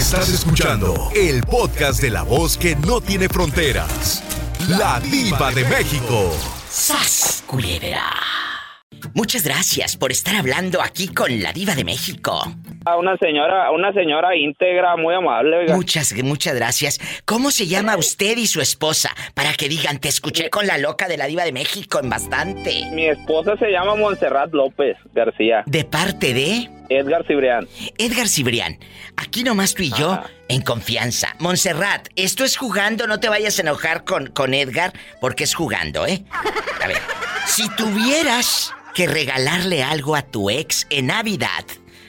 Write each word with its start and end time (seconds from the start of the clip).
Estás 0.00 0.30
escuchando 0.30 1.10
el 1.14 1.42
podcast 1.42 2.00
de 2.00 2.08
la 2.08 2.22
voz 2.22 2.56
que 2.56 2.74
no 2.74 3.02
tiene 3.02 3.28
fronteras. 3.28 4.22
La 4.66 4.98
diva 4.98 5.52
de 5.52 5.62
México. 5.64 6.32
¡Sas! 6.70 7.44
Muchas 9.14 9.42
gracias 9.44 9.96
por 9.96 10.12
estar 10.12 10.36
hablando 10.36 10.80
aquí 10.82 11.08
con 11.08 11.42
la 11.42 11.52
diva 11.52 11.74
de 11.74 11.84
México. 11.84 12.40
A 12.86 12.96
una 12.96 13.16
señora, 13.18 13.66
a 13.66 13.72
una 13.72 13.92
señora 13.92 14.34
íntegra, 14.36 14.96
muy 14.96 15.14
amable. 15.14 15.58
oiga. 15.58 15.76
Muchas, 15.76 16.14
muchas 16.22 16.54
gracias. 16.54 16.98
¿Cómo 17.26 17.50
se 17.50 17.66
llama 17.66 17.96
usted 17.96 18.38
y 18.38 18.46
su 18.46 18.60
esposa? 18.60 19.10
Para 19.34 19.52
que 19.52 19.68
digan, 19.68 19.98
te 19.98 20.08
escuché 20.08 20.48
con 20.48 20.66
la 20.66 20.78
loca 20.78 21.06
de 21.08 21.16
la 21.18 21.26
diva 21.26 21.44
de 21.44 21.52
México 21.52 22.00
en 22.02 22.08
bastante. 22.08 22.86
Mi 22.92 23.06
esposa 23.06 23.56
se 23.58 23.70
llama 23.70 23.96
Montserrat 23.96 24.52
López 24.52 24.96
García. 25.12 25.62
¿De 25.66 25.84
parte 25.84 26.32
de? 26.32 26.70
Edgar 26.88 27.24
Cibrián. 27.26 27.68
Edgar 27.98 28.28
Cibrián, 28.28 28.78
aquí 29.16 29.44
nomás 29.44 29.74
tú 29.74 29.82
y 29.84 29.90
yo 29.92 30.12
Ajá. 30.12 30.30
en 30.48 30.62
confianza. 30.62 31.36
Montserrat, 31.38 32.08
esto 32.16 32.44
es 32.44 32.56
jugando, 32.56 33.06
no 33.06 33.20
te 33.20 33.28
vayas 33.28 33.58
a 33.58 33.62
enojar 33.62 34.02
con, 34.04 34.26
con 34.28 34.54
Edgar 34.54 34.92
porque 35.20 35.44
es 35.44 35.54
jugando, 35.54 36.04
¿eh? 36.06 36.24
A 36.82 36.88
ver, 36.88 36.96
si 37.46 37.68
tuvieras 37.76 38.72
que 38.94 39.06
regalarle 39.06 39.82
algo 39.82 40.16
a 40.16 40.22
tu 40.22 40.50
ex 40.50 40.86
en 40.90 41.06
Navidad 41.06 41.64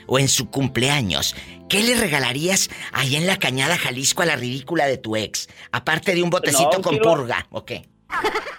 o 0.06 0.18
en 0.18 0.28
su 0.28 0.50
cumpleaños, 0.50 1.34
¿qué 1.68 1.82
le 1.82 1.94
regalarías 1.96 2.70
ahí 2.92 3.16
en 3.16 3.26
la 3.26 3.38
cañada 3.38 3.76
Jalisco 3.78 4.22
a 4.22 4.26
la 4.26 4.36
ridícula 4.36 4.86
de 4.86 4.98
tu 4.98 5.16
ex? 5.16 5.48
Aparte 5.70 6.14
de 6.14 6.22
un 6.22 6.30
botecito 6.30 6.70
No, 6.72 6.76
un 6.78 6.82
con 6.82 6.98
kilo. 6.98 7.10
purga, 7.10 7.46
¿o 7.50 7.64
qué? 7.64 7.86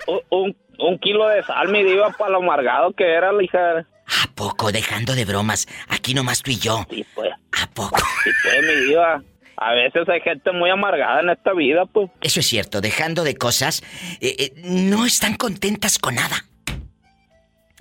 Un, 0.08 0.20
un, 0.30 0.58
un 0.80 1.00
kilo 1.00 1.28
de 1.28 1.44
sal, 1.44 1.70
mi 1.70 1.84
diva, 1.84 2.12
para 2.18 2.32
lo 2.32 2.38
amargado 2.38 2.94
que 2.94 3.04
era 3.04 3.32
la 3.32 3.44
hija. 3.44 3.60
¿A 3.80 4.28
poco? 4.36 4.72
Dejando 4.72 5.16
de 5.16 5.26
bromas, 5.26 5.68
aquí 5.90 6.14
nomás 6.14 6.42
tú 6.42 6.52
y 6.52 6.58
yo. 6.58 6.86
Sí, 6.90 7.06
pues, 7.14 7.30
¿A 7.62 7.68
poco? 7.72 7.98
sí, 8.24 8.30
pues, 8.44 8.62
mi 8.62 8.86
diva. 8.88 9.22
A 9.56 9.74
veces 9.74 10.10
hay 10.10 10.20
gente 10.22 10.52
muy 10.52 10.70
amargada 10.72 11.22
en 11.22 11.30
esta 11.30 11.54
vida, 11.54 11.86
pues. 11.86 12.10
Eso 12.22 12.40
es 12.40 12.48
cierto, 12.48 12.82
dejando 12.82 13.24
de 13.24 13.36
cosas, 13.36 13.84
eh, 14.20 14.36
eh, 14.40 14.54
no 14.64 15.06
están 15.06 15.36
contentas 15.36 16.00
con 16.00 16.16
nada. 16.16 16.46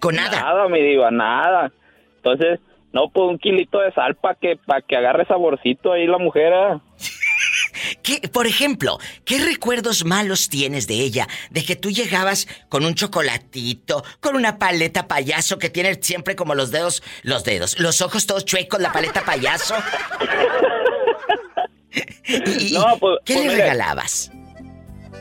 Con 0.03 0.17
nada. 0.17 0.41
Nada, 0.43 0.69
mi 0.69 0.83
diva, 0.83 1.11
nada. 1.13 1.73
Entonces, 2.17 2.59
no, 2.93 3.09
pues 3.09 3.29
un 3.31 3.39
kilito 3.39 3.79
de 3.79 3.93
sal 3.93 4.17
para 4.17 4.35
que, 4.35 4.57
pa 4.57 4.83
que 4.83 4.97
agarre 4.97 5.25
saborcito 5.27 5.93
ahí 5.93 6.07
la 6.09 6.19
mujer. 6.19 6.53
¿eh? 6.53 6.79
¿Qué, 8.03 8.29
por 8.29 8.47
ejemplo, 8.49 8.99
¿qué 9.25 9.39
recuerdos 9.39 10.05
malos 10.05 10.49
tienes 10.49 10.89
de 10.89 10.95
ella? 10.97 11.29
De 11.51 11.63
que 11.65 11.77
tú 11.77 11.91
llegabas 11.91 12.49
con 12.69 12.85
un 12.85 12.95
chocolatito, 12.95 14.03
con 14.21 14.35
una 14.35 14.59
paleta 14.59 15.07
payaso 15.07 15.59
que 15.59 15.71
tiene 15.71 15.95
siempre 16.03 16.35
como 16.35 16.55
los 16.57 16.73
dedos, 16.73 17.01
los 17.23 17.45
dedos, 17.45 17.79
los 17.79 18.03
ojos 18.03 18.27
todos 18.27 18.45
chuecos, 18.45 18.81
la 18.81 18.93
paleta 18.93 19.23
payaso. 19.25 19.75
Y- 22.25 22.71
y- 22.71 22.73
No, 22.75 22.97
pues- 22.99 23.19
¿Qué 23.25 23.35
pues 23.35 23.47
le 23.47 23.53
mire. 23.53 23.63
regalabas? 23.65 24.31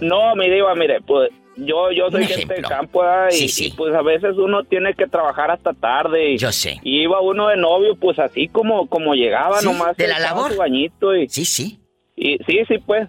No, 0.01 0.35
mi 0.35 0.49
diva, 0.49 0.73
mire, 0.75 0.99
pues 1.01 1.29
yo, 1.65 1.91
yo 1.91 2.09
soy 2.11 2.25
gente 2.25 2.53
del 2.55 2.63
campo 2.63 3.03
y, 3.29 3.33
Sí, 3.33 3.47
sí. 3.49 3.65
y, 3.67 3.71
pues 3.71 3.93
a 3.95 4.01
veces 4.01 4.35
uno 4.37 4.63
tiene 4.63 4.93
que 4.93 5.07
trabajar 5.07 5.51
hasta 5.51 5.73
tarde. 5.73 6.31
Y, 6.31 6.37
Yo 6.37 6.51
sé. 6.51 6.79
Y 6.83 7.01
iba 7.03 7.21
uno 7.21 7.47
de 7.47 7.57
novio, 7.57 7.95
pues 7.95 8.19
así 8.19 8.47
como, 8.47 8.87
como 8.87 9.13
llegaba 9.15 9.59
Sí, 9.59 9.65
nomás. 9.65 9.95
de 9.97 10.07
la 10.07 10.19
labor. 10.19 10.51
Su 10.51 10.57
bañito 10.57 11.15
y, 11.15 11.27
Sí, 11.29 11.45
sí. 11.45 11.79
y 12.15 12.37
sí, 12.45 12.59
sí, 12.67 12.77
pues. 12.85 13.07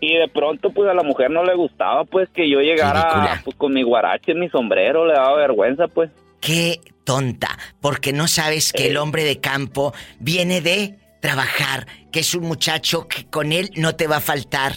Y 0.00 0.14
de 0.18 0.28
pronto, 0.28 0.70
pues 0.70 0.90
a 0.90 0.94
la 0.94 1.02
mujer 1.02 1.30
no 1.30 1.44
le 1.44 1.54
gustaba, 1.54 2.04
pues 2.04 2.28
que 2.28 2.48
yo 2.50 2.60
llegara 2.60 3.40
pues, 3.44 3.56
con 3.56 3.72
mi 3.72 3.82
guarache, 3.82 4.34
mi 4.34 4.50
sombrero, 4.50 5.06
le 5.06 5.14
daba 5.14 5.34
vergüenza, 5.36 5.88
pues. 5.88 6.10
Qué 6.40 6.80
tonta, 7.04 7.48
porque 7.80 8.12
no 8.12 8.28
sabes 8.28 8.72
que 8.72 8.88
el 8.88 8.96
Eh. 8.96 8.98
hombre 8.98 9.24
de 9.24 9.40
campo 9.40 9.94
viene 10.20 10.60
de 10.60 10.98
trabajar, 11.22 11.86
que 12.12 12.20
es 12.20 12.34
un 12.34 12.42
muchacho 12.44 13.08
que 13.08 13.24
con 13.30 13.50
él 13.52 13.70
no 13.76 13.96
te 13.96 14.06
va 14.06 14.16
a 14.16 14.20
faltar 14.20 14.72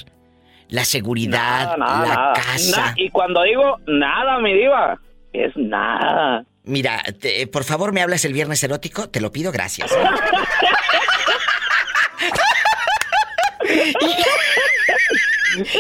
la 0.70 0.86
seguridad, 0.86 1.66
Nada, 1.66 1.78
nada, 1.78 2.06
la 2.08 2.16
nada. 2.16 2.34
casa. 2.34 2.94
Y 2.98 3.10
cuando 3.10 3.44
digo 3.44 3.78
nada, 3.88 4.40
mi 4.40 4.54
diva, 4.54 5.00
es 5.34 5.56
nada. 5.56 6.44
Mira, 6.64 7.02
te- 7.20 7.48
por 7.48 7.64
favor, 7.64 7.94
me 7.94 8.02
hablas 8.02 8.26
el 8.26 8.34
viernes 8.34 8.62
erótico, 8.64 9.10
te 9.10 9.22
lo 9.22 9.32
pido, 9.32 9.52
gracias. 9.52 9.90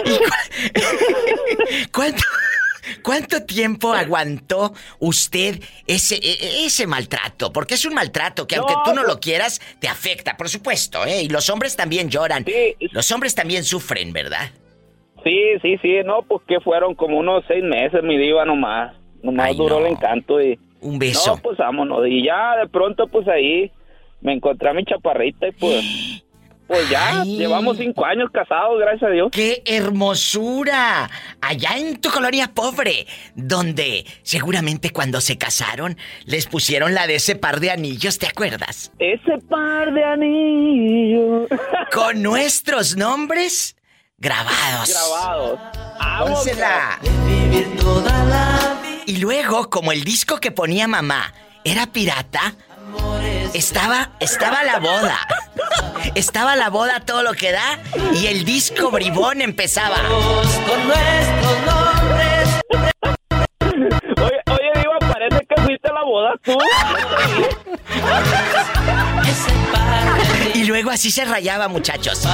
¿Y 0.05 0.17
cu- 0.17 0.23
¿Cuánto, 1.91 2.23
¿Cuánto 3.03 3.43
tiempo 3.43 3.93
aguantó 3.93 4.73
usted 4.99 5.61
ese, 5.85 6.15
e- 6.15 6.65
ese 6.65 6.87
maltrato? 6.87 7.51
Porque 7.53 7.75
es 7.75 7.85
un 7.85 7.93
maltrato 7.93 8.47
que 8.47 8.55
aunque 8.55 8.73
tú 8.85 8.93
no 8.93 9.03
lo 9.03 9.19
quieras, 9.19 9.61
te 9.79 9.87
afecta, 9.87 10.37
por 10.37 10.49
supuesto, 10.49 11.05
¿eh? 11.05 11.21
Y 11.23 11.29
los 11.29 11.49
hombres 11.49 11.75
también 11.75 12.09
lloran. 12.09 12.45
Sí. 12.45 12.75
Los 12.91 13.11
hombres 13.11 13.35
también 13.35 13.63
sufren, 13.63 14.13
¿verdad? 14.13 14.49
Sí, 15.23 15.39
sí, 15.61 15.77
sí, 15.81 15.97
no, 16.05 16.21
pues 16.23 16.41
que 16.47 16.59
fueron 16.59 16.95
como 16.95 17.17
unos 17.17 17.43
seis 17.47 17.63
meses, 17.63 18.03
mi 18.03 18.17
diva, 18.17 18.45
nomás. 18.45 18.95
Nomás 19.23 19.47
Ay, 19.47 19.57
duró 19.57 19.79
no. 19.79 19.85
el 19.85 19.93
encanto 19.93 20.41
y... 20.41 20.59
Un 20.79 20.99
beso. 20.99 21.35
No, 21.35 21.41
pues 21.41 21.57
vámonos. 21.57 22.07
Y 22.07 22.23
ya 22.23 22.55
de 22.57 22.67
pronto, 22.67 23.07
pues 23.07 23.27
ahí 23.27 23.71
me 24.21 24.33
encontré 24.33 24.69
a 24.69 24.73
mi 24.73 24.85
chaparrita 24.85 25.47
y 25.47 25.51
pues... 25.51 26.23
Pues 26.67 26.89
ya, 26.89 27.21
Ay. 27.21 27.37
llevamos 27.37 27.77
cinco 27.77 28.05
años 28.05 28.29
casados, 28.29 28.77
gracias 28.77 29.03
a 29.03 29.13
Dios. 29.13 29.29
¡Qué 29.31 29.63
hermosura! 29.65 31.09
Allá 31.39 31.77
en 31.77 32.01
tu 32.01 32.09
colonia 32.09 32.51
pobre, 32.53 33.07
donde 33.35 34.05
seguramente 34.21 34.89
cuando 34.89 35.21
se 35.21 35.37
casaron 35.37 35.95
les 36.25 36.45
pusieron 36.45 36.93
la 36.93 37.07
de 37.07 37.15
ese 37.15 37.37
par 37.37 37.61
de 37.61 37.71
anillos, 37.71 38.19
¿te 38.19 38.27
acuerdas? 38.27 38.91
Ese 38.99 39.37
par 39.47 39.93
de 39.93 40.03
anillos 40.03 41.47
Con 41.93 42.21
nuestros 42.21 42.97
nombres 42.97 43.77
grabados. 44.17 44.89
grabados. 44.89 45.59
Pónsela. 46.19 46.99
Y 49.05 49.17
luego, 49.17 49.69
como 49.69 49.91
el 49.91 50.03
disco 50.03 50.37
que 50.37 50.51
ponía 50.51 50.87
mamá 50.87 51.33
era 51.63 51.87
pirata, 51.87 52.55
estaba, 53.53 54.11
estaba 54.19 54.63
la 54.63 54.79
boda. 54.79 55.19
Estaba 56.15 56.55
la 56.55 56.69
boda 56.69 57.01
todo 57.05 57.23
lo 57.23 57.33
que 57.33 57.51
da 57.51 57.79
y 58.13 58.27
el 58.27 58.43
disco 58.45 58.91
bribón 58.91 59.41
empezaba. 59.41 59.97
Oye, 64.17 64.41
oye, 64.47 64.71
Diva, 64.75 64.99
parece 64.99 65.45
que 65.47 65.61
fuiste 65.61 65.89
a 65.89 65.93
la 65.93 66.03
boda 66.03 66.33
tú. 66.43 66.57
Y 70.53 70.63
luego 70.63 70.89
así 70.89 71.11
se 71.11 71.23
rayaba, 71.23 71.67
muchachos. 71.67 72.25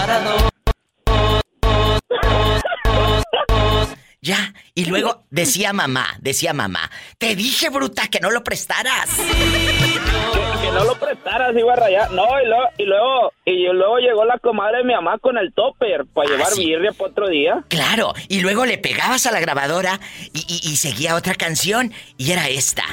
Ya, 4.26 4.54
y 4.74 4.86
luego 4.86 5.26
decía 5.32 5.74
mamá, 5.74 6.16
decía 6.22 6.54
mamá, 6.54 6.90
te 7.18 7.36
dije 7.36 7.68
bruta 7.70 8.08
que 8.08 8.22
no 8.22 8.32
lo 8.32 8.42
prestaras. 8.42 9.10
que, 9.18 10.62
que 10.62 10.72
no 10.72 10.86
lo 10.86 10.98
prestaras, 10.98 11.54
iba 11.58 11.74
a 11.74 11.76
rayar. 11.76 12.10
No, 12.12 12.24
y 12.42 12.46
luego, 12.48 12.64
y 12.78 12.84
luego, 12.86 13.34
y 13.44 13.66
luego 13.74 13.98
llegó 13.98 14.24
la 14.24 14.40
comadre 14.40 14.78
de 14.78 14.84
mi 14.86 14.94
mamá 14.94 15.18
con 15.20 15.38
el 15.38 15.52
topper 15.54 16.06
para 16.14 16.30
Ah, 16.30 16.32
llevar 16.32 16.52
sí. 16.54 16.66
birria 16.68 16.94
para 16.94 17.12
otro 17.12 17.28
día. 17.28 17.66
Claro, 17.68 18.14
y 18.30 18.40
luego 18.40 18.66
le 18.66 18.78
pegabas 18.78 19.26
a 19.26 19.32
la 19.32 19.42
grabadora 19.42 20.00
y, 20.32 20.40
y- 20.48 20.72
y 20.72 20.78
seguía 20.78 21.16
otra 21.16 21.36
canción 21.36 21.92
y 22.16 22.32
era 22.32 22.48
esta. 22.48 22.84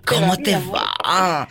¿Cómo 0.07 0.37
te 0.37 0.57
va? 0.59 1.49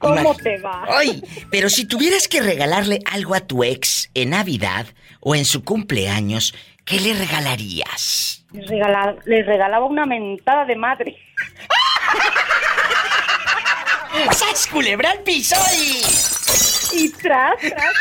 ¿Cómo 0.00 0.14
Imag- 0.34 0.42
te 0.42 0.58
va? 0.58 0.84
Ay, 0.88 1.22
pero 1.50 1.68
si 1.68 1.84
tuvieras 1.84 2.28
que 2.28 2.40
regalarle 2.40 3.00
algo 3.10 3.34
a 3.34 3.40
tu 3.40 3.62
ex 3.64 4.08
en 4.14 4.30
Navidad 4.30 4.86
o 5.20 5.34
en 5.34 5.44
su 5.44 5.62
cumpleaños, 5.64 6.54
¿qué 6.84 7.00
le 7.00 7.14
regalarías? 7.14 8.44
Les 8.52 8.66
regalaba, 8.68 9.14
les 9.24 9.46
regalaba 9.46 9.84
una 9.86 10.06
mentada 10.06 10.64
de 10.64 10.76
madre. 10.76 11.16
¡Sas, 14.32 14.66
culebra 14.66 15.10
al 15.10 15.20
piso 15.20 15.56
y... 15.78 16.02
Y 17.04 17.08
tras, 17.12 17.56
tras, 17.58 17.72
tras. 17.72 17.94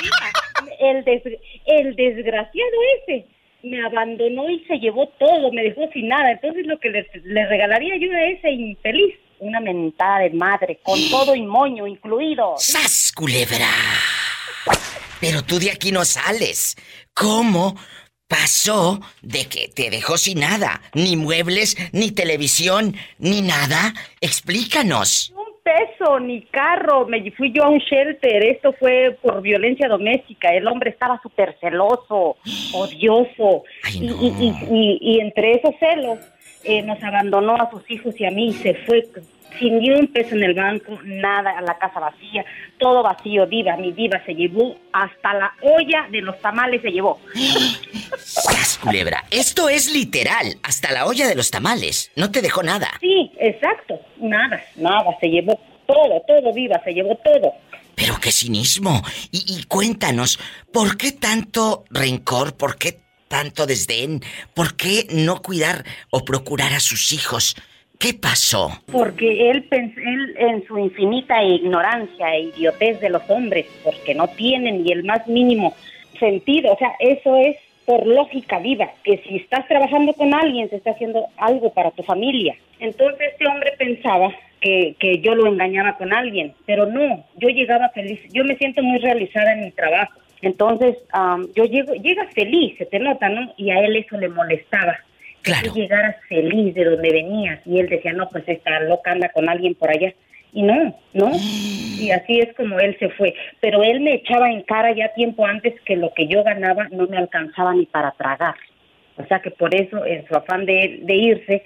Mira, 0.00 0.32
El, 0.78 1.04
des- 1.04 1.40
el 1.66 1.96
desgraciado 1.96 2.70
ese 3.02 3.26
me 3.64 3.84
abandonó 3.84 4.48
y 4.48 4.64
se 4.66 4.78
llevó 4.78 5.08
todo, 5.18 5.50
me 5.52 5.64
dejó 5.64 5.88
sin 5.92 6.06
nada. 6.08 6.30
Entonces 6.30 6.64
lo 6.66 6.78
que 6.78 6.90
le, 6.90 7.10
le 7.24 7.46
regalaría 7.48 7.96
yo 7.96 8.12
a 8.12 8.22
ese 8.26 8.50
infeliz, 8.52 9.16
una 9.40 9.58
mentada 9.58 10.20
de 10.20 10.30
madre, 10.30 10.78
con 10.84 11.00
todo 11.10 11.34
y 11.34 11.42
moño 11.42 11.88
incluido. 11.88 12.54
¡Sas, 12.58 13.10
culebra! 13.14 13.66
Pero 15.20 15.42
tú 15.42 15.58
de 15.58 15.72
aquí 15.72 15.90
no 15.90 16.04
sales. 16.04 16.76
¿Cómo 17.18 17.74
pasó 18.28 19.00
de 19.22 19.46
que 19.46 19.68
te 19.74 19.88
dejó 19.88 20.18
sin 20.18 20.40
nada? 20.40 20.82
Ni 20.92 21.16
muebles, 21.16 21.76
ni 21.92 22.10
televisión, 22.10 22.94
ni 23.18 23.40
nada. 23.40 23.94
Explícanos. 24.20 25.32
Un 25.34 25.46
peso, 25.64 26.20
ni 26.20 26.42
carro, 26.42 27.06
me 27.08 27.30
fui 27.32 27.52
yo 27.52 27.64
a 27.64 27.70
un 27.70 27.78
shelter. 27.78 28.44
Esto 28.44 28.74
fue 28.78 29.16
por 29.22 29.40
violencia 29.40 29.88
doméstica. 29.88 30.50
El 30.54 30.66
hombre 30.68 30.90
estaba 30.90 31.18
súper 31.22 31.56
celoso, 31.58 32.36
odioso. 32.74 33.64
Ay, 33.82 34.00
no. 34.00 34.14
y, 34.22 34.26
y, 34.26 34.54
y- 34.70 34.98
y 35.00 35.20
entre 35.20 35.52
esos 35.54 35.74
celos 35.80 36.18
eh, 36.66 36.82
nos 36.82 37.02
abandonó 37.02 37.56
a 37.56 37.70
sus 37.70 37.88
hijos 37.90 38.14
y 38.20 38.26
a 38.26 38.30
mí. 38.30 38.52
Se 38.52 38.74
fue 38.74 39.08
sin 39.58 39.78
ni 39.78 39.90
un 39.90 40.06
peso 40.08 40.34
en 40.34 40.42
el 40.42 40.54
banco, 40.54 40.98
nada, 41.04 41.56
a 41.56 41.62
la 41.62 41.78
casa 41.78 42.00
vacía, 42.00 42.44
todo 42.78 43.02
vacío. 43.02 43.46
Diva, 43.46 43.76
mi 43.76 43.92
diva 43.92 44.22
se 44.24 44.34
llevó 44.34 44.76
hasta 44.92 45.34
la 45.34 45.54
olla 45.62 46.06
de 46.10 46.20
los 46.20 46.38
tamales 46.40 46.82
se 46.82 46.90
llevó. 46.90 47.18
¡Sas, 48.18 48.78
culebra! 48.78 49.24
Esto 49.30 49.68
es 49.68 49.92
literal. 49.92 50.56
Hasta 50.62 50.92
la 50.92 51.06
olla 51.06 51.26
de 51.26 51.34
los 51.34 51.50
tamales. 51.50 52.10
No 52.16 52.30
te 52.30 52.42
dejó 52.42 52.62
nada. 52.62 52.90
Sí, 53.00 53.30
exacto. 53.38 54.00
Nada, 54.18 54.60
nada, 54.76 55.16
se 55.20 55.28
llevó 55.28 55.58
todo, 55.86 56.22
todo, 56.26 56.52
viva, 56.52 56.80
se 56.84 56.92
llevó 56.92 57.16
todo. 57.16 57.52
Pero 57.94 58.16
qué 58.20 58.30
cinismo. 58.30 59.02
Y, 59.30 59.58
y 59.58 59.64
cuéntanos, 59.64 60.38
¿por 60.72 60.96
qué 60.96 61.12
tanto 61.12 61.84
rencor? 61.90 62.56
¿Por 62.56 62.76
qué 62.76 63.05
tanto 63.28 63.66
desdén? 63.66 64.20
¿Por 64.54 64.76
qué 64.76 65.06
no 65.10 65.42
cuidar 65.42 65.84
o 66.10 66.24
procurar 66.24 66.72
a 66.74 66.80
sus 66.80 67.12
hijos? 67.12 67.56
¿Qué 67.98 68.12
pasó? 68.12 68.70
Porque 68.92 69.50
él, 69.50 69.66
él 69.70 70.34
en 70.38 70.66
su 70.66 70.78
infinita 70.78 71.42
ignorancia 71.42 72.34
e 72.34 72.42
idiotez 72.54 73.00
de 73.00 73.10
los 73.10 73.22
hombres, 73.30 73.66
porque 73.82 74.14
no 74.14 74.28
tienen 74.28 74.84
ni 74.84 74.92
el 74.92 75.04
más 75.04 75.26
mínimo 75.26 75.74
sentido, 76.18 76.72
o 76.72 76.78
sea, 76.78 76.92
eso 77.00 77.36
es 77.36 77.56
por 77.86 78.06
lógica 78.06 78.58
viva, 78.58 78.90
que 79.04 79.18
si 79.18 79.36
estás 79.36 79.66
trabajando 79.68 80.12
con 80.12 80.34
alguien, 80.34 80.68
se 80.68 80.76
está 80.76 80.90
haciendo 80.90 81.26
algo 81.36 81.72
para 81.72 81.92
tu 81.92 82.02
familia. 82.02 82.56
Entonces 82.80 83.28
este 83.32 83.46
hombre 83.46 83.72
pensaba 83.78 84.34
que, 84.60 84.96
que 84.98 85.20
yo 85.20 85.34
lo 85.34 85.46
engañaba 85.46 85.96
con 85.96 86.12
alguien, 86.12 86.52
pero 86.66 86.86
no, 86.86 87.24
yo 87.36 87.48
llegaba 87.48 87.88
feliz, 87.90 88.20
yo 88.32 88.44
me 88.44 88.56
siento 88.56 88.82
muy 88.82 88.98
realizada 88.98 89.52
en 89.52 89.64
mi 89.66 89.70
trabajo. 89.70 90.18
Entonces, 90.42 90.96
am, 91.12 91.46
yo 91.54 91.64
llego, 91.64 91.94
llegas 91.94 92.32
feliz, 92.34 92.76
se 92.78 92.86
te 92.86 92.98
nota, 92.98 93.28
¿no? 93.28 93.52
Y 93.56 93.70
a 93.70 93.80
él 93.80 93.96
eso 93.96 94.18
le 94.18 94.28
molestaba 94.28 94.98
que 95.42 95.52
Claro. 95.52 95.68
tú 95.72 95.74
llegaras 95.78 96.16
feliz 96.28 96.74
de 96.74 96.84
donde 96.84 97.10
venías. 97.12 97.60
Y 97.66 97.78
él 97.78 97.88
decía, 97.88 98.12
no, 98.12 98.28
pues 98.28 98.44
esta 98.48 98.80
loca 98.80 99.12
anda 99.12 99.28
con 99.30 99.48
alguien 99.48 99.74
por 99.74 99.90
allá. 99.90 100.12
Y 100.52 100.62
no, 100.62 100.96
no. 101.14 101.30
Y 101.98 102.10
así 102.10 102.40
es 102.40 102.54
como 102.54 102.78
él 102.78 102.94
se 102.98 103.08
fue. 103.08 103.34
Pero 103.60 103.82
él 103.82 104.00
me 104.00 104.12
echaba 104.16 104.50
en 104.50 104.60
cara 104.64 104.92
ya 104.92 105.14
tiempo 105.14 105.46
antes 105.46 105.72
que 105.86 105.96
lo 105.96 106.12
que 106.12 106.26
yo 106.26 106.44
ganaba 106.44 106.88
no 106.90 107.06
me 107.06 107.16
alcanzaba 107.16 107.72
ni 107.74 107.86
para 107.86 108.10
tragar. 108.12 108.54
O 109.16 109.24
sea 109.24 109.40
que 109.40 109.50
por 109.50 109.74
eso, 109.74 110.04
en 110.04 110.26
su 110.26 110.34
afán 110.36 110.66
de, 110.66 110.98
de 111.04 111.14
irse, 111.14 111.64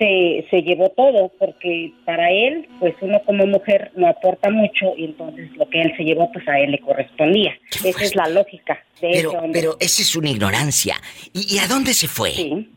se, 0.00 0.46
se 0.50 0.62
llevó 0.62 0.88
todo, 0.96 1.30
porque 1.38 1.92
para 2.04 2.30
él, 2.32 2.66
pues 2.80 2.94
uno 3.02 3.20
como 3.26 3.46
mujer 3.46 3.92
no 3.94 4.08
aporta 4.08 4.50
mucho 4.50 4.94
y 4.96 5.04
entonces 5.04 5.48
lo 5.56 5.68
que 5.68 5.82
él 5.82 5.92
se 5.96 6.02
llevó, 6.04 6.32
pues 6.32 6.48
a 6.48 6.58
él 6.58 6.72
le 6.72 6.78
correspondía. 6.80 7.52
Esa 7.84 8.02
es 8.04 8.16
la 8.16 8.26
lógica 8.28 8.82
de 9.00 9.10
ese 9.10 9.18
Pero, 9.28 9.30
hombre. 9.38 9.60
pero 9.60 9.76
esa 9.78 10.02
es 10.02 10.16
una 10.16 10.30
ignorancia. 10.30 10.96
¿Y, 11.34 11.54
y 11.54 11.58
a 11.58 11.68
dónde 11.68 11.92
se 11.94 12.08
fue? 12.08 12.30
Sí. 12.30 12.68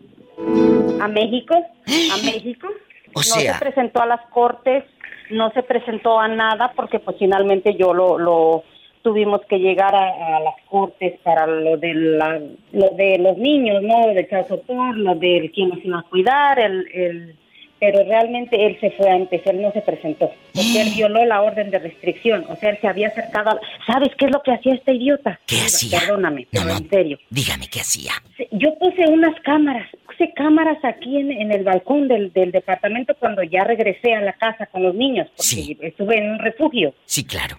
¿A 1.01 1.07
México? 1.07 1.55
¿A 1.55 2.17
México? 2.25 2.67
O 3.15 3.19
no 3.19 3.23
sea- 3.23 3.53
se 3.53 3.59
presentó 3.59 4.01
a 4.01 4.05
las 4.05 4.21
cortes, 4.29 4.83
no 5.31 5.49
se 5.53 5.63
presentó 5.63 6.19
a 6.19 6.27
nada 6.27 6.73
porque 6.75 6.99
pues 6.99 7.15
finalmente 7.17 7.75
yo 7.79 7.93
lo, 7.93 8.17
lo 8.19 8.63
tuvimos 9.03 9.41
que 9.49 9.59
llegar 9.59 9.93
a, 9.93 10.37
a 10.37 10.39
las 10.39 10.55
cortes 10.69 11.19
para 11.23 11.45
lo 11.45 11.77
de 11.77 11.93
la, 11.93 12.39
lo 12.71 12.89
de 12.91 13.17
los 13.19 13.37
niños, 13.37 13.83
¿no? 13.83 14.07
De 14.07 14.25
caso 14.27 14.61
por, 14.63 14.97
lo 14.97 15.13
del 15.15 15.51
quién 15.51 15.69
nos 15.69 15.85
iba 15.85 15.99
a 15.99 16.03
cuidar, 16.09 16.57
el, 16.59 16.87
el 16.93 17.35
pero 17.79 18.01
realmente 18.05 18.65
él 18.65 18.77
se 18.79 18.91
fue 18.91 19.09
antes, 19.11 19.41
él 19.45 19.61
no 19.61 19.69
se 19.73 19.81
presentó, 19.81 20.31
porque 20.53 20.81
él 20.81 20.87
violó 20.95 21.25
la 21.25 21.41
orden 21.41 21.69
de 21.69 21.79
restricción, 21.79 22.45
o 22.47 22.55
sea, 22.55 22.69
él 22.69 22.77
se 22.79 22.87
había 22.87 23.09
acercado, 23.09 23.49
a- 23.49 23.59
¿sabes 23.85 24.07
qué 24.17 24.23
es 24.27 24.31
lo 24.31 24.41
que 24.41 24.53
hacía 24.53 24.73
este 24.75 24.93
idiota? 24.93 25.37
¿Qué 25.45 25.57
hacía? 25.57 25.99
Perdóname, 25.99 26.43
No, 26.43 26.47
pero 26.61 26.65
no. 26.65 26.77
en 26.77 26.89
serio. 26.89 27.17
Dígame 27.29 27.67
qué 27.69 27.81
hacía. 27.81 28.13
Yo 28.51 28.73
puse 28.79 29.05
unas 29.09 29.37
cámaras, 29.41 29.89
puse 30.05 30.31
cámaras 30.33 30.77
aquí 30.85 31.17
en, 31.17 31.29
en 31.33 31.51
el 31.51 31.65
balcón 31.65 32.07
del, 32.07 32.31
del 32.31 32.53
departamento 32.53 33.15
cuando 33.19 33.43
ya 33.43 33.65
regresé 33.65 34.13
a 34.13 34.21
la 34.21 34.31
casa 34.31 34.65
con 34.67 34.81
los 34.83 34.95
niños, 34.95 35.27
porque 35.35 35.43
Sí. 35.43 35.77
estuve 35.81 36.19
en 36.19 36.31
un 36.31 36.39
refugio. 36.39 36.93
Sí, 37.03 37.25
claro. 37.25 37.57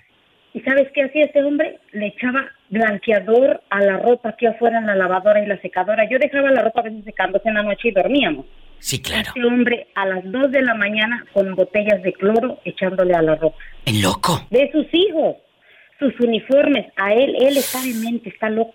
¿Y 0.54 0.60
sabes 0.60 0.88
qué 0.94 1.02
hacía 1.02 1.24
este 1.24 1.42
hombre? 1.42 1.80
Le 1.90 2.06
echaba 2.06 2.46
blanqueador 2.70 3.60
a 3.70 3.80
la 3.80 3.98
ropa 3.98 4.28
aquí 4.30 4.46
afuera 4.46 4.78
en 4.78 4.86
la 4.86 4.94
lavadora 4.94 5.42
y 5.42 5.46
la 5.46 5.60
secadora. 5.60 6.08
Yo 6.08 6.16
dejaba 6.18 6.52
la 6.52 6.62
ropa 6.62 6.80
a 6.80 6.84
veces 6.84 7.04
secándose 7.04 7.48
en 7.48 7.54
la 7.54 7.64
noche 7.64 7.88
y 7.88 7.90
dormíamos. 7.90 8.46
Sí, 8.78 9.02
claro. 9.02 9.32
Este 9.34 9.44
hombre 9.44 9.88
a 9.96 10.06
las 10.06 10.22
2 10.30 10.52
de 10.52 10.62
la 10.62 10.74
mañana 10.74 11.24
con 11.32 11.56
botellas 11.56 12.00
de 12.04 12.12
cloro 12.12 12.60
echándole 12.64 13.14
a 13.14 13.22
la 13.22 13.34
ropa. 13.34 13.56
¿En 13.84 14.00
loco? 14.00 14.46
De 14.50 14.70
sus 14.70 14.86
hijos, 14.92 15.36
sus 15.98 16.12
uniformes, 16.20 16.86
a 16.96 17.12
él, 17.12 17.34
él 17.40 17.56
está 17.56 17.82
demente, 17.82 18.28
está 18.28 18.48
loco. 18.48 18.74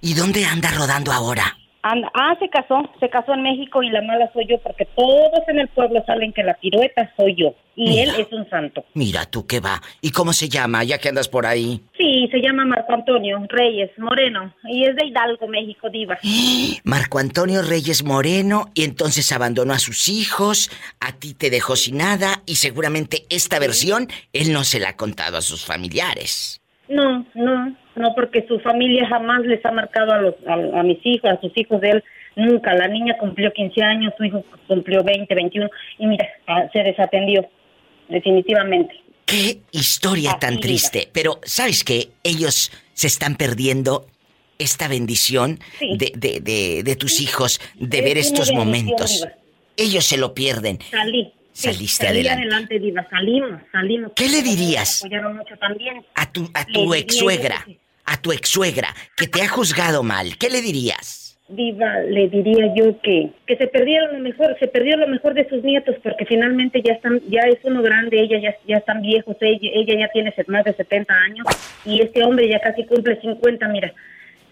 ¿Y 0.00 0.14
dónde 0.14 0.44
anda 0.44 0.70
rodando 0.76 1.12
ahora? 1.12 1.56
Anda- 1.82 2.10
ah, 2.12 2.36
se 2.38 2.48
casó, 2.50 2.82
se 3.00 3.08
casó 3.08 3.32
en 3.32 3.42
México 3.42 3.82
y 3.82 3.88
la 3.88 4.02
mala 4.02 4.30
soy 4.34 4.46
yo 4.46 4.58
porque 4.58 4.84
todos 4.84 5.40
en 5.48 5.60
el 5.60 5.68
pueblo 5.68 6.02
saben 6.06 6.32
que 6.32 6.42
la 6.42 6.54
pirueta 6.54 7.10
soy 7.16 7.34
yo 7.36 7.54
y 7.74 7.88
Mira. 7.88 8.02
él 8.16 8.20
es 8.20 8.32
un 8.32 8.48
santo. 8.50 8.84
Mira 8.92 9.24
tú 9.24 9.46
qué 9.46 9.60
va. 9.60 9.80
¿Y 10.02 10.10
cómo 10.10 10.34
se 10.34 10.50
llama, 10.50 10.84
ya 10.84 10.98
que 10.98 11.08
andas 11.08 11.28
por 11.28 11.46
ahí? 11.46 11.80
Sí, 11.96 12.28
se 12.30 12.38
llama 12.42 12.66
Marco 12.66 12.92
Antonio 12.92 13.38
Reyes 13.48 13.90
Moreno 13.96 14.52
y 14.64 14.84
es 14.84 14.94
de 14.96 15.06
Hidalgo, 15.06 15.48
México, 15.48 15.88
diva. 15.88 16.18
Marco 16.84 17.18
Antonio 17.18 17.62
Reyes 17.62 18.04
Moreno 18.04 18.66
y 18.74 18.84
entonces 18.84 19.32
abandonó 19.32 19.72
a 19.72 19.78
sus 19.78 20.08
hijos, 20.08 20.70
a 21.00 21.12
ti 21.12 21.32
te 21.32 21.48
dejó 21.48 21.76
sin 21.76 21.96
nada 21.96 22.42
y 22.44 22.56
seguramente 22.56 23.24
esta 23.30 23.58
versión 23.58 24.08
él 24.34 24.52
no 24.52 24.64
se 24.64 24.80
la 24.80 24.90
ha 24.90 24.96
contado 24.96 25.38
a 25.38 25.42
sus 25.42 25.64
familiares. 25.64 26.60
No, 26.88 27.24
no, 27.34 27.74
no, 27.96 28.14
porque 28.14 28.44
su 28.46 28.58
familia 28.60 29.06
jamás 29.08 29.40
les 29.46 29.64
ha 29.64 29.72
marcado 29.72 30.12
a, 30.12 30.18
los, 30.20 30.34
a, 30.46 30.80
a 30.80 30.82
mis 30.82 30.98
hijos, 31.04 31.30
a 31.30 31.40
sus 31.40 31.52
hijos 31.56 31.80
de 31.80 31.90
él, 31.90 32.04
nunca. 32.36 32.74
La 32.74 32.88
niña 32.88 33.16
cumplió 33.18 33.52
15 33.52 33.82
años, 33.82 34.12
su 34.16 34.24
hijo 34.24 34.44
cumplió 34.66 35.02
20, 35.02 35.34
21 35.34 35.68
y 35.98 36.06
mira, 36.06 36.28
ah, 36.46 36.68
se 36.72 36.82
desatendió, 36.82 37.48
definitivamente. 38.08 38.94
Qué 39.26 39.60
historia 39.72 40.30
Así, 40.32 40.40
tan 40.40 40.50
mira. 40.50 40.62
triste. 40.62 41.08
Pero, 41.12 41.38
¿sabes 41.44 41.84
qué? 41.84 42.08
Ellos 42.24 42.72
se 42.94 43.06
están 43.06 43.36
perdiendo 43.36 44.06
esta 44.58 44.88
bendición 44.88 45.58
Sí. 45.78 45.96
de, 45.96 46.12
de, 46.16 46.40
de, 46.40 46.82
de 46.82 46.96
tus 46.96 47.20
hijos, 47.20 47.60
de 47.76 47.98
Es 47.98 48.04
ver 48.04 48.18
estos 48.18 48.52
momentos. 48.52 49.26
Ellos 49.76 50.04
se 50.04 50.18
lo 50.18 50.34
pierden. 50.34 50.78
Salí. 50.90 51.32
Saliste 51.60 52.06
adelante. 52.08 52.42
adelante, 52.42 52.78
Diva, 52.78 53.06
salimos, 53.10 53.60
salimos. 53.72 54.12
¿Qué 54.16 54.28
le 54.28 54.42
dirías? 54.42 55.02
Me 55.02 55.08
apoyaron 55.08 55.36
mucho 55.36 55.56
también. 55.58 56.02
A 56.14 56.30
tu, 56.30 56.48
a 56.54 56.64
tu 56.64 56.94
ex 56.94 57.16
suegra, 57.16 57.62
que- 57.66 57.78
a 58.06 58.16
tu 58.20 58.32
ex 58.32 58.48
suegra, 58.48 58.88
que 59.16 59.26
te 59.26 59.42
ha 59.42 59.48
juzgado 59.48 60.02
mal, 60.02 60.36
¿qué 60.38 60.48
le 60.50 60.60
dirías? 60.62 61.36
Diva, 61.48 61.98
le 62.08 62.28
diría 62.28 62.72
yo 62.76 63.00
que, 63.02 63.30
que 63.46 63.56
se 63.56 63.66
perdieron 63.66 64.12
lo 64.12 64.18
mejor, 64.20 64.56
se 64.60 64.68
perdió 64.68 64.96
lo 64.96 65.08
mejor 65.08 65.34
de 65.34 65.48
sus 65.48 65.62
nietos 65.64 65.96
porque 66.00 66.24
finalmente 66.24 66.80
ya 66.80 66.92
están, 66.92 67.20
ya 67.28 67.40
es 67.40 67.58
uno 67.64 67.82
grande, 67.82 68.20
ella 68.20 68.38
ya, 68.40 68.54
ya 68.68 68.76
están 68.76 69.02
viejos, 69.02 69.36
ella, 69.40 69.68
ella 69.74 69.94
ya 69.98 70.08
tiene 70.12 70.32
más 70.46 70.64
de 70.64 70.74
70 70.74 71.12
años 71.12 71.44
y 71.84 72.00
este 72.02 72.22
hombre 72.22 72.48
ya 72.48 72.60
casi 72.60 72.84
cumple 72.86 73.20
50, 73.20 73.66
mira. 73.66 73.92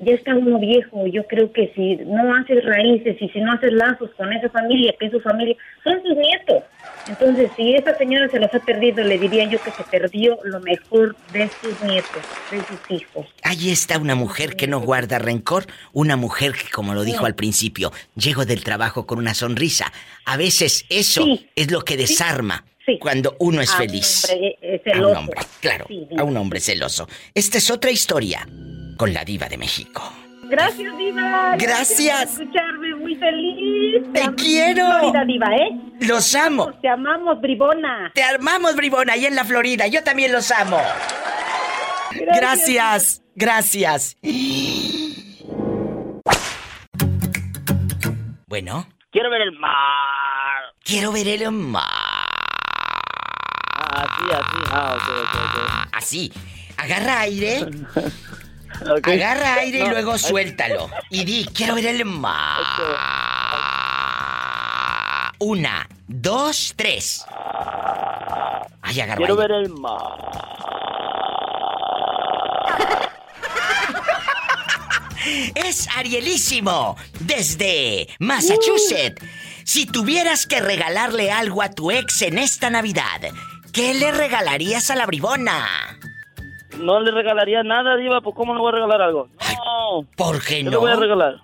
ya 0.01 0.13
está 0.15 0.35
uno 0.35 0.59
viejo. 0.59 1.07
Yo 1.07 1.25
creo 1.29 1.53
que 1.53 1.73
si 1.77 1.97
no 2.05 2.35
haces 2.35 2.65
raíces 2.65 3.17
y 3.21 3.29
si 3.29 3.41
no 3.41 3.53
haces 3.53 3.73
lazos 3.73 4.11
con 4.17 4.33
esa 4.33 4.49
familia, 4.51 4.93
que 4.99 5.07
es 5.07 5.13
su 5.13 5.21
familia, 5.21 5.55
son 5.85 6.01
sus 6.03 6.17
nietos. 6.17 6.65
Entonces, 7.09 7.51
si 7.57 7.75
esa 7.75 7.97
señora 7.97 8.29
se 8.31 8.39
los 8.39 8.53
ha 8.55 8.59
perdido, 8.61 9.03
le 9.03 9.19
diría 9.19 9.45
yo 9.49 9.61
que 9.63 9.71
se 9.71 9.83
perdió 9.85 10.39
lo 10.45 10.61
mejor 10.61 11.17
de 11.33 11.49
sus 11.61 11.81
nietos, 11.83 12.23
de 12.51 12.59
sus 12.59 12.91
hijos. 13.01 13.27
Ahí 13.43 13.71
está 13.71 13.99
una 13.99 14.15
mujer 14.15 14.57
que 14.57 14.67
no 14.67 14.81
guarda 14.81 15.19
rencor, 15.19 15.67
una 15.93 16.17
mujer 16.17 16.53
que, 16.53 16.69
como 16.71 16.95
lo 16.95 17.05
dijo 17.05 17.25
al 17.27 17.35
principio, 17.35 17.93
llego 18.15 18.45
del 18.45 18.63
trabajo 18.63 19.07
con 19.07 19.19
una 19.19 19.35
sonrisa. 19.35 19.93
A 20.27 20.37
veces 20.37 20.85
eso 20.91 21.25
Sí. 21.25 21.49
es 21.57 21.71
lo 21.71 21.83
que 21.83 21.97
desarma 21.97 22.65
Sí. 22.85 22.99
cuando 22.99 23.37
uno 23.39 23.61
es 23.63 23.71
A 23.71 23.75
un 23.75 23.79
feliz. 23.79 24.27
hombre, 24.31 24.59
eh, 24.63 24.83
A 24.95 24.99
un 25.07 25.17
hombre, 25.17 25.41
claro, 25.61 25.87
a 26.19 26.23
un 26.25 26.37
hombre 26.37 26.61
celoso. 26.61 27.09
Esta 27.35 27.59
es 27.59 27.71
otra 27.71 27.91
historia 27.91 28.47
con 28.97 29.13
la 29.15 29.25
diva 29.25 29.49
de 29.49 29.57
México. 29.59 30.03
Gracias, 30.51 30.97
Diva. 30.97 31.55
Gracias. 31.59 32.31
por 32.33 32.43
escucharme, 32.43 32.95
muy 32.97 33.15
feliz. 33.17 34.03
Te 34.13 34.35
quiero. 34.35 34.87
Florida, 35.01 35.25
Diva, 35.25 35.47
¿eh? 35.57 35.71
Los 36.01 36.35
amo. 36.35 36.73
Te 36.81 36.89
amamos, 36.89 37.41
bribona. 37.41 38.11
Te 38.15 38.23
armamos, 38.23 38.75
bribona, 38.77 39.13
ahí 39.15 39.27
en 39.27 39.35
la 39.35 39.45
Florida. 39.45 39.87
Yo 39.89 40.03
también 40.03 40.33
los 40.33 40.51
amo. 40.51 40.81
Gracias, 42.35 43.23
gracias. 43.35 44.17
Bueno, 48.47 48.87
Quiero 49.11 49.31
ver 49.31 49.43
el 49.43 49.53
mar. 49.59 49.77
quiero 50.85 51.13
ver 51.13 51.29
el 51.29 51.51
mar. 51.53 51.85
Ah, 53.81 54.07
así, 54.07 54.25
así. 54.33 54.71
Ah, 54.71 54.97
ok, 54.97 55.89
Así. 55.93 56.33
Agarra 56.77 57.21
aire, 57.21 57.67
agarra 59.03 59.55
aire 59.55 59.81
y 59.81 59.89
luego 59.89 60.19
suéltalo. 60.19 60.91
Y 61.11 61.25
di, 61.25 61.47
quiero 61.55 61.75
ver 61.75 61.87
el 61.87 62.05
mar. 62.05 62.63
Una, 65.41 65.89
dos, 66.07 66.75
tres. 66.77 67.25
Ay, 68.83 69.01
agarra 69.01 69.17
Quiero 69.19 69.35
aire. 69.41 69.49
ver 69.55 69.65
el 69.65 69.69
mar. 69.71 70.19
Es 75.55 75.89
Arielísimo, 75.97 76.97
desde 77.21 78.09
Massachusetts. 78.19 79.23
Si 79.65 79.85
tuvieras 79.85 80.47
que 80.47 80.61
regalarle 80.61 81.31
algo 81.31 81.61
a 81.63 81.71
tu 81.71 81.91
ex 81.91 82.23
en 82.23 82.39
esta 82.39 82.71
Navidad, 82.71 83.21
¿qué 83.73 83.93
le 83.95 84.11
regalarías 84.13 84.91
a 84.91 84.97
la 84.97 85.05
bribona? 85.07 85.88
No 86.79 87.01
le 87.01 87.11
regalaría 87.11 87.63
nada, 87.63 87.97
Diva, 87.97 88.21
pues 88.21 88.35
¿cómo 88.37 88.55
le 88.55 88.61
voy 88.61 88.69
a 88.71 88.75
regalar 88.77 89.03
algo? 89.03 89.29
No. 89.41 90.07
¿Por 90.17 90.41
qué 90.43 90.57
¿Qué 90.57 90.63
no? 90.65 90.71
le 90.71 90.77
voy 90.77 90.93
a 90.93 90.97
regalar? 90.97 91.35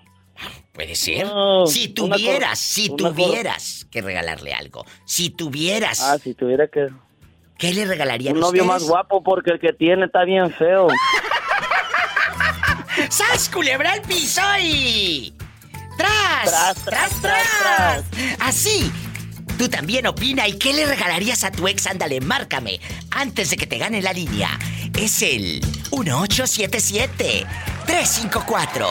Puede 0.73 0.95
ser. 0.95 1.25
No, 1.27 1.65
si 1.67 1.89
tuvieras, 1.89 2.59
si 2.59 2.89
tuvieras 2.95 3.85
que 3.91 4.01
regalarle 4.01 4.53
algo, 4.53 4.85
si 5.05 5.29
tuvieras, 5.29 6.01
Ah, 6.01 6.17
si 6.17 6.33
tuviera 6.33 6.67
que... 6.67 6.87
¿qué 7.57 7.73
le 7.73 7.85
regalarían 7.85 8.35
Un 8.35 8.41
novio 8.41 8.63
ustedes? 8.63 8.81
más 8.81 8.89
guapo 8.89 9.23
porque 9.23 9.51
el 9.51 9.59
que 9.59 9.71
tiene 9.71 10.05
está 10.05 10.25
bien 10.25 10.51
feo. 10.51 10.87
¡Sas, 13.09 13.49
culebra 13.49 13.93
al 13.93 14.01
piso 14.01 14.41
y... 14.61 15.33
¡Tras! 15.97 16.43
Tras, 16.43 16.83
¡Tras, 16.83 16.83
tras, 16.83 17.21
tras! 17.21 18.11
tras, 18.11 18.37
Así. 18.41 18.91
Tú 19.57 19.69
también 19.69 20.05
opina 20.05 20.47
y 20.47 20.57
qué 20.57 20.73
le 20.73 20.85
regalarías 20.85 21.43
a 21.43 21.51
tu 21.51 21.67
ex, 21.67 21.87
ándale, 21.87 22.19
márcame, 22.19 22.79
antes 23.11 23.49
de 23.49 23.57
que 23.57 23.67
te 23.67 23.77
gane 23.77 24.01
la 24.01 24.11
línea. 24.11 24.59
Es 24.99 25.21
el 25.21 25.61
1877 25.91 27.45
354 27.85 28.87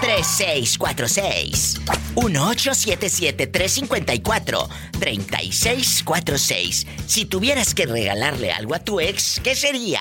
3646 0.00 1.80
1877 2.16 3.46
354 3.46 4.68
3646 4.98 6.86
Si 7.06 7.26
tuvieras 7.26 7.74
que 7.74 7.84
regalarle 7.86 8.52
algo 8.52 8.74
a 8.74 8.78
tu 8.78 9.00
ex, 9.00 9.40
¿qué 9.44 9.54
sería? 9.54 10.00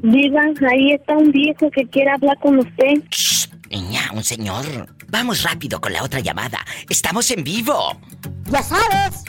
Diva, 0.00 0.42
ahí 0.70 0.92
está 0.92 1.16
un 1.16 1.32
viejo 1.32 1.68
que 1.72 1.84
quiere 1.88 2.12
hablar 2.12 2.38
con 2.38 2.60
usted. 2.60 3.02
Shh, 3.10 3.48
niña, 3.68 4.12
un 4.12 4.22
señor. 4.22 4.64
Vamos 5.08 5.42
rápido 5.42 5.80
con 5.80 5.92
la 5.92 6.04
otra 6.04 6.20
llamada. 6.20 6.64
Estamos 6.88 7.28
en 7.32 7.42
vivo. 7.42 8.00
Ya 8.48 8.62
sabes. 8.62 9.24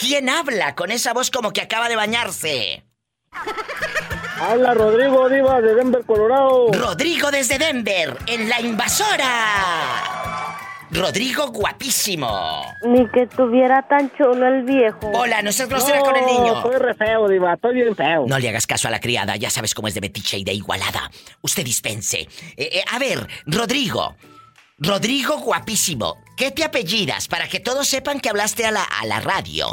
¿Quién 0.00 0.30
habla 0.30 0.74
con 0.74 0.90
esa 0.90 1.12
voz 1.12 1.30
como 1.30 1.52
que 1.52 1.60
acaba 1.60 1.90
de 1.90 1.94
bañarse? 1.94 2.84
Habla 4.40 4.72
Rodrigo, 4.72 5.28
Diva, 5.28 5.60
de 5.60 5.74
Denver, 5.74 6.02
Colorado. 6.06 6.72
Rodrigo 6.72 7.30
desde 7.30 7.58
Denver, 7.58 8.16
en 8.26 8.48
la 8.48 8.62
invasora. 8.62 10.56
Rodrigo 10.90 11.48
guapísimo. 11.48 12.64
Ni 12.86 13.06
que 13.10 13.26
tuviera 13.26 13.86
tan 13.86 14.10
chulo 14.16 14.46
el 14.46 14.62
viejo. 14.64 15.10
Hola, 15.12 15.42
no 15.42 15.52
seas 15.52 15.68
grosera 15.68 16.00
con 16.00 16.16
el 16.16 16.24
niño. 16.24 16.56
estoy 16.56 16.76
re 16.76 16.94
feo, 16.94 17.28
Diva, 17.28 17.52
estoy 17.52 17.74
bien 17.74 17.94
feo. 17.94 18.24
No 18.26 18.38
le 18.38 18.48
hagas 18.48 18.66
caso 18.66 18.88
a 18.88 18.90
la 18.90 19.00
criada, 19.00 19.36
ya 19.36 19.50
sabes 19.50 19.74
cómo 19.74 19.88
es 19.88 19.94
de 19.94 20.00
metiche 20.00 20.38
y 20.38 20.44
de 20.44 20.54
igualada. 20.54 21.10
Usted 21.42 21.62
dispense. 21.62 22.20
Eh, 22.20 22.28
eh, 22.56 22.84
a 22.90 22.98
ver, 22.98 23.28
Rodrigo. 23.44 24.16
Rodrigo 24.78 25.36
guapísimo. 25.38 26.16
¿Qué 26.40 26.50
te 26.50 26.64
apellidas 26.64 27.28
para 27.28 27.48
que 27.48 27.60
todos 27.60 27.86
sepan 27.86 28.18
que 28.18 28.30
hablaste 28.30 28.64
a 28.64 28.70
la, 28.70 28.82
a 28.82 29.04
la 29.04 29.20
radio? 29.20 29.66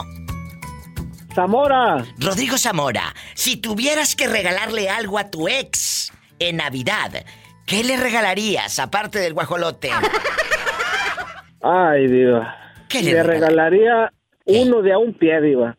Zamora. 1.33 2.03
Rodrigo 2.19 2.57
Zamora, 2.57 3.15
si 3.35 3.55
tuvieras 3.55 4.17
que 4.17 4.27
regalarle 4.27 4.89
algo 4.89 5.17
a 5.17 5.31
tu 5.31 5.47
ex 5.47 6.11
en 6.39 6.57
Navidad, 6.57 7.23
¿qué 7.65 7.85
le 7.85 7.95
regalarías 7.95 8.79
aparte 8.79 9.17
del 9.19 9.33
guajolote? 9.33 9.91
Ay, 11.61 12.05
Diva. 12.07 12.53
¿Qué 12.89 13.01
le 13.01 13.13
le 13.13 13.23
regala? 13.23 13.47
regalaría 13.47 14.13
uno 14.43 14.81
de 14.81 14.91
a 14.91 14.97
un 14.97 15.13
pie, 15.13 15.39
Diva. 15.39 15.77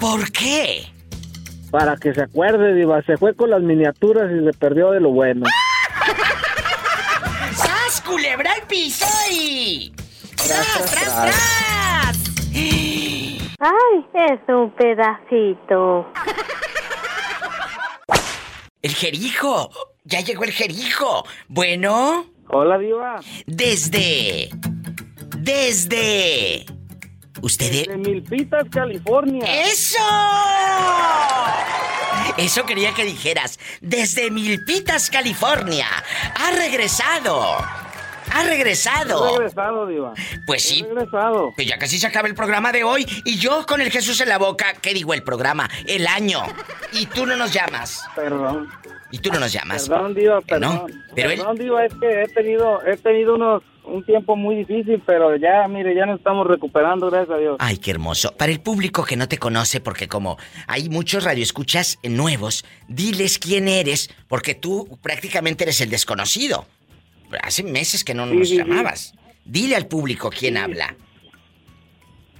¿Por 0.00 0.30
qué? 0.30 0.86
Para 1.72 1.96
que 1.96 2.14
se 2.14 2.22
acuerde, 2.22 2.74
Diva. 2.74 3.02
Se 3.02 3.16
fue 3.16 3.34
con 3.34 3.50
las 3.50 3.60
miniaturas 3.60 4.30
y 4.30 4.44
se 4.44 4.52
perdió 4.52 4.92
de 4.92 5.00
lo 5.00 5.10
bueno. 5.10 5.46
¡Sas, 8.10 8.12
culebra 8.12 8.52
al 8.52 8.66
piso 8.66 9.06
y... 9.30 9.92
¡Tras, 10.36 10.66
tras, 10.66 10.90
tras, 10.90 11.22
tras! 11.22 11.22
tras! 11.22 12.30
Ay, 13.62 14.06
es 14.14 14.40
un 14.48 14.70
pedacito. 14.70 16.10
El 18.82 18.94
jerijo. 18.94 19.70
Ya 20.04 20.20
llegó 20.20 20.44
el 20.44 20.52
jerijo. 20.52 21.24
Bueno, 21.48 22.26
Hola, 22.48 22.78
Diva. 22.78 23.20
desde... 23.46 24.48
Desde... 25.36 26.66
Ustedes... 27.42 27.86
De 27.86 27.96
Milpitas, 27.96 28.64
California. 28.70 29.44
¡Eso! 29.64 29.98
Eso 32.38 32.64
quería 32.64 32.92
que 32.94 33.04
dijeras. 33.04 33.58
Desde 33.80 34.30
Milpitas, 34.30 35.10
California. 35.10 35.86
Ha 36.34 36.50
regresado. 36.52 37.56
Ha 38.32 38.42
He 38.42 38.48
regresado. 38.48 39.36
regresado, 39.38 39.86
Diva. 39.86 40.12
Pues 40.46 40.62
sí. 40.62 40.80
He 40.80 40.94
regresado. 40.94 41.52
Que 41.56 41.66
ya 41.66 41.78
casi 41.78 41.98
se 41.98 42.06
acaba 42.06 42.28
el 42.28 42.34
programa 42.34 42.72
de 42.72 42.84
hoy 42.84 43.06
y 43.24 43.36
yo 43.38 43.64
con 43.66 43.80
el 43.80 43.90
Jesús 43.90 44.20
en 44.20 44.28
la 44.28 44.38
boca, 44.38 44.74
¿qué 44.80 44.94
digo 44.94 45.14
el 45.14 45.22
programa? 45.22 45.68
El 45.86 46.06
año. 46.06 46.42
Y 46.92 47.06
tú 47.06 47.26
no 47.26 47.36
nos 47.36 47.52
llamas. 47.52 48.02
Perdón. 48.14 48.68
Y 49.12 49.18
tú 49.18 49.30
no 49.32 49.40
nos 49.40 49.52
llamas. 49.52 49.88
Perdón, 49.88 50.14
Diva, 50.14 50.38
Eh, 50.38 50.42
perdón. 50.46 50.74
no, 50.74 50.86
pero 51.14 51.30
él- 51.30 51.38
perdón, 51.38 51.56
Diva, 51.58 51.84
es 51.84 51.92
que 52.00 52.22
he 52.22 52.28
tenido, 52.28 52.80
he 52.86 52.96
tenido 52.96 53.34
unos, 53.34 53.62
un 53.82 54.04
tiempo 54.06 54.36
muy 54.36 54.54
difícil, 54.54 55.02
pero 55.04 55.34
ya, 55.36 55.66
mire, 55.68 55.92
ya 55.96 56.06
nos 56.06 56.18
estamos 56.18 56.46
recuperando, 56.46 57.10
gracias 57.10 57.34
a 57.36 57.38
Dios. 57.40 57.56
Ay, 57.58 57.78
qué 57.78 57.90
hermoso. 57.90 58.32
Para 58.36 58.52
el 58.52 58.60
público 58.60 59.04
que 59.04 59.16
no 59.16 59.26
te 59.26 59.38
conoce, 59.38 59.80
porque 59.80 60.06
como 60.06 60.38
hay 60.68 60.88
muchos 60.88 61.24
radioescuchas 61.24 61.98
nuevos, 62.04 62.64
diles 62.86 63.40
quién 63.40 63.66
eres, 63.66 64.10
porque 64.28 64.54
tú 64.54 64.96
prácticamente 65.02 65.64
eres 65.64 65.80
el 65.80 65.90
desconocido. 65.90 66.66
Hace 67.42 67.62
meses 67.62 68.04
que 68.04 68.14
no 68.14 68.26
Sí, 68.28 68.34
nos 68.36 68.48
sí, 68.48 68.54
sí. 68.54 68.58
llamabas. 68.58 69.12
Dile 69.44 69.76
al 69.76 69.86
público 69.86 70.30
quién 70.30 70.56
habla. 70.56 70.94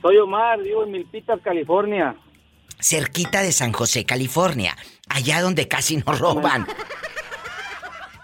Soy 0.02 0.16
Omar, 0.18 0.62
vivo 0.62 0.84
en 0.84 0.92
Milpitas, 0.92 1.40
California. 1.42 2.14
Cerquita 2.80 3.42
de 3.42 3.52
San 3.52 3.72
José, 3.72 4.04
California. 4.06 4.76
Allá 5.08 5.42
donde 5.42 5.68
casi 5.68 5.96
nos 5.98 6.18
roban. 6.18 6.66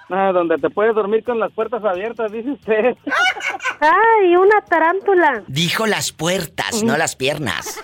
Ah, 0.08 0.30
donde 0.32 0.56
te 0.58 0.70
puedes 0.70 0.94
dormir 0.94 1.24
con 1.24 1.40
las 1.40 1.50
puertas 1.50 1.82
abiertas, 1.82 2.30
dice 2.30 2.52
usted. 2.52 2.96
¡Ay, 3.80 4.36
una 4.36 4.60
tarántula! 4.60 5.42
Dijo 5.48 5.84
las 5.84 6.12
puertas, 6.12 6.84
no 6.84 6.96
las 6.96 7.16
piernas. 7.16 7.80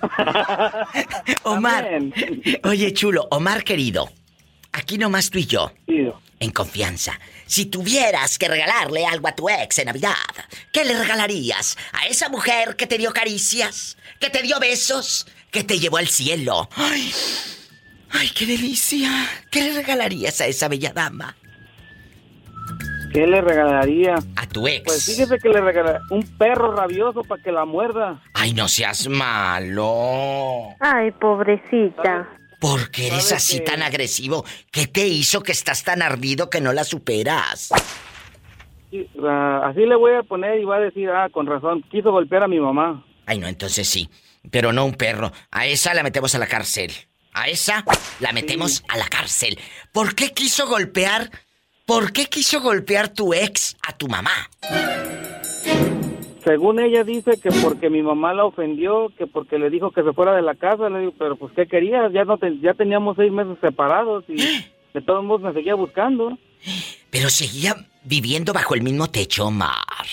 Omar. 1.42 1.88
Oye, 2.62 2.92
chulo, 2.92 3.26
Omar 3.32 3.64
querido. 3.64 4.08
Aquí 4.70 4.98
nomás 4.98 5.30
tú 5.30 5.38
y 5.38 5.46
yo. 5.46 5.72
En 6.38 6.50
confianza. 6.52 7.18
Si 7.46 7.66
tuvieras 7.66 8.38
que 8.38 8.48
regalarle 8.48 9.06
algo 9.06 9.28
a 9.28 9.36
tu 9.36 9.48
ex 9.48 9.78
en 9.78 9.86
Navidad, 9.86 10.14
¿qué 10.72 10.84
le 10.84 10.98
regalarías? 10.98 11.78
¿A 11.92 12.06
esa 12.06 12.28
mujer 12.28 12.74
que 12.74 12.88
te 12.88 12.98
dio 12.98 13.12
caricias? 13.12 13.96
¿Que 14.18 14.30
te 14.30 14.42
dio 14.42 14.58
besos? 14.58 15.28
¿Que 15.52 15.62
te 15.62 15.78
llevó 15.78 15.98
al 15.98 16.08
cielo? 16.08 16.68
¡Ay! 16.74 17.12
¡Ay, 18.10 18.30
qué 18.30 18.46
delicia! 18.46 19.10
¿Qué 19.48 19.62
le 19.62 19.74
regalarías 19.74 20.40
a 20.40 20.46
esa 20.46 20.66
bella 20.66 20.92
dama? 20.92 21.36
¿Qué 23.12 23.26
le 23.28 23.40
regalaría? 23.40 24.16
A 24.34 24.46
tu 24.48 24.66
ex. 24.66 24.82
Pues 24.84 25.04
fíjese 25.06 25.38
que 25.38 25.48
le 25.48 25.60
regalaría 25.60 26.00
un 26.10 26.22
perro 26.36 26.74
rabioso 26.74 27.22
para 27.22 27.40
que 27.40 27.52
la 27.52 27.64
muerda. 27.64 28.20
Ay, 28.34 28.54
no 28.54 28.66
seas 28.66 29.06
malo. 29.08 30.74
Ay, 30.80 31.12
pobrecita. 31.12 32.28
¿Por 32.66 32.90
qué 32.90 33.06
eres 33.06 33.30
así 33.30 33.60
tan 33.60 33.80
agresivo? 33.80 34.44
¿Qué 34.72 34.88
te 34.88 35.06
hizo 35.06 35.40
que 35.40 35.52
estás 35.52 35.84
tan 35.84 36.02
ardido 36.02 36.50
que 36.50 36.60
no 36.60 36.72
la 36.72 36.82
superas? 36.82 37.70
Ah, 39.22 39.68
así 39.70 39.86
le 39.86 39.94
voy 39.94 40.14
a 40.14 40.24
poner 40.24 40.58
y 40.58 40.64
va 40.64 40.78
a 40.78 40.80
decir, 40.80 41.08
ah, 41.10 41.28
con 41.30 41.46
razón, 41.46 41.84
quiso 41.92 42.10
golpear 42.10 42.42
a 42.42 42.48
mi 42.48 42.58
mamá. 42.58 43.06
Ay, 43.24 43.38
no, 43.38 43.46
entonces 43.46 43.88
sí. 43.88 44.10
Pero 44.50 44.72
no 44.72 44.84
un 44.84 44.94
perro. 44.94 45.30
A 45.52 45.66
esa 45.66 45.94
la 45.94 46.02
metemos 46.02 46.34
a 46.34 46.40
la 46.40 46.48
cárcel. 46.48 46.90
A 47.34 47.46
esa 47.46 47.84
la 48.18 48.32
metemos 48.32 48.82
a 48.88 48.96
la 48.96 49.06
cárcel. 49.06 49.56
¿Por 49.92 50.16
qué 50.16 50.32
quiso 50.32 50.66
golpear? 50.66 51.30
¿Por 51.84 52.12
qué 52.12 52.26
quiso 52.26 52.60
golpear 52.60 53.10
tu 53.10 53.32
ex 53.32 53.76
a 53.86 53.96
tu 53.96 54.08
mamá? 54.08 54.50
Según 56.46 56.78
ella 56.78 57.02
dice 57.02 57.40
que 57.42 57.50
porque 57.60 57.90
mi 57.90 58.02
mamá 58.02 58.32
la 58.32 58.44
ofendió, 58.44 59.08
que 59.18 59.26
porque 59.26 59.58
le 59.58 59.68
dijo 59.68 59.90
que 59.90 60.04
se 60.04 60.12
fuera 60.12 60.32
de 60.32 60.42
la 60.42 60.54
casa, 60.54 60.88
le 60.88 61.00
digo, 61.00 61.14
pero 61.18 61.34
pues 61.34 61.52
¿qué 61.56 61.66
querías? 61.66 62.12
Ya 62.12 62.24
no 62.24 62.38
ya 62.62 62.72
teníamos 62.74 63.16
seis 63.16 63.32
meses 63.32 63.58
separados 63.60 64.22
y 64.28 64.36
de 64.94 65.02
todos 65.04 65.24
modos 65.24 65.42
me 65.42 65.52
seguía 65.52 65.74
buscando. 65.74 66.38
Pero 67.10 67.30
seguía 67.30 67.74
viviendo 68.04 68.52
bajo 68.52 68.76
el 68.76 68.82
mismo 68.82 69.08
techo, 69.08 69.50
Mar. 69.50 70.06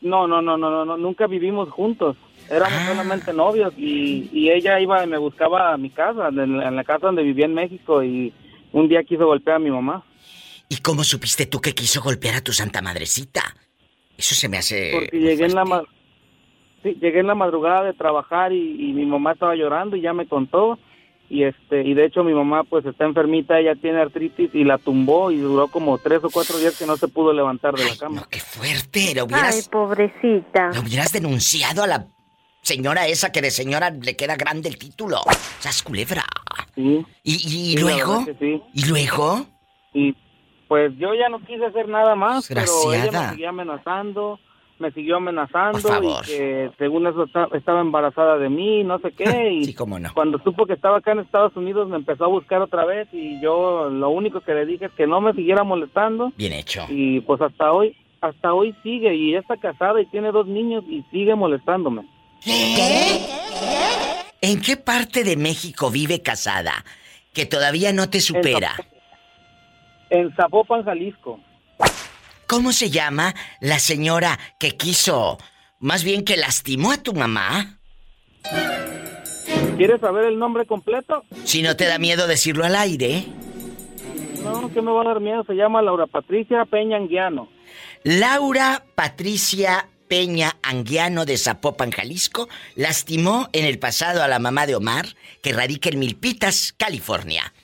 No, 0.00 0.26
no, 0.26 0.40
no, 0.40 0.56
no, 0.56 0.70
no, 0.70 0.86
no 0.86 0.96
nunca 0.96 1.26
vivimos 1.26 1.68
juntos. 1.68 2.16
Éramos 2.48 2.78
ah. 2.80 2.88
solamente 2.88 3.34
novios 3.34 3.74
y, 3.76 4.30
y, 4.32 4.50
ella 4.50 4.80
iba 4.80 5.04
y 5.04 5.06
me 5.06 5.18
buscaba 5.18 5.74
a 5.74 5.76
mi 5.76 5.90
casa, 5.90 6.28
en, 6.28 6.74
la 6.74 6.84
casa 6.84 7.08
donde 7.08 7.22
vivía 7.22 7.44
en 7.44 7.52
México 7.52 8.02
y 8.02 8.32
un 8.72 8.88
día 8.88 9.04
quiso 9.04 9.26
golpear 9.26 9.56
a 9.56 9.60
mi 9.60 9.70
mamá. 9.70 10.02
¿Y 10.70 10.78
cómo 10.78 11.04
supiste 11.04 11.44
tú 11.44 11.60
que 11.60 11.74
quiso 11.74 12.00
golpear 12.00 12.36
a 12.36 12.40
tu 12.40 12.54
santa 12.54 12.80
madrecita? 12.80 13.54
Eso 14.22 14.36
se 14.36 14.48
me 14.48 14.58
hace. 14.58 14.90
Porque 14.92 15.18
llegué 15.18 15.46
en 15.46 15.56
la 15.56 15.84
sí, 16.84 16.96
llegué 17.00 17.18
en 17.18 17.26
la 17.26 17.34
madrugada 17.34 17.82
de 17.82 17.92
trabajar 17.92 18.52
y, 18.52 18.92
mi 18.92 19.04
mamá 19.04 19.32
estaba 19.32 19.56
llorando 19.56 19.96
y 19.96 20.00
ya 20.00 20.12
me 20.12 20.28
contó 20.28 20.78
y 21.28 21.42
este 21.42 21.82
y 21.82 21.94
de 21.94 22.04
hecho 22.04 22.22
mi 22.22 22.32
mamá 22.32 22.62
pues 22.62 22.86
está 22.86 23.04
enfermita, 23.04 23.58
ella 23.58 23.74
tiene 23.74 24.00
artritis 24.00 24.50
y 24.54 24.62
la 24.62 24.78
tumbó 24.78 25.32
y 25.32 25.38
duró 25.38 25.66
como 25.66 25.98
tres 25.98 26.22
o 26.22 26.30
cuatro 26.30 26.56
días 26.58 26.78
que 26.78 26.86
no 26.86 26.96
se 26.96 27.08
pudo 27.08 27.32
levantar 27.32 27.74
de 27.74 27.84
la 27.84 27.96
cama. 27.96 28.20
No, 28.20 28.28
qué 28.28 28.38
fuerte, 28.38 29.12
lo 29.16 29.24
hubieras. 29.24 29.56
Ay, 29.56 29.62
pobrecita. 29.68 30.70
Lo 30.72 30.82
hubieras 30.82 31.12
denunciado 31.12 31.82
a 31.82 31.88
la 31.88 32.06
señora 32.60 33.08
esa 33.08 33.32
que 33.32 33.42
de 33.42 33.50
señora 33.50 33.90
le 33.90 34.14
queda 34.14 34.36
grande 34.36 34.68
el 34.68 34.78
título. 34.78 35.18
Sas 35.58 35.82
culebra. 35.82 36.22
Sí. 36.76 37.04
¿Y, 37.24 37.72
y 37.72 37.76
luego? 37.76 38.24
¿Y 38.72 38.84
luego? 38.86 39.46
Y 39.94 40.14
pues 40.72 40.90
yo 40.96 41.12
ya 41.12 41.28
no 41.28 41.38
quise 41.40 41.66
hacer 41.66 41.86
nada 41.86 42.14
más, 42.14 42.48
pero 42.48 42.94
ella 42.94 43.12
me 43.12 43.28
siguió 43.32 43.50
amenazando, 43.50 44.40
me 44.78 44.90
siguió 44.92 45.16
amenazando 45.18 45.78
y 46.02 46.24
que 46.24 46.70
según 46.78 47.06
eso 47.06 47.26
estaba 47.52 47.82
embarazada 47.82 48.38
de 48.38 48.48
mí, 48.48 48.82
no 48.82 48.98
sé 49.00 49.12
qué. 49.12 49.50
Y 49.52 49.66
sí, 49.66 49.74
cómo 49.74 49.98
no. 49.98 50.14
cuando 50.14 50.38
supo 50.38 50.64
que 50.64 50.72
estaba 50.72 50.96
acá 50.96 51.12
en 51.12 51.18
Estados 51.18 51.54
Unidos 51.56 51.90
me 51.90 51.96
empezó 51.96 52.24
a 52.24 52.28
buscar 52.28 52.62
otra 52.62 52.86
vez 52.86 53.06
y 53.12 53.38
yo 53.42 53.90
lo 53.90 54.08
único 54.08 54.40
que 54.40 54.54
le 54.54 54.64
dije 54.64 54.86
es 54.86 54.92
que 54.92 55.06
no 55.06 55.20
me 55.20 55.34
siguiera 55.34 55.62
molestando. 55.62 56.32
Bien 56.38 56.54
hecho. 56.54 56.86
Y 56.88 57.20
pues 57.20 57.42
hasta 57.42 57.70
hoy, 57.70 57.94
hasta 58.22 58.54
hoy 58.54 58.74
sigue 58.82 59.14
y 59.14 59.34
está 59.34 59.58
casada 59.58 60.00
y 60.00 60.06
tiene 60.06 60.32
dos 60.32 60.46
niños 60.46 60.84
y 60.88 61.02
sigue 61.10 61.34
molestándome. 61.34 62.06
¿Qué? 62.42 63.20
¿En 64.40 64.58
qué 64.62 64.78
parte 64.78 65.22
de 65.22 65.36
México 65.36 65.90
vive 65.90 66.22
casada? 66.22 66.82
Que 67.34 67.44
todavía 67.44 67.92
no 67.92 68.08
te 68.08 68.22
supera. 68.22 68.74
En 70.12 70.30
Zapopan, 70.36 70.84
Jalisco. 70.84 71.40
¿Cómo 72.46 72.72
se 72.72 72.90
llama 72.90 73.34
la 73.60 73.78
señora 73.78 74.38
que 74.60 74.76
quiso, 74.76 75.38
más 75.80 76.04
bien 76.04 76.22
que 76.22 76.36
lastimó 76.36 76.92
a 76.92 76.98
tu 76.98 77.14
mamá? 77.14 77.78
¿Quieres 79.78 80.02
saber 80.02 80.26
el 80.26 80.38
nombre 80.38 80.66
completo? 80.66 81.24
Si 81.44 81.62
no 81.62 81.76
te 81.76 81.86
da 81.86 81.98
miedo 81.98 82.26
decirlo 82.26 82.66
al 82.66 82.76
aire. 82.76 83.24
No, 84.44 84.70
que 84.70 84.82
me 84.82 84.92
va 84.92 85.00
a 85.00 85.04
dar 85.06 85.20
miedo. 85.20 85.44
Se 85.44 85.54
llama 85.54 85.80
Laura 85.80 86.06
Patricia 86.06 86.66
Peña 86.66 86.98
Anguiano. 86.98 87.48
Laura 88.04 88.84
Patricia 88.94 89.88
Peña 90.08 90.58
Anguiano 90.62 91.24
de 91.24 91.38
Zapopan, 91.38 91.90
Jalisco, 91.90 92.50
lastimó 92.74 93.48
en 93.54 93.64
el 93.64 93.78
pasado 93.78 94.22
a 94.22 94.28
la 94.28 94.38
mamá 94.38 94.66
de 94.66 94.74
Omar, 94.74 95.06
que 95.42 95.54
radica 95.54 95.88
en 95.88 96.00
Milpitas, 96.00 96.74
California. 96.76 97.54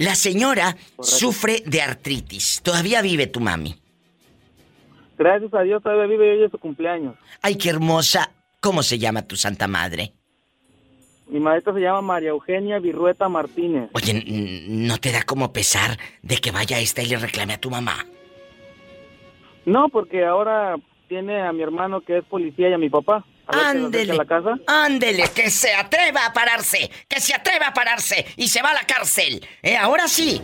La 0.00 0.14
señora 0.14 0.78
sufre 0.98 1.62
de 1.66 1.82
artritis. 1.82 2.62
¿Todavía 2.62 3.02
vive 3.02 3.26
tu 3.26 3.38
mami? 3.38 3.74
Gracias 5.18 5.52
a 5.52 5.60
Dios 5.60 5.82
todavía 5.82 6.06
vive 6.06 6.32
hoy 6.32 6.44
es 6.44 6.50
su 6.50 6.56
cumpleaños. 6.56 7.16
Ay, 7.42 7.56
qué 7.56 7.68
hermosa. 7.68 8.32
¿Cómo 8.60 8.82
se 8.82 8.98
llama 8.98 9.28
tu 9.28 9.36
santa 9.36 9.68
madre? 9.68 10.14
Mi 11.28 11.38
maestra 11.38 11.74
se 11.74 11.80
llama 11.80 12.00
María 12.00 12.30
Eugenia 12.30 12.78
Virrueta 12.78 13.28
Martínez. 13.28 13.90
Oye, 13.92 14.24
¿no 14.68 14.96
te 14.96 15.12
da 15.12 15.22
como 15.24 15.52
pesar 15.52 15.98
de 16.22 16.38
que 16.38 16.50
vaya 16.50 16.78
esta 16.78 17.02
y 17.02 17.06
le 17.06 17.18
reclame 17.18 17.52
a 17.52 17.60
tu 17.60 17.68
mamá? 17.68 18.06
No, 19.66 19.90
porque 19.90 20.24
ahora 20.24 20.76
tiene 21.08 21.42
a 21.42 21.52
mi 21.52 21.60
hermano 21.60 22.00
que 22.00 22.16
es 22.16 22.24
policía 22.24 22.70
y 22.70 22.72
a 22.72 22.78
mi 22.78 22.88
papá. 22.88 23.26
Ándele. 23.52 24.18
Ándele, 24.66 25.24
que 25.34 25.50
se 25.50 25.74
atreva 25.74 26.26
a 26.26 26.32
pararse. 26.32 26.90
Que 27.08 27.20
se 27.20 27.34
atreva 27.34 27.68
a 27.68 27.74
pararse. 27.74 28.26
Y 28.36 28.48
se 28.48 28.62
va 28.62 28.70
a 28.70 28.74
la 28.74 28.84
cárcel. 28.84 29.46
Eh, 29.62 29.76
ahora 29.76 30.08
sí. 30.08 30.40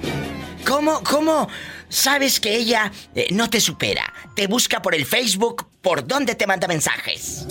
¿Cómo, 0.67 1.03
cómo 1.05 1.49
sabes 1.89 2.41
que 2.41 2.57
ella 2.57 2.91
eh, 3.15 3.29
no 3.31 3.49
te 3.49 3.61
supera? 3.61 4.13
Te 4.35 4.47
busca 4.49 4.83
por 4.83 4.95
el 4.95 5.07
Facebook. 5.07 5.67
¿Por 5.81 6.07
dónde 6.07 6.35
te 6.35 6.47
manda 6.47 6.67
mensajes? 6.67 7.47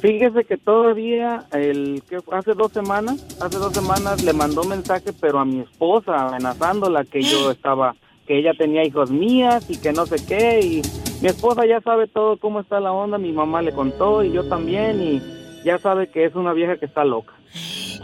Fíjese 0.00 0.44
que 0.44 0.56
todavía, 0.56 1.46
el 1.52 2.02
que 2.08 2.18
hace 2.32 2.54
dos 2.54 2.72
semanas, 2.72 3.22
hace 3.40 3.58
dos 3.58 3.74
semanas 3.74 4.22
le 4.22 4.32
mandó 4.32 4.64
mensaje, 4.64 5.12
pero 5.12 5.38
a 5.38 5.44
mi 5.44 5.60
esposa, 5.60 6.28
amenazándola 6.28 7.04
que 7.04 7.22
yo 7.22 7.50
estaba, 7.52 7.94
que 8.30 8.38
ella 8.38 8.54
tenía 8.54 8.84
hijos 8.84 9.10
mías 9.10 9.68
y 9.68 9.76
que 9.80 9.92
no 9.92 10.06
sé 10.06 10.24
qué, 10.24 10.60
y 10.60 10.82
mi 11.20 11.26
esposa 11.26 11.66
ya 11.66 11.80
sabe 11.80 12.06
todo 12.06 12.36
cómo 12.36 12.60
está 12.60 12.78
la 12.78 12.92
onda, 12.92 13.18
mi 13.18 13.32
mamá 13.32 13.60
le 13.60 13.72
contó 13.72 14.22
y 14.22 14.30
yo 14.30 14.48
también 14.48 15.02
y 15.02 15.20
ya 15.64 15.78
sabe 15.78 16.12
que 16.12 16.26
es 16.26 16.36
una 16.36 16.52
vieja 16.52 16.76
que 16.76 16.86
está 16.86 17.04
loca. 17.04 17.32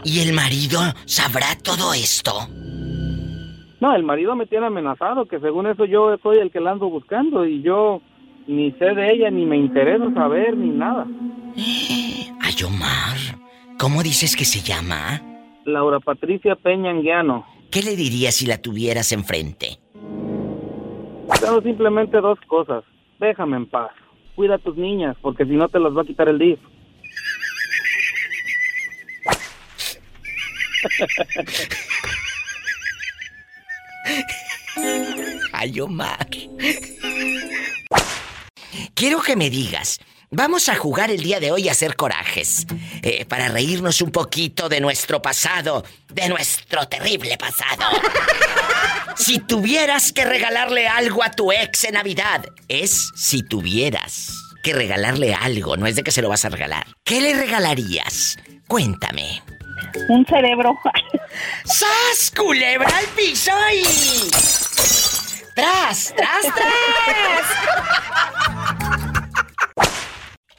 ¿Y 0.03 0.19
el 0.19 0.33
marido 0.33 0.81
sabrá 1.05 1.55
todo 1.63 1.93
esto? 1.93 2.33
No, 3.79 3.95
el 3.95 4.03
marido 4.03 4.35
me 4.35 4.47
tiene 4.47 4.65
amenazado, 4.65 5.27
que 5.27 5.39
según 5.39 5.65
eso 5.65 5.85
yo 5.85 6.17
soy 6.21 6.39
el 6.39 6.51
que 6.51 6.59
la 6.59 6.71
ando 6.71 6.89
buscando 6.89 7.45
y 7.45 7.61
yo 7.61 8.01
ni 8.47 8.73
sé 8.73 8.95
de 8.95 9.09
ella, 9.09 9.31
ni 9.31 9.45
me 9.45 9.55
interesa 9.55 10.13
saber, 10.13 10.57
ni 10.57 10.71
nada. 10.71 11.07
Ay, 11.55 12.63
Omar, 12.65 13.15
¿cómo 13.79 14.03
dices 14.03 14.35
que 14.35 14.43
se 14.43 14.59
llama? 14.59 15.21
Laura 15.63 16.01
Patricia 16.01 16.57
Peña 16.57 16.89
Anguiano. 16.89 17.45
¿Qué 17.71 17.81
le 17.81 17.95
dirías 17.95 18.35
si 18.35 18.45
la 18.45 18.61
tuvieras 18.61 19.13
enfrente? 19.13 19.79
Tengo 21.39 21.61
simplemente 21.61 22.19
dos 22.19 22.39
cosas 22.47 22.83
déjame 23.19 23.57
en 23.57 23.65
paz. 23.65 23.91
Cuida 24.35 24.55
a 24.55 24.59
tus 24.59 24.77
niñas, 24.77 25.17
porque 25.21 25.45
si 25.45 25.51
no 25.51 25.67
te 25.67 25.79
las 25.79 25.95
va 25.95 26.01
a 26.03 26.05
quitar 26.05 26.27
el 26.29 26.37
DIF. 26.37 26.59
Ay, 35.53 35.79
Omar. 35.79 36.27
Quiero 38.93 39.21
que 39.21 39.35
me 39.35 39.49
digas, 39.49 39.99
vamos 40.29 40.69
a 40.69 40.75
jugar 40.75 41.11
el 41.11 41.21
día 41.21 41.39
de 41.39 41.51
hoy 41.51 41.69
a 41.69 41.71
hacer 41.71 41.95
corajes, 41.95 42.65
eh, 43.01 43.25
para 43.25 43.47
reírnos 43.49 44.01
un 44.01 44.11
poquito 44.11 44.69
de 44.69 44.81
nuestro 44.81 45.21
pasado, 45.21 45.83
de 46.13 46.29
nuestro 46.29 46.87
terrible 46.87 47.37
pasado. 47.37 47.85
Si 49.17 49.39
tuvieras 49.39 50.13
que 50.13 50.25
regalarle 50.25 50.87
algo 50.87 51.23
a 51.23 51.31
tu 51.31 51.51
ex 51.51 51.85
en 51.85 51.95
Navidad, 51.95 52.45
es 52.67 53.09
si 53.15 53.41
tuvieras 53.41 54.31
que 54.63 54.73
regalarle 54.73 55.33
algo, 55.33 55.75
no 55.75 55.87
es 55.87 55.95
de 55.95 56.03
que 56.03 56.11
se 56.11 56.21
lo 56.21 56.29
vas 56.29 56.45
a 56.45 56.49
regalar. 56.49 56.85
¿Qué 57.03 57.19
le 57.19 57.33
regalarías? 57.33 58.37
Cuéntame. 58.67 59.41
Un 60.09 60.23
cerebro. 60.27 60.77
¡Sas, 61.65 62.31
culebra 62.35 62.95
al 62.95 63.05
piso 63.07 63.51
y... 63.73 64.29
¡Tras, 65.55 66.13
tras, 66.15 66.41
tras! 66.53 67.47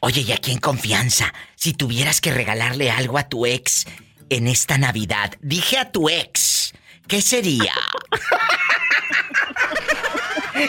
Oye, 0.09 0.23
y 0.27 0.33
aquí 0.33 0.53
en 0.53 0.59
confianza, 0.59 1.35
si 1.55 1.75
tuvieras 1.75 2.23
que 2.23 2.33
regalarle 2.33 2.91
algo 2.91 3.19
a 3.19 3.29
tu 3.29 3.45
ex 3.45 3.85
en 4.31 4.49
esta 4.49 4.79
Navidad, 4.79 5.33
dije 5.43 5.77
a 5.77 5.93
tu 5.93 6.09
ex, 6.09 6.73
¿qué 7.07 7.21
sería? 7.21 7.75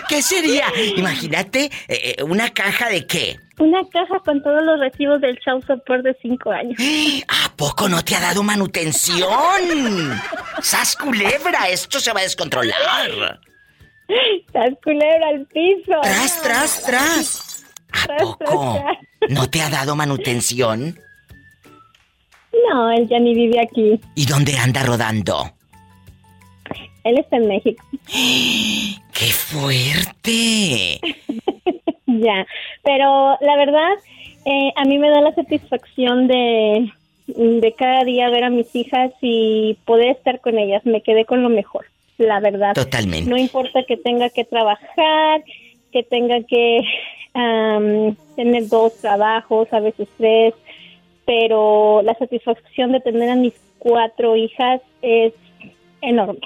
¿Qué 0.10 0.21
sería? 0.21 0.65
Imagínate, 0.97 1.71
eh, 1.88 2.15
eh, 2.17 2.23
una 2.23 2.49
caja 2.49 2.89
de 2.89 3.08
qué? 3.08 3.39
Una 3.60 3.80
caja 3.93 4.19
con 4.25 4.43
todos 4.43 4.62
los 4.62 4.78
recibos 4.78 5.21
del 5.21 5.39
show 5.39 5.62
support 5.62 6.04
de 6.04 6.17
cinco 6.21 6.52
años. 6.52 6.78
¿A 7.30 7.56
poco 7.56 7.88
no 7.88 8.04
te 8.04 8.17
ha 8.17 8.19
dado 8.19 8.43
manutención? 8.43 10.19
¡Sas 10.62 10.97
culebra! 10.97 11.69
Esto 11.69 12.02
se 12.02 12.12
va 12.12 12.19
a 12.19 12.23
descontrolar. 12.23 12.75
¡Sas 14.52 14.71
culebra 14.84 15.30
al 15.30 15.45
piso! 15.45 15.97
¡Tras, 16.02 16.41
tras, 16.41 16.84
tras! 16.84 17.49
¿A 17.91 18.17
poco 18.17 18.84
no 19.30 19.49
te 19.49 19.62
ha 19.62 19.69
dado 19.69 19.95
manutención? 19.95 20.97
No, 22.69 22.91
él 22.91 23.08
ya 23.08 23.19
ni 23.19 23.34
vive 23.34 23.62
aquí. 23.62 23.99
¿Y 24.15 24.25
dónde 24.25 24.58
anda 24.58 24.84
rodando? 24.84 25.52
Él 27.04 27.17
está 27.17 27.38
en 27.38 27.47
México. 27.47 27.84
¡Qué 28.08 29.25
fuerte! 29.34 30.99
ya, 32.06 32.45
pero 32.84 33.38
la 33.41 33.56
verdad, 33.58 33.91
eh, 34.45 34.71
a 34.75 34.86
mí 34.86 34.97
me 34.97 35.10
da 35.10 35.21
la 35.21 35.34
satisfacción 35.34 36.28
de, 36.28 36.91
de 37.28 37.75
cada 37.78 38.04
día 38.04 38.30
ver 38.30 38.43
a 38.45 38.49
mis 38.49 38.73
hijas 38.75 39.12
y 39.21 39.78
poder 39.86 40.12
estar 40.12 40.39
con 40.41 40.58
ellas. 40.58 40.86
Me 40.86 41.02
quedé 41.02 41.25
con 41.25 41.43
lo 41.43 41.49
mejor, 41.49 41.86
la 42.17 42.39
verdad. 42.39 42.73
Totalmente. 42.73 43.30
No 43.30 43.38
importa 43.38 43.84
que 43.88 43.97
tenga 43.97 44.30
que 44.30 44.43
trabajar, 44.43 45.43
que 45.91 46.04
tenga 46.04 46.43
que 46.43 46.82
tener 47.34 48.68
dos 48.68 48.96
trabajos, 48.98 49.68
a 49.72 49.80
veces 49.80 50.08
tres, 50.18 50.54
pero 51.26 52.02
la 52.04 52.15
satisfacción 52.15 52.92
de 52.92 53.00
tener 53.02 53.30
a 53.30 53.36
mis 53.36 53.54
cuatro 53.78 54.36
hijas 54.36 54.82
es 55.02 55.34
enorme. 56.02 56.42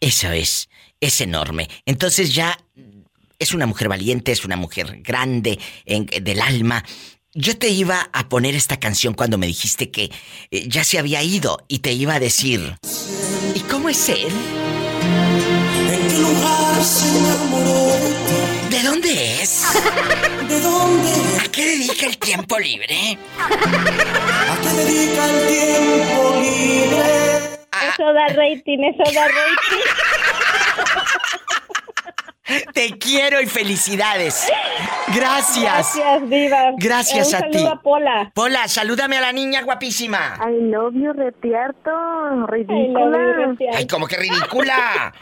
Eso 0.00 0.30
es, 0.30 0.68
es 1.00 1.20
enorme. 1.20 1.68
Entonces 1.84 2.34
ya 2.34 2.58
es 3.38 3.54
una 3.54 3.66
mujer 3.66 3.88
valiente, 3.88 4.32
es 4.32 4.44
una 4.44 4.56
mujer 4.56 5.00
grande 5.02 5.58
en, 5.84 6.06
del 6.06 6.40
alma. 6.40 6.84
Yo 7.34 7.58
te 7.58 7.68
iba 7.68 8.08
a 8.12 8.28
poner 8.28 8.54
esta 8.54 8.78
canción 8.78 9.14
cuando 9.14 9.36
me 9.36 9.46
dijiste 9.46 9.90
que 9.90 10.10
eh, 10.50 10.68
ya 10.68 10.84
se 10.84 10.98
había 10.98 11.22
ido 11.22 11.58
y 11.68 11.80
te 11.80 11.92
iba 11.92 12.14
a 12.14 12.20
decir, 12.20 12.76
¿y 13.54 13.60
cómo 13.60 13.88
es 13.88 14.08
él? 14.08 14.28
¿En 15.92 16.08
qué 16.08 16.18
lugar 16.18 16.82
se 16.82 17.18
enamoró 17.18 18.25
dónde 18.86 19.42
es? 19.42 19.64
¿De 20.48 20.60
dónde? 20.60 21.10
¿A 21.44 21.48
qué 21.50 21.66
dedica 21.66 22.06
el 22.06 22.18
tiempo 22.18 22.58
libre? 22.58 23.18
¿A 23.38 24.56
qué 24.62 24.68
dedica 24.68 25.30
el 25.30 25.46
tiempo 25.48 26.34
libre? 26.40 27.26
Eso 27.88 28.12
da 28.12 28.28
rating, 28.28 28.78
eso 28.84 29.12
da 29.12 29.26
rating. 29.26 29.86
Te 32.72 32.96
quiero 32.98 33.40
y 33.40 33.46
felicidades. 33.46 34.46
Gracias. 35.14 35.96
Gracias, 35.96 36.30
Diva. 36.30 36.70
Gracias 36.78 37.28
Un 37.28 37.34
a 37.34 37.38
saludo 37.38 37.58
ti. 37.58 37.66
a 37.66 37.76
Pola. 37.82 38.30
Pola, 38.34 38.68
salúdame 38.68 39.16
a 39.16 39.20
la 39.20 39.32
niña 39.32 39.62
guapísima. 39.62 40.38
I 40.40 40.70
love 40.70 40.94
you, 40.94 41.12
retierto. 41.12 41.90
Ridícula. 42.46 43.56
Ay, 43.74 43.86
como 43.86 44.06
que 44.06 44.16
ridícula. 44.16 45.12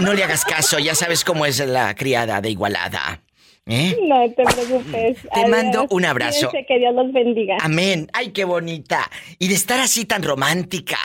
No 0.00 0.14
le 0.14 0.24
hagas 0.24 0.44
caso, 0.44 0.78
ya 0.78 0.94
sabes 0.94 1.24
cómo 1.24 1.44
es 1.46 1.58
la 1.60 1.94
criada 1.94 2.40
de 2.40 2.50
Igualada. 2.50 3.20
¿Eh? 3.66 3.96
No 4.02 4.24
te 4.34 4.42
preocupes. 4.42 5.18
Te 5.32 5.46
mando 5.46 5.86
un 5.90 6.04
abrazo. 6.04 6.50
Que 6.50 6.78
Dios 6.78 6.94
los 6.94 7.12
bendiga. 7.12 7.56
Amén. 7.60 8.08
Ay, 8.12 8.30
qué 8.32 8.44
bonita. 8.44 9.08
Y 9.38 9.48
de 9.48 9.54
estar 9.54 9.78
así 9.78 10.06
tan 10.06 10.22
romántica. 10.22 10.98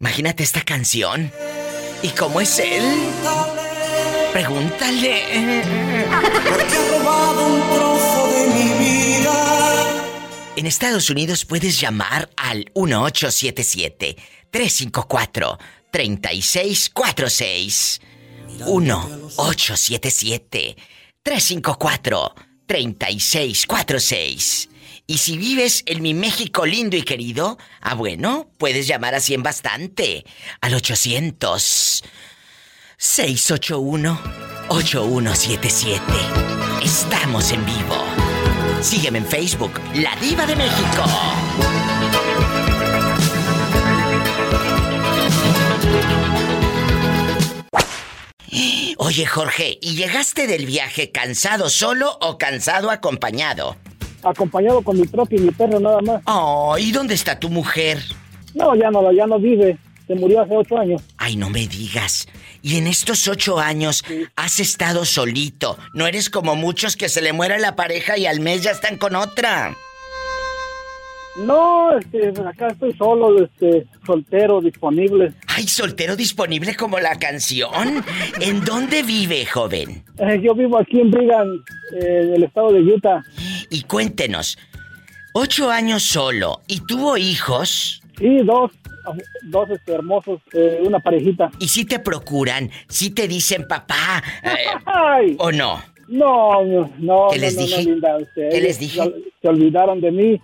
Imagínate 0.00 0.42
esta 0.42 0.62
canción. 0.62 1.30
¿Y 2.02 2.08
cómo 2.08 2.40
es 2.40 2.58
él? 2.58 2.82
Pregúntale. 4.32 5.62
Porque 6.44 6.76
ha 6.76 6.98
robado 6.98 7.46
un 7.46 7.60
trozo 7.74 8.32
de 8.32 8.46
mi 8.48 8.72
vida. 8.78 10.04
En 10.56 10.66
Estados 10.66 11.10
Unidos 11.10 11.44
puedes 11.44 11.78
llamar 11.80 12.28
al 12.36 12.70
1877 12.74 14.16
354 14.50 15.58
3646. 15.90 18.00
1877 18.66 20.76
354 21.22 22.34
3646. 22.66 24.68
Y 25.06 25.18
si 25.18 25.38
vives 25.38 25.84
en 25.86 26.02
mi 26.02 26.14
México 26.14 26.66
lindo 26.66 26.96
y 26.96 27.02
querido, 27.02 27.58
ah 27.80 27.94
bueno, 27.94 28.48
puedes 28.58 28.86
llamar 28.86 29.16
así 29.16 29.34
en 29.34 29.42
bastante 29.42 30.24
al 30.60 30.74
800 30.74 32.04
681 33.02 34.20
8177. 34.68 36.02
Estamos 36.84 37.50
en 37.50 37.64
vivo. 37.64 37.94
Sígueme 38.82 39.20
en 39.20 39.24
Facebook, 39.24 39.70
La 39.94 40.14
Diva 40.20 40.44
de 40.44 40.54
México. 40.54 41.04
Oye, 48.98 49.24
Jorge, 49.24 49.78
¿y 49.80 49.96
llegaste 49.96 50.46
del 50.46 50.66
viaje 50.66 51.10
cansado 51.10 51.70
solo 51.70 52.18
o 52.20 52.36
cansado 52.36 52.90
acompañado? 52.90 53.76
Acompañado 54.22 54.82
con 54.82 55.00
mi 55.00 55.06
troca 55.06 55.34
y 55.36 55.38
mi 55.38 55.50
perro 55.52 55.80
nada 55.80 56.02
más. 56.02 56.22
Oh, 56.26 56.76
¿y 56.78 56.92
dónde 56.92 57.14
está 57.14 57.40
tu 57.40 57.48
mujer? 57.48 57.98
No, 58.54 58.74
ya 58.74 58.90
no, 58.90 59.10
ya 59.10 59.26
no 59.26 59.38
vive. 59.38 59.78
Se 60.10 60.16
murió 60.16 60.40
hace 60.40 60.56
ocho 60.56 60.76
años. 60.76 61.02
Ay, 61.18 61.36
no 61.36 61.50
me 61.50 61.68
digas. 61.68 62.26
Y 62.62 62.78
en 62.78 62.88
estos 62.88 63.28
ocho 63.28 63.60
años 63.60 64.04
has 64.34 64.58
estado 64.58 65.04
solito. 65.04 65.78
No 65.94 66.08
eres 66.08 66.30
como 66.30 66.56
muchos 66.56 66.96
que 66.96 67.08
se 67.08 67.22
le 67.22 67.32
muera 67.32 67.60
la 67.60 67.76
pareja 67.76 68.18
y 68.18 68.26
al 68.26 68.40
mes 68.40 68.64
ya 68.64 68.72
están 68.72 68.96
con 68.96 69.14
otra. 69.14 69.76
No, 71.36 71.96
este, 71.96 72.32
acá 72.44 72.66
estoy 72.72 72.92
solo, 72.94 73.40
este, 73.40 73.86
soltero, 74.04 74.60
disponible. 74.60 75.32
Ay, 75.46 75.68
soltero 75.68 76.16
disponible 76.16 76.74
como 76.74 76.98
la 76.98 77.16
canción. 77.16 78.02
¿En 78.40 78.64
dónde 78.64 79.04
vive, 79.04 79.46
joven? 79.46 80.02
Eh, 80.18 80.40
yo 80.42 80.56
vivo 80.56 80.76
aquí 80.76 80.98
en 80.98 81.12
Brigham, 81.12 81.62
eh, 82.02 82.22
en 82.24 82.34
el 82.34 82.42
estado 82.42 82.72
de 82.72 82.80
Utah. 82.80 83.22
Y 83.70 83.82
cuéntenos, 83.82 84.58
ocho 85.34 85.70
años 85.70 86.02
solo, 86.02 86.62
¿y 86.66 86.80
tuvo 86.80 87.16
hijos? 87.16 88.02
Sí, 88.18 88.38
dos, 88.44 88.72
dos 89.42 89.70
este, 89.70 89.92
hermosos, 89.92 90.40
eh, 90.52 90.80
una 90.84 91.00
parejita. 91.00 91.50
¿Y 91.58 91.68
si 91.68 91.84
te 91.84 91.98
procuran? 91.98 92.70
¿Si 92.88 93.10
te 93.10 93.28
dicen 93.28 93.66
papá? 93.68 94.22
eh, 94.42 95.36
¿O 95.38 95.52
no? 95.52 95.82
no, 96.08 96.64
no, 96.64 96.90
no. 96.98 97.28
¿Qué 97.32 97.38
les 97.38 97.54
no, 97.56 97.62
dije? 97.62 97.84
no, 97.84 97.90
linda, 97.90 98.16
este, 98.18 98.48
¿Qué 98.48 98.56
ellos 98.56 98.62
les 98.62 98.78
dije? 98.80 99.00
Se, 99.02 99.12
se 99.42 99.48
olvidaron 99.48 100.00
de 100.00 100.10
mí. 100.10 100.40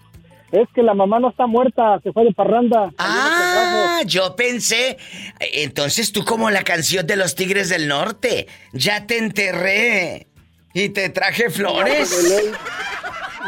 Es 0.52 0.68
que 0.74 0.82
la 0.82 0.94
mamá 0.94 1.18
no 1.18 1.30
está 1.30 1.46
muerta, 1.48 1.98
se 2.04 2.12
fue 2.12 2.24
de 2.24 2.32
parranda. 2.32 2.92
Ah, 2.98 4.00
yo 4.06 4.36
pensé. 4.36 4.96
Entonces 5.40 6.12
tú 6.12 6.24
como 6.24 6.50
la 6.50 6.62
canción 6.62 7.04
de 7.06 7.16
los 7.16 7.34
Tigres 7.34 7.68
del 7.68 7.88
Norte. 7.88 8.46
Ya 8.72 9.06
te 9.06 9.18
enterré. 9.18 10.28
Y 10.78 10.90
te 10.90 11.08
traje 11.08 11.48
flores. 11.48 12.52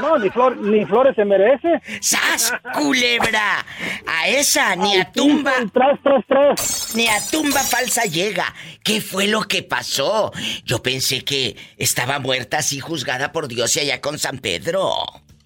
No, 0.01 0.17
ni, 0.17 0.31
flor, 0.31 0.57
ni 0.57 0.87
flores 0.87 1.15
se 1.15 1.27
merece. 1.27 1.69
¡Sas, 2.01 2.55
culebra! 2.73 3.67
A 4.07 4.29
esa 4.29 4.75
ni 4.75 4.97
a 4.97 5.13
tumba, 5.13 5.53
Tras, 5.71 6.03
tras, 6.03 6.25
tras. 6.27 6.95
ni 6.95 7.07
a 7.07 7.19
tumba 7.31 7.61
falsa 7.61 8.05
llega. 8.05 8.55
¿Qué 8.83 9.03
fue 9.03 9.27
lo 9.27 9.43
que 9.43 9.63
pasó? 9.63 10.33
Yo 10.65 10.83
pensé 10.83 11.23
que 11.23 11.55
estaba 11.77 12.19
muerta 12.19 12.59
así 12.59 12.81
juzgada 12.81 13.31
por 13.31 13.47
Dios 13.47 13.77
y 13.77 13.81
allá 13.81 14.01
con 14.01 14.19
San 14.19 14.39
Pedro. 14.39 14.91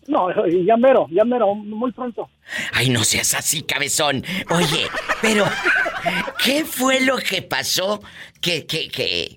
No, 0.07 0.29
ya 0.47 0.77
mero, 0.77 1.09
ya 1.11 1.25
mero, 1.25 1.53
muy 1.57 1.91
pronto. 1.91 2.31
Ay, 2.75 2.91
no 2.91 3.03
seas 3.03 3.35
así, 3.35 3.63
cabezón. 3.63 4.25
Oye, 4.51 4.87
pero 5.21 5.47
¿qué 6.45 6.65
fue 6.65 7.01
lo 7.01 7.17
que 7.17 7.43
pasó 7.43 8.01
que, 8.41 8.67
que, 8.67 8.89
que, 8.89 9.37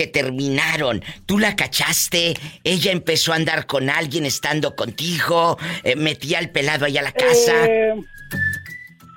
que 0.00 0.06
terminaron? 0.06 1.02
¿Tú 1.26 1.38
la 1.38 1.54
cachaste? 1.56 2.32
¿Ella 2.64 2.90
empezó 2.90 3.32
a 3.32 3.36
andar 3.36 3.66
con 3.66 3.90
alguien 3.90 4.24
estando 4.24 4.74
contigo? 4.74 5.58
Eh, 5.84 5.94
¿Metía 5.94 6.38
al 6.38 6.48
pelado 6.50 6.86
allá 6.86 7.00
a 7.00 7.04
la 7.04 7.12
casa? 7.12 7.66
Eh, 7.66 7.94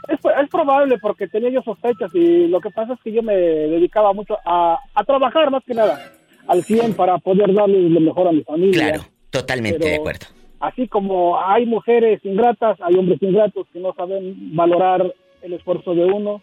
es, 0.09 0.19
es 0.19 0.49
probable 0.49 0.97
porque 0.99 1.27
tenía 1.29 1.49
yo 1.51 1.61
sospechas 1.61 2.13
y 2.13 2.47
lo 2.47 2.59
que 2.59 2.69
pasa 2.69 2.93
es 2.93 2.99
que 3.01 3.13
yo 3.13 3.23
me 3.23 3.33
dedicaba 3.33 4.11
mucho 4.11 4.37
a, 4.45 4.77
a 4.93 5.03
trabajar 5.05 5.49
más 5.51 5.63
que 5.65 5.73
nada 5.73 6.11
al 6.49 6.63
100 6.65 6.95
para 6.95 7.17
poder 7.19 7.53
darle 7.53 7.79
lo 7.89 8.01
mejor 8.01 8.27
a 8.27 8.33
mi 8.33 8.43
familia. 8.43 8.89
Claro, 8.91 9.05
totalmente 9.29 9.79
Pero- 9.79 9.89
de 9.89 9.95
acuerdo. 9.95 10.25
Así 10.59 10.87
como 10.89 11.41
hay 11.41 11.65
mujeres 11.65 12.19
ingratas, 12.23 12.77
hay 12.81 12.95
hombres 12.95 13.21
ingratos 13.21 13.67
que 13.73 13.79
no 13.79 13.93
saben 13.95 14.55
valorar 14.55 15.13
el 15.41 15.53
esfuerzo 15.53 15.93
de 15.93 16.05
uno 16.05 16.41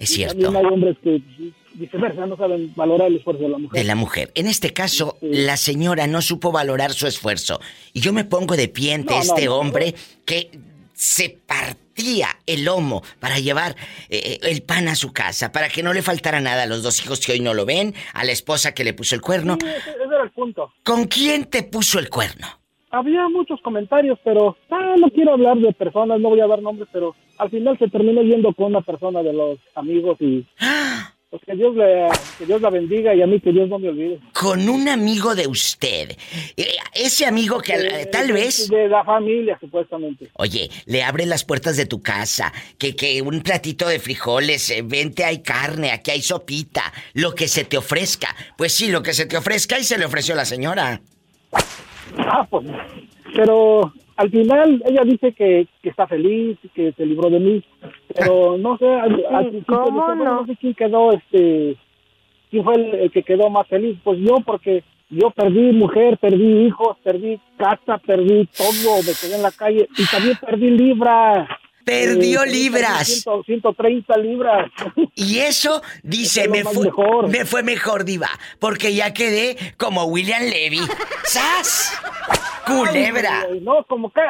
Es 0.00 0.10
Y 0.10 0.14
cierto. 0.14 0.40
También 0.42 0.56
hay 0.66 0.72
hombres 0.72 0.96
que 1.04 1.22
viceversa 1.74 2.26
no 2.26 2.36
saben 2.36 2.74
valorar 2.74 3.06
el 3.08 3.16
esfuerzo 3.16 3.42
de 3.44 3.48
la 3.50 3.58
mujer. 3.58 3.78
de 3.80 3.84
la 3.86 3.94
mujer. 3.94 4.32
En 4.34 4.48
este 4.48 4.72
caso, 4.72 5.16
la 5.20 5.56
señora 5.56 6.06
no 6.08 6.20
supo 6.22 6.50
valorar 6.50 6.92
su 6.92 7.06
esfuerzo. 7.06 7.60
Y 7.92 8.00
yo 8.00 8.12
me 8.12 8.24
pongo 8.24 8.56
de 8.56 8.66
pie 8.68 8.94
ante 8.94 9.14
No, 9.14 9.20
este 9.20 9.44
no. 9.44 9.56
hombre 9.56 9.94
que 10.24 10.50
se 10.94 11.38
partía 11.46 12.28
el 12.46 12.64
lomo 12.64 13.02
para 13.20 13.38
llevar 13.38 13.76
eh, 14.08 14.38
el 14.42 14.62
pan 14.62 14.88
a 14.88 14.94
su 14.94 15.12
casa, 15.12 15.52
para 15.52 15.68
que 15.68 15.82
no 15.82 15.92
le 15.92 16.02
faltara 16.02 16.40
nada 16.40 16.64
a 16.64 16.66
los 16.66 16.82
dos 16.82 17.02
hijos 17.04 17.20
que 17.20 17.32
hoy 17.32 17.40
no 17.40 17.54
lo 17.54 17.64
ven, 17.66 17.94
a 18.14 18.24
la 18.24 18.32
esposa 18.32 18.72
que 18.72 18.84
le 18.84 18.92
puso 18.94 19.14
el 19.14 19.20
cuerno. 19.20 19.56
Sí, 19.60 19.66
ese, 19.68 19.90
ese 19.90 20.02
era 20.04 20.22
el 20.24 20.30
punto. 20.30 20.72
¿Con 20.82 21.04
quién 21.06 21.44
te 21.44 21.62
puso 21.62 21.98
el 21.98 22.08
cuerno? 22.08 22.59
Había 22.90 23.28
muchos 23.28 23.60
comentarios, 23.62 24.18
pero 24.24 24.56
ah, 24.70 24.94
no 24.98 25.08
quiero 25.10 25.32
hablar 25.34 25.56
de 25.58 25.72
personas, 25.72 26.18
no 26.20 26.28
voy 26.30 26.40
a 26.40 26.46
dar 26.48 26.60
nombres, 26.60 26.88
pero 26.92 27.14
al 27.38 27.48
final 27.50 27.78
se 27.78 27.88
terminó 27.88 28.22
yendo 28.22 28.52
con 28.52 28.66
una 28.66 28.80
persona 28.80 29.22
de 29.22 29.32
los 29.32 29.58
amigos 29.76 30.16
y 30.20 30.44
pues 31.30 31.40
que 31.46 31.54
Dios 31.54 31.76
le, 31.76 32.08
que 32.36 32.46
Dios 32.46 32.60
la 32.60 32.68
bendiga 32.70 33.14
y 33.14 33.22
a 33.22 33.26
mí 33.28 33.38
que 33.38 33.52
Dios 33.52 33.68
no 33.68 33.78
me 33.78 33.90
olvide. 33.90 34.18
Con 34.32 34.68
un 34.68 34.88
amigo 34.88 35.36
de 35.36 35.46
usted. 35.46 36.16
Eh, 36.56 36.66
Ese 36.92 37.26
amigo 37.26 37.60
que 37.60 37.74
Eh, 37.74 38.06
tal 38.06 38.32
vez... 38.32 38.68
de 38.68 38.88
la 38.88 39.04
familia 39.04 39.56
supuestamente. 39.60 40.28
Oye, 40.34 40.68
le 40.86 41.04
abre 41.04 41.26
las 41.26 41.44
puertas 41.44 41.76
de 41.76 41.86
tu 41.86 42.02
casa, 42.02 42.52
que, 42.76 42.96
que 42.96 43.22
un 43.22 43.40
platito 43.42 43.86
de 43.86 44.00
frijoles, 44.00 44.68
eh, 44.70 44.82
vente, 44.84 45.24
hay 45.24 45.42
carne, 45.42 45.92
aquí 45.92 46.10
hay 46.10 46.22
sopita, 46.22 46.92
lo 47.14 47.36
que 47.36 47.46
se 47.46 47.62
te 47.64 47.78
ofrezca. 47.78 48.34
Pues 48.58 48.74
sí, 48.74 48.90
lo 48.90 49.00
que 49.00 49.14
se 49.14 49.26
te 49.26 49.36
ofrezca 49.36 49.78
y 49.78 49.84
se 49.84 49.96
le 49.96 50.06
ofreció 50.06 50.34
la 50.34 50.44
señora. 50.44 51.00
Ah, 52.18 52.46
pues, 52.48 52.66
pero 53.34 53.92
al 54.16 54.30
final 54.30 54.82
ella 54.86 55.02
dice 55.04 55.32
que, 55.32 55.66
que 55.82 55.88
está 55.88 56.06
feliz, 56.06 56.58
que 56.74 56.92
se 56.92 57.06
libró 57.06 57.30
de 57.30 57.40
mí, 57.40 57.64
pero 58.14 58.58
no 58.58 58.76
sé, 58.78 58.86
al, 58.86 59.24
al 59.30 59.64
no 59.68 60.46
sé 60.46 60.56
quién 60.56 60.74
quedó, 60.74 61.12
este, 61.12 61.76
quién 62.50 62.64
fue 62.64 62.74
el, 62.74 62.94
el 62.94 63.10
que 63.10 63.22
quedó 63.22 63.48
más 63.50 63.66
feliz, 63.68 63.98
pues 64.02 64.18
yo, 64.20 64.36
porque 64.44 64.84
yo 65.10 65.30
perdí 65.30 65.72
mujer, 65.72 66.18
perdí 66.18 66.66
hijos, 66.66 66.96
perdí 67.02 67.40
casa, 67.56 67.98
perdí 67.98 68.48
todo, 68.56 68.96
me 68.98 69.12
quedé 69.20 69.36
en 69.36 69.42
la 69.42 69.50
calle 69.50 69.88
y 69.96 70.06
también 70.06 70.36
perdí 70.40 70.70
libras. 70.70 71.48
Perdió 71.84 72.44
Eh, 72.44 72.50
libras. 72.50 73.06
100, 73.22 73.44
130 73.44 74.16
libras. 74.18 74.70
Y 75.14 75.38
eso, 75.38 75.82
dice, 76.02 76.48
me 76.48 76.62
fue, 76.64 76.84
mejor. 76.84 77.28
me 77.28 77.44
fue 77.44 77.62
mejor, 77.62 78.04
diva, 78.04 78.28
porque 78.58 78.94
ya 78.94 79.12
quedé 79.12 79.56
como 79.76 80.04
William 80.04 80.42
Levy. 80.42 80.80
¡Sas! 81.24 81.92
¡Culebra! 82.66 83.46
Ay, 83.50 83.60
No, 83.60 83.84
como 83.88 84.12
que... 84.12 84.20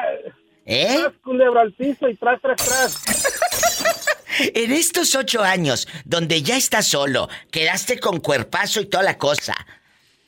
¿Eh? 0.67 0.97
Tras 1.01 1.13
culebra 1.25 1.63
al 1.63 1.73
piso 1.73 2.09
y 2.09 2.15
tras, 2.17 2.41
tras, 2.41 2.57
tras. 2.57 3.03
En 4.55 4.73
estos 4.73 5.15
ocho 5.17 5.43
años, 5.43 5.87
donde 6.05 6.41
ya 6.43 6.57
estás 6.57 6.87
solo, 6.87 7.29
quedaste 7.51 7.99
con 7.99 8.21
cuerpazo 8.21 8.81
y 8.81 8.87
toda 8.87 9.03
la 9.03 9.19
cosa, 9.19 9.55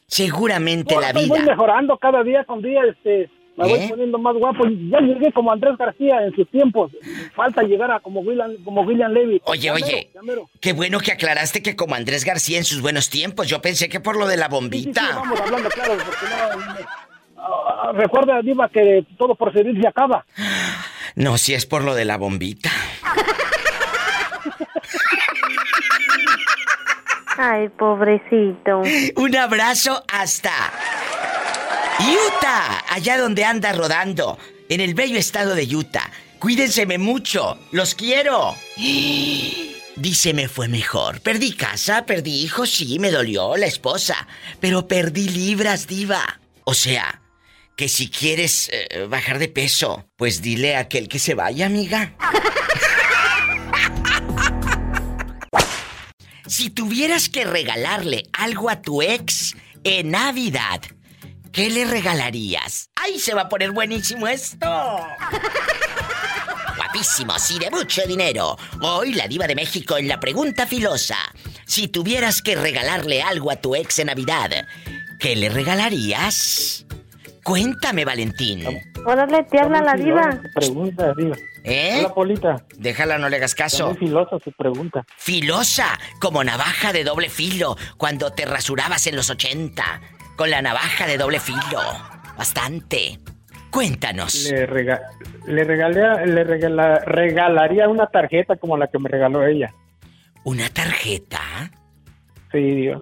seguramente 0.07 0.95
la 1.01 1.13
Voy- 1.13 1.29
Voy 1.29 1.41
vida... 1.41 1.53
mejorando 1.53 1.97
cada 1.97 2.23
día 2.23 2.45
con 2.45 2.61
día, 2.61 2.83
este, 2.91 3.31
me 3.63 3.69
voy 3.69 3.79
¿Eh? 3.81 3.87
poniendo 3.89 4.19
más 4.19 4.35
guapo. 4.37 4.65
Ya 4.91 5.01
llegué 5.01 5.33
como 5.33 5.53
Andrés 5.53 5.77
García 5.79 6.25
en 6.25 6.35
sus 6.35 6.49
tiempos. 6.51 6.93
Falta 7.35 7.63
llegar 7.63 7.91
a 7.91 8.01
como 8.01 8.21
William, 8.21 8.53
como 8.65 8.83
William 8.83 9.13
Levy. 9.13 9.41
Oye, 9.45 9.71
oye, 9.71 10.11
qué 10.61 10.73
bueno 10.73 11.01
que 11.01 11.13
aclaraste 11.13 11.63
que 11.63 11.77
como 11.77 11.95
Andrés 11.95 12.25
García 12.25 12.59
en 12.59 12.65
sus 12.65 12.81
buenos 12.81 13.11
tiempos. 13.11 13.49
Yo 13.49 13.61
pensé 13.63 13.89
que 13.89 14.01
por 14.01 14.17
lo 14.17 14.27
de 14.27 14.37
la 14.37 14.47
Sí, 14.47 14.51
sí, 14.51 14.59
sí, 14.59 14.61
bombita. 14.61 15.03
vamos 15.15 15.41
hablando 15.41 15.69
claro, 15.71 15.95
porque 16.05 16.27
no... 16.27 17.43
ah, 17.43 17.93
recuerda, 17.95 18.41
Diva, 18.43 18.69
que 18.69 19.05
todo 19.19 19.35
por 19.35 19.53
servir 19.53 19.81
se 19.81 19.89
acaba. 19.89 20.25
No, 21.15 21.39
si 21.39 21.55
es 21.55 21.67
por 21.67 21.83
lo 21.85 21.95
de 21.95 22.05
la 22.05 22.17
bombita. 22.19 22.71
Ay, 27.39 27.69
pobrecito. 27.71 28.83
Un 29.17 29.37
abrazo 29.37 30.05
hasta 30.13 30.51
Utah, 32.11 32.85
allá 32.89 33.19
donde 33.19 33.45
anda 33.45 33.73
rodando, 33.73 34.39
en 34.69 34.81
el 34.81 34.95
bello 34.95 35.19
estado 35.19 35.55
de 35.55 35.65
Utah. 35.65 36.11
Cuídenseme 36.39 36.99
mucho, 36.99 37.59
los 37.71 37.95
quiero. 37.95 38.57
Dice, 39.97 40.35
me 40.35 40.49
fue 40.49 40.69
mejor. 40.69 41.21
Perdí 41.21 41.53
casa, 41.53 42.05
perdí 42.05 42.43
hijos, 42.43 42.71
sí, 42.71 42.99
me 42.99 43.11
dolió 43.11 43.57
la 43.57 43.67
esposa, 43.67 44.27
pero 44.59 44.89
perdí 44.89 45.29
libras, 45.29 45.87
diva. 45.87 46.41
O 46.65 46.75
sea, 46.75 47.23
que 47.77 47.89
si 47.89 48.11
quieres 48.11 48.69
eh, 48.73 49.07
bajar 49.09 49.39
de 49.39 49.49
peso, 49.49 50.05
pues 50.17 50.43
dile 50.43 50.77
a 50.77 50.81
aquel 50.81 51.09
que 51.09 51.19
se 51.19 51.35
vaya, 51.35 51.67
amiga. 51.67 52.15
Si 56.45 56.69
tuvieras 56.69 57.31
que 57.31 57.45
regalarle 57.45 58.25
algo 58.35 58.69
a 58.69 58.83
tu 58.83 59.01
ex 59.01 59.57
en 59.85 60.11
Navidad, 60.11 60.83
¿qué 61.53 61.71
le 61.71 61.85
regalarías? 61.85 62.91
¡Ay, 62.97 63.19
se 63.19 63.35
va 63.35 63.43
a 63.43 63.49
poner 63.49 63.73
buenísimo 63.73 64.27
esto! 64.27 64.67
Guapísimos 66.77 67.51
y 67.51 67.59
de 67.59 67.71
mucho 67.71 68.03
dinero. 68.07 68.57
Hoy 68.81 69.15
la 69.15 69.29
diva 69.29 69.47
de 69.47 69.55
México 69.55 69.97
en 69.97 70.09
la 70.09 70.19
pregunta 70.19 70.67
filosa. 70.67 71.19
Si 71.67 71.89
tuvieras 71.89 72.43
que 72.43 72.57
regalarle 72.57 73.23
algo 73.23 73.51
a 73.51 73.57
tu 73.57 73.75
ex 73.75 73.99
en 73.99 74.07
Navidad, 74.09 74.67
¿qué 75.19 75.37
le 75.37 75.49
regalarías? 75.49 76.87
Cuéntame, 77.45 78.05
Valentín. 78.05 78.65
Órale, 79.05 79.43
te 79.45 79.59
habla 79.59 79.83
la 79.83 79.95
diva. 79.95 80.41
Pregunta, 80.55 81.13
Diva. 81.17 81.37
¿Eh? 81.65 81.97
Hola, 81.99 82.15
Polita. 82.15 82.65
Déjala, 82.77 83.19
no 83.19 83.29
le 83.29 83.37
hagas 83.37 83.55
caso. 83.55 83.89
muy 83.89 83.97
filosa 83.97 84.39
su 84.43 84.53
pregunta. 84.53 85.05
Filosa, 85.17 85.99
como 86.21 86.45
navaja 86.45 86.93
de 86.93 87.03
doble 87.05 87.29
filo, 87.29 87.77
cuando 87.97 88.33
te 88.33 88.45
rasurabas 88.45 89.07
en 89.09 89.17
los 89.17 89.29
80, 89.31 90.01
con 90.37 90.51
la 90.51 90.63
navaja 90.63 91.07
de 91.07 91.17
doble 91.19 91.41
filo. 91.41 91.81
Bastante. 92.37 93.19
Cuéntanos. 93.71 94.51
Le, 94.51 94.67
rega- 94.67 95.01
le, 95.47 95.65
regalé, 95.65 96.27
le 96.27 96.45
regala- 96.45 97.03
regalaría 97.05 97.89
una 97.89 98.07
tarjeta 98.07 98.57
como 98.57 98.77
la 98.77 98.89
que 98.89 98.99
me 98.99 99.09
regaló 99.09 99.47
ella. 99.47 99.73
¿Una 100.45 100.69
tarjeta? 100.69 101.41
Sí, 102.51 102.59
Diva. 102.59 103.01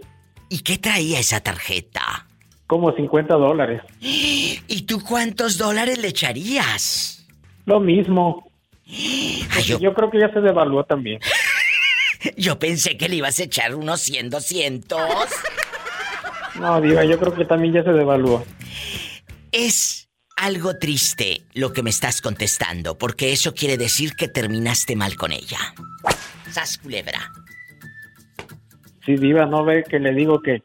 ¿Y 0.49 0.61
qué 0.61 0.79
traía 0.79 1.19
esa 1.21 1.41
tarjeta? 1.41 2.27
Como 2.67 2.93
50 2.95 3.35
dólares. 3.35 3.83
¿Y 4.01 4.83
tú 4.87 5.03
cuántos 5.03 5.59
dólares 5.59 5.99
le 5.99 6.09
echarías? 6.09 7.27
Lo 7.67 7.81
mismo. 7.81 8.51
Ay, 8.87 9.63
yo, 9.65 9.79
Yo 9.81 9.95
creo 9.95 10.11
que 10.11 10.21
ya 10.21 10.33
se 10.33 10.41
devaluó 10.41 10.85
también. 10.85 11.21
yo 12.37 12.59
pensé 12.59 12.97
que 12.97 13.09
le 13.09 13.17
ibas 13.17 13.39
a 13.41 13.45
echar 13.45 13.75
unos 13.75 14.01
100, 14.03 14.31
200. 14.31 15.01
No, 16.61 16.79
Diva, 16.81 17.05
yo 17.05 17.19
creo 17.19 17.35
que 17.35 17.47
también 17.47 17.73
ya 17.73 17.83
se 17.83 17.93
devaluó. 17.93 18.45
Es 19.51 20.11
algo 20.37 20.77
triste 20.77 21.43
lo 21.55 21.73
que 21.73 21.83
me 21.83 21.89
estás 21.89 22.21
contestando, 22.21 22.99
porque 22.99 23.33
eso 23.33 23.55
quiere 23.55 23.79
decir 23.79 24.15
que 24.15 24.29
terminaste 24.29 24.95
mal 24.95 25.17
con 25.17 25.33
ella. 25.33 25.59
Sas 26.51 26.77
culebra. 26.77 27.33
Sí, 29.07 29.17
Diva, 29.17 29.47
no 29.47 29.65
ve 29.65 29.85
que 29.89 29.99
le 29.99 30.13
digo 30.13 30.43
que 30.43 30.63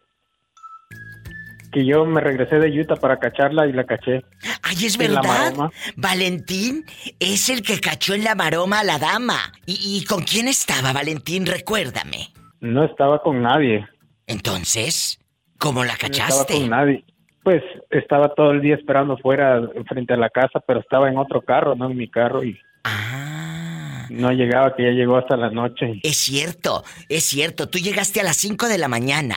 que 1.72 1.86
yo 1.86 2.06
me 2.06 2.22
regresé 2.22 2.58
de 2.58 2.70
Utah 2.80 2.96
para 2.96 3.20
cacharla 3.20 3.68
y 3.68 3.74
la 3.74 3.84
caché. 3.86 4.24
Ay, 4.64 4.86
es 4.86 4.98
verdad. 4.98 5.54
Valentín 5.98 6.86
es 7.20 7.50
el 7.50 7.64
que 7.64 7.82
cachó 7.82 8.14
en 8.14 8.24
la 8.24 8.34
maroma 8.34 8.80
a 8.80 8.84
la 8.86 8.98
dama. 8.98 9.52
¿Y, 9.66 9.98
y 9.98 10.06
con 10.06 10.24
quién 10.24 10.48
estaba 10.48 10.94
Valentín? 10.94 11.46
Recuérdame. 11.46 12.34
No 12.62 12.86
estaba 12.86 13.22
con 13.22 13.42
nadie. 13.42 13.86
Entonces, 14.26 15.20
¿cómo 15.58 15.84
la 15.84 15.94
No 15.94 16.08
estaba 16.08 16.28
cachaste? 16.28 16.54
con 16.60 16.70
nadie. 16.70 17.04
Pues 17.44 17.62
estaba 17.92 18.34
todo 18.34 18.52
el 18.52 18.62
día 18.62 18.76
esperando 18.76 19.18
fuera 19.18 19.62
frente 19.88 20.14
a 20.14 20.18
la 20.18 20.30
casa, 20.30 20.60
pero 20.68 20.80
estaba 20.80 21.10
en 21.10 21.18
otro 21.18 21.42
carro, 21.42 21.76
no 21.76 21.90
en 21.92 21.98
mi 21.98 22.10
carro 22.10 22.44
y 22.44 22.58
Ah. 22.84 24.08
no 24.10 24.32
llegaba, 24.32 24.76
que 24.76 24.84
ya 24.84 24.90
llegó 24.92 25.18
hasta 25.18 25.36
la 25.38 25.50
noche. 25.50 26.00
Es 26.04 26.18
cierto, 26.18 26.84
es 27.10 27.24
cierto. 27.24 27.68
Tú 27.70 27.78
llegaste 27.80 28.20
a 28.20 28.24
las 28.24 28.38
5 28.38 28.68
de 28.68 28.78
la 28.78 28.88
mañana 28.88 29.36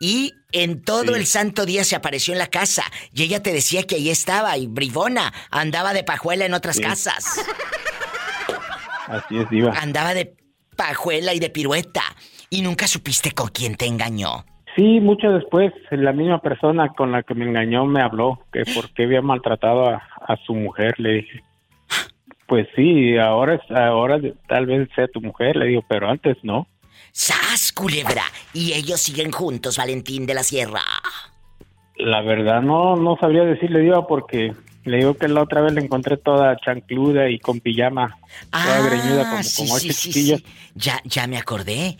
y 0.00 0.34
en 0.52 0.82
todo 0.82 1.14
Sí. 1.14 1.20
el 1.20 1.26
santo 1.26 1.64
día 1.66 1.84
se 1.84 1.94
apareció 1.96 2.32
en 2.32 2.38
la 2.38 2.46
casa 2.48 2.84
y 3.12 3.22
ella 3.24 3.42
te 3.42 3.52
decía 3.52 3.82
que 3.84 3.96
ahí 3.96 4.10
estaba 4.10 4.56
y 4.56 4.66
bribona 4.66 5.32
andaba 5.50 5.92
de 5.94 6.02
pajuela 6.04 6.44
en 6.46 6.54
otras 6.54 6.76
Sí. 6.76 6.82
casas. 6.82 7.40
Así 9.06 9.38
es, 9.38 9.48
Diva. 9.50 9.72
Andaba 9.80 10.14
de 10.14 10.36
pajuela 10.76 11.34
y 11.34 11.40
de 11.40 11.50
pirueta 11.50 12.02
y 12.50 12.62
nunca 12.62 12.86
supiste 12.86 13.32
con 13.32 13.48
quién 13.48 13.74
te 13.76 13.86
engañó. 13.86 14.44
Sí, 14.78 15.00
mucho 15.00 15.32
después, 15.32 15.72
la 15.90 16.12
misma 16.12 16.40
persona 16.40 16.90
con 16.90 17.10
la 17.10 17.24
que 17.24 17.34
me 17.34 17.44
engañó 17.46 17.84
me 17.84 18.00
habló 18.00 18.38
que 18.52 18.62
por 18.76 18.88
qué 18.94 19.02
había 19.06 19.20
maltratado 19.20 19.88
a, 19.88 19.96
a 19.96 20.36
su 20.46 20.54
mujer. 20.54 20.94
Le 21.00 21.14
dije, 21.14 21.42
pues 22.46 22.68
sí, 22.76 23.18
ahora, 23.18 23.54
es- 23.56 23.70
ahora 23.76 24.20
tal 24.46 24.66
vez 24.66 24.88
sea 24.94 25.08
tu 25.08 25.20
mujer, 25.20 25.56
le 25.56 25.66
digo, 25.66 25.84
pero 25.88 26.08
antes 26.08 26.36
no. 26.44 26.68
¡Sas, 27.10 27.72
culebra! 27.72 28.22
Y 28.54 28.72
ellos 28.74 29.00
siguen 29.00 29.32
juntos, 29.32 29.78
Valentín 29.78 30.26
de 30.26 30.34
la 30.34 30.44
Sierra. 30.44 30.82
La 31.96 32.22
verdad 32.22 32.62
no, 32.62 32.94
no 32.94 33.16
sabría 33.20 33.42
decirle, 33.42 33.80
Diva, 33.80 34.06
porque 34.06 34.52
Le 34.88 34.98
digo 34.98 35.14
que 35.14 35.28
la 35.28 35.42
otra 35.42 35.60
vez 35.60 35.72
la 35.74 35.80
encontré 35.80 36.16
toda 36.16 36.56
chancluda 36.56 37.28
y 37.28 37.38
con 37.38 37.60
pijama, 37.60 38.16
toda 38.50 38.80
greñuda 38.88 39.24
como 39.24 39.36
Ah, 39.38 39.42
sí, 39.42 39.56
con 39.56 39.66
sí, 39.66 39.72
ocho 39.88 39.92
sí, 39.94 40.08
chiquillos. 40.12 40.40
sí. 40.40 40.46
Ya, 40.74 41.00
ya 41.04 41.26
me 41.26 41.36
acordé. 41.38 41.96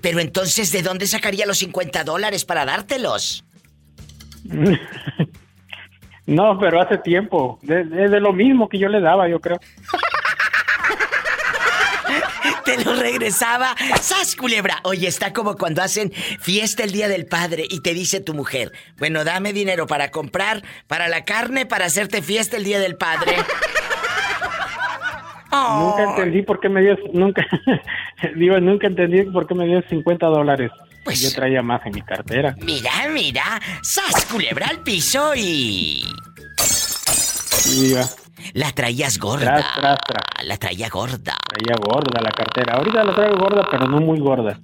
Pero 0.00 0.20
entonces, 0.20 0.70
¿de 0.72 0.82
dónde 0.82 1.06
sacaría 1.06 1.46
los 1.46 1.58
50 1.58 2.04
dólares 2.04 2.44
para 2.44 2.64
dártelos? 2.64 3.44
No, 6.28 6.58
pero 6.58 6.80
hace 6.82 6.98
tiempo. 6.98 7.60
Es 7.62 7.68
de, 7.88 8.08
de 8.08 8.18
lo 8.20 8.32
mismo 8.32 8.68
que 8.68 8.78
yo 8.78 8.88
le 8.88 9.00
daba, 9.00 9.28
yo 9.28 9.40
creo. 9.40 9.60
Te 12.66 12.84
lo 12.84 12.94
regresaba. 12.96 13.74
¡Sas, 14.00 14.36
culebra! 14.36 14.80
Oye, 14.82 15.08
está 15.08 15.32
como 15.32 15.56
cuando 15.56 15.82
hacen 15.82 16.12
fiesta 16.40 16.82
el 16.82 16.92
Día 16.92 17.08
del 17.08 17.26
Padre 17.26 17.64
y 17.68 17.80
te 17.80 17.94
dice 17.94 18.20
tu 18.20 18.34
mujer, 18.34 18.72
bueno, 18.98 19.24
dame 19.24 19.52
dinero 19.52 19.86
para 19.86 20.10
comprar, 20.10 20.62
para 20.86 21.08
la 21.08 21.24
carne, 21.24 21.64
para 21.64 21.86
hacerte 21.86 22.22
fiesta 22.22 22.56
el 22.56 22.64
Día 22.64 22.80
del 22.80 22.96
Padre. 22.96 23.36
Nunca 25.52 26.02
entendí 26.10 26.42
por 26.42 26.60
qué 26.60 26.68
me 26.68 26.82
dio, 26.82 26.96
nunca, 27.12 27.46
digo, 28.36 28.58
nunca 28.60 28.88
entendí 28.88 29.22
por 29.30 29.46
qué 29.46 29.54
me 29.54 29.66
dio 29.66 29.80
50 29.88 30.26
dólares. 30.26 30.70
Pues- 31.04 31.20
yo 31.22 31.32
traía 31.32 31.62
más 31.62 31.86
en 31.86 31.92
mi 31.92 32.02
cartera. 32.02 32.54
Mira, 32.62 32.90
mira, 33.10 33.60
¡sas, 33.82 34.26
culebra 34.26 34.66
al 34.66 34.80
piso 34.80 35.34
y... 35.36 36.04
Y 37.68 37.90
iba, 37.90 38.02
La 38.52 38.72
traías 38.72 39.18
gorda. 39.18 39.56
Tras, 39.56 39.74
tras, 39.74 39.98
tras. 40.06 40.46
La 40.46 40.56
traía 40.56 40.88
gorda. 40.88 41.36
traía 41.48 41.76
gorda 41.80 42.20
la 42.20 42.30
cartera. 42.30 42.74
Ahorita 42.74 43.04
la 43.04 43.14
traigo 43.14 43.36
gorda, 43.36 43.66
pero 43.70 43.86
no 43.86 43.98
muy 43.98 44.18
gorda. 44.18 44.60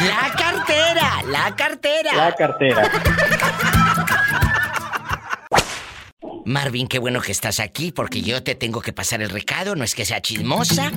La 0.00 0.34
cartera, 0.36 1.22
la 1.26 1.54
cartera. 1.56 2.14
La 2.14 2.34
cartera. 2.34 2.90
Marvin, 6.46 6.88
qué 6.88 6.98
bueno 6.98 7.20
que 7.20 7.32
estás 7.32 7.58
aquí 7.58 7.90
porque 7.90 8.20
yo 8.20 8.42
te 8.42 8.54
tengo 8.54 8.82
que 8.82 8.92
pasar 8.92 9.22
el 9.22 9.30
recado, 9.30 9.76
no 9.76 9.84
es 9.84 9.94
que 9.94 10.04
sea 10.04 10.20
chismosa, 10.20 10.92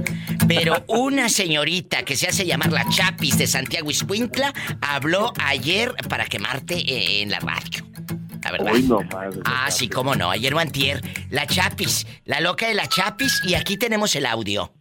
pero 0.47 0.83
una 0.87 1.29
señorita 1.29 2.03
que 2.03 2.17
se 2.17 2.27
hace 2.27 2.45
llamar 2.45 2.73
la 2.73 2.85
Chapis 2.89 3.37
de 3.37 3.47
Santiago 3.47 3.89
Iscuintla 3.89 4.53
habló 4.81 5.31
ayer 5.41 5.93
para 6.09 6.25
quemarte 6.25 7.21
en 7.21 7.31
la 7.31 7.39
radio. 7.39 7.85
La 8.47 8.51
verdad. 8.51 8.73
Hoy 8.73 8.83
no 8.83 9.01
más. 9.01 9.35
Ah, 9.45 9.69
sí, 9.69 9.89
cómo 9.89 10.15
no, 10.15 10.31
ayer 10.31 10.53
o 10.53 10.59
antier. 10.59 11.01
La 11.29 11.45
Chapis, 11.45 12.07
la 12.25 12.39
loca 12.39 12.67
de 12.67 12.73
la 12.73 12.87
Chapis 12.87 13.41
y 13.43 13.55
aquí 13.55 13.77
tenemos 13.77 14.15
el 14.15 14.25
audio. 14.25 14.71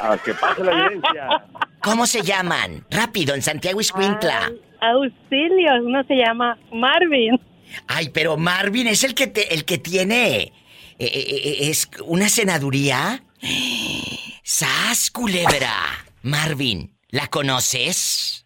Ah, 0.00 0.18
que 0.22 0.34
pase 0.34 0.62
la 0.62 0.72
evidencia. 0.72 1.44
¿Cómo 1.82 2.06
se 2.06 2.22
llaman? 2.22 2.84
Rápido, 2.90 3.34
en 3.34 3.42
Santiago 3.42 3.80
Iscuintla. 3.80 4.52
Auxilio, 4.80 5.82
uno 5.84 6.02
se 6.04 6.14
llama 6.14 6.58
Marvin. 6.72 7.40
Ay, 7.86 8.10
pero 8.10 8.36
Marvin 8.36 8.86
es 8.88 9.04
el 9.04 9.14
que 9.14 9.26
te, 9.26 9.54
el 9.54 9.64
que 9.64 9.78
tiene 9.78 10.42
eh, 10.42 10.52
eh, 10.98 11.08
eh, 11.08 11.56
es 11.70 11.88
una 12.04 12.28
senaduría. 12.28 13.24
¡Sas, 14.42 15.10
culebra! 15.10 15.74
Marvin, 16.22 16.96
¿la 17.10 17.28
conoces? 17.28 18.44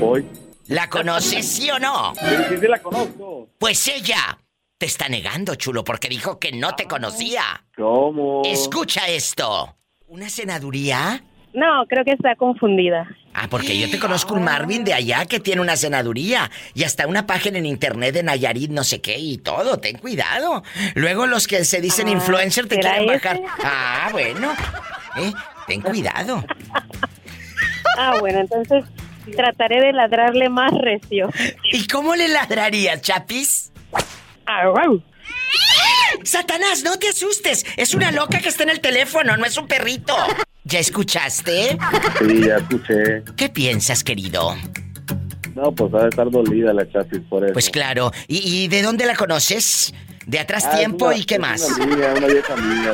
Hoy. 0.00 0.26
¿La 0.68 0.88
conoces, 0.88 1.46
sí 1.46 1.70
o 1.70 1.78
no? 1.78 2.14
Sí, 2.14 2.26
sí, 2.48 2.54
sí 2.60 2.66
la 2.68 2.80
conozco. 2.80 3.48
Pues 3.58 3.86
ella 3.88 4.38
te 4.78 4.86
está 4.86 5.08
negando, 5.08 5.54
chulo, 5.56 5.84
porque 5.84 6.08
dijo 6.08 6.38
que 6.38 6.52
no 6.52 6.74
te 6.74 6.86
conocía. 6.86 7.42
¿Cómo? 7.76 8.42
Escucha 8.44 9.06
esto. 9.08 9.76
¿Una 10.06 10.28
senaduría? 10.30 11.22
No, 11.52 11.84
creo 11.88 12.04
que 12.04 12.12
está 12.12 12.34
confundida. 12.34 13.06
Ah, 13.32 13.46
porque 13.48 13.78
yo 13.78 13.88
te 13.90 13.98
conozco 13.98 14.34
un 14.34 14.42
Marvin 14.42 14.84
de 14.84 14.92
allá 14.94 15.26
que 15.26 15.38
tiene 15.38 15.60
una 15.60 15.76
senaduría 15.76 16.50
y 16.74 16.82
hasta 16.84 17.06
una 17.06 17.26
página 17.26 17.58
en 17.58 17.66
internet 17.66 18.14
de 18.14 18.22
Nayarit, 18.22 18.70
no 18.70 18.82
sé 18.84 19.00
qué 19.00 19.18
y 19.18 19.38
todo. 19.38 19.78
Ten 19.78 19.98
cuidado. 19.98 20.62
Luego 20.94 21.26
los 21.26 21.46
que 21.46 21.64
se 21.64 21.80
dicen 21.80 22.08
Ah, 22.08 22.12
influencer 22.12 22.66
te 22.66 22.76
¿será 22.76 22.96
quieren 22.96 23.10
ese? 23.14 23.28
bajar. 23.28 23.40
Ah, 23.62 24.08
bueno. 24.12 24.52
Eh, 25.16 25.32
ten 25.66 25.80
cuidado. 25.82 26.44
Ah, 27.96 28.16
bueno, 28.18 28.40
entonces 28.40 28.84
trataré 29.32 29.80
de 29.80 29.92
ladrarle 29.92 30.48
más 30.48 30.72
recio. 30.72 31.30
¿Y 31.72 31.86
cómo 31.86 32.14
le 32.14 32.28
ladrarías, 32.28 33.00
Chapis? 33.02 33.72
Ah. 34.46 34.64
Satanás, 36.22 36.82
no 36.84 36.98
te 36.98 37.08
asustes. 37.08 37.64
Es 37.76 37.94
una 37.94 38.12
loca 38.12 38.38
que 38.38 38.48
está 38.48 38.62
en 38.62 38.70
el 38.70 38.80
teléfono, 38.80 39.36
no 39.36 39.44
es 39.44 39.56
un 39.56 39.66
perrito. 39.66 40.14
¿Ya 40.64 40.78
escuchaste? 40.78 41.76
Sí, 42.18 42.46
ya 42.46 42.56
escuché. 42.56 43.22
¿Qué 43.36 43.48
piensas, 43.48 44.02
querido? 44.02 44.56
No, 45.54 45.72
pues 45.72 45.92
ha 45.94 46.04
de 46.04 46.08
estar 46.08 46.30
dolida 46.30 46.72
la 46.72 46.90
chapis 46.90 47.20
por 47.28 47.44
eso. 47.44 47.52
Pues 47.52 47.70
claro. 47.70 48.10
¿Y, 48.26 48.64
y 48.64 48.68
de 48.68 48.82
dónde 48.82 49.06
la 49.06 49.14
conoces? 49.14 49.94
¿De 50.26 50.38
atrás 50.38 50.64
Ah, 50.66 50.76
tiempo 50.78 51.06
una- 51.06 51.16
y 51.16 51.24
qué 51.24 51.38
más? 51.38 51.62
Una 51.76 51.84
amiga, 51.84 52.14
una 52.16 52.26
vieja 52.26 52.52
amiga 52.54 52.92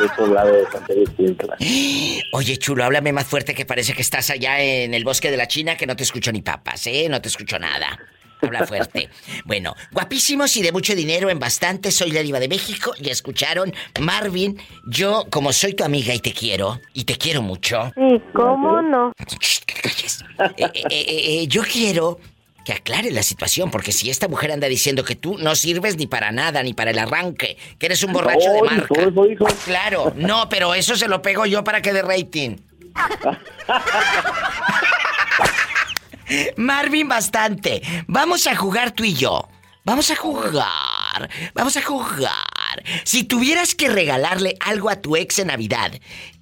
de 0.00 0.08
poblado 0.16 0.52
de. 0.52 2.22
Oye, 2.32 2.56
chulo, 2.58 2.84
háblame 2.84 3.12
más 3.12 3.26
fuerte 3.26 3.54
que 3.54 3.64
parece 3.64 3.92
que 3.94 4.02
estás 4.02 4.30
allá 4.30 4.60
en 4.60 4.94
el 4.94 5.04
bosque 5.04 5.30
de 5.30 5.36
la 5.36 5.46
China, 5.48 5.76
que 5.76 5.86
no 5.86 5.96
te 5.96 6.02
escucho 6.02 6.32
ni 6.32 6.42
papas, 6.42 6.86
¿eh? 6.86 7.08
No 7.08 7.20
te 7.20 7.28
escucho 7.28 7.58
nada. 7.58 7.98
Habla 8.42 8.66
fuerte. 8.66 9.08
Bueno, 9.44 9.74
guapísimos 9.92 10.56
y 10.56 10.62
de 10.62 10.72
mucho 10.72 10.94
dinero 10.94 11.30
en 11.30 11.38
bastante. 11.38 11.90
Soy 11.90 12.10
la 12.10 12.22
diva 12.22 12.38
de 12.40 12.48
México. 12.48 12.92
Ya 13.00 13.12
escucharon. 13.12 13.72
Marvin, 14.00 14.58
yo, 14.86 15.24
como 15.30 15.52
soy 15.52 15.74
tu 15.74 15.84
amiga 15.84 16.12
y 16.14 16.18
te 16.18 16.32
quiero, 16.32 16.80
y 16.92 17.04
te 17.04 17.16
quiero 17.16 17.42
mucho. 17.42 17.92
¿Y 17.96 18.20
cómo 18.34 18.82
no? 18.82 19.12
Shh, 19.40 19.60
que 19.64 19.74
te 19.74 19.80
calles. 19.82 20.24
Eh, 20.58 20.64
eh, 20.74 20.82
eh, 20.90 21.40
eh, 21.42 21.46
yo 21.46 21.62
quiero 21.62 22.18
que 22.66 22.72
aclare 22.72 23.12
la 23.12 23.22
situación, 23.22 23.70
porque 23.70 23.92
si 23.92 24.10
esta 24.10 24.26
mujer 24.26 24.50
anda 24.50 24.66
diciendo 24.66 25.04
que 25.04 25.14
tú 25.14 25.38
no 25.38 25.54
sirves 25.54 25.96
ni 25.96 26.08
para 26.08 26.32
nada, 26.32 26.64
ni 26.64 26.74
para 26.74 26.90
el 26.90 26.98
arranque, 26.98 27.56
que 27.78 27.86
eres 27.86 28.02
un 28.02 28.12
borracho 28.12 28.50
de 28.50 28.60
marca. 28.60 29.00
eso. 29.00 29.46
Claro, 29.64 30.12
no, 30.16 30.48
pero 30.48 30.74
eso 30.74 30.96
se 30.96 31.06
lo 31.06 31.22
pego 31.22 31.46
yo 31.46 31.62
para 31.62 31.80
que 31.80 31.92
dé 31.92 32.02
rating. 32.02 32.56
Marvin, 36.56 37.06
bastante. 37.06 37.82
Vamos 38.08 38.48
a 38.48 38.56
jugar 38.56 38.90
tú 38.90 39.04
y 39.04 39.14
yo. 39.14 39.48
Vamos 39.84 40.10
a 40.10 40.16
jugar. 40.16 41.30
Vamos 41.54 41.76
a 41.76 41.82
jugar. 41.82 42.82
Si 43.04 43.22
tuvieras 43.22 43.76
que 43.76 43.88
regalarle 43.88 44.56
algo 44.58 44.90
a 44.90 44.96
tu 44.96 45.14
ex 45.14 45.38
en 45.38 45.46
Navidad, 45.46 45.92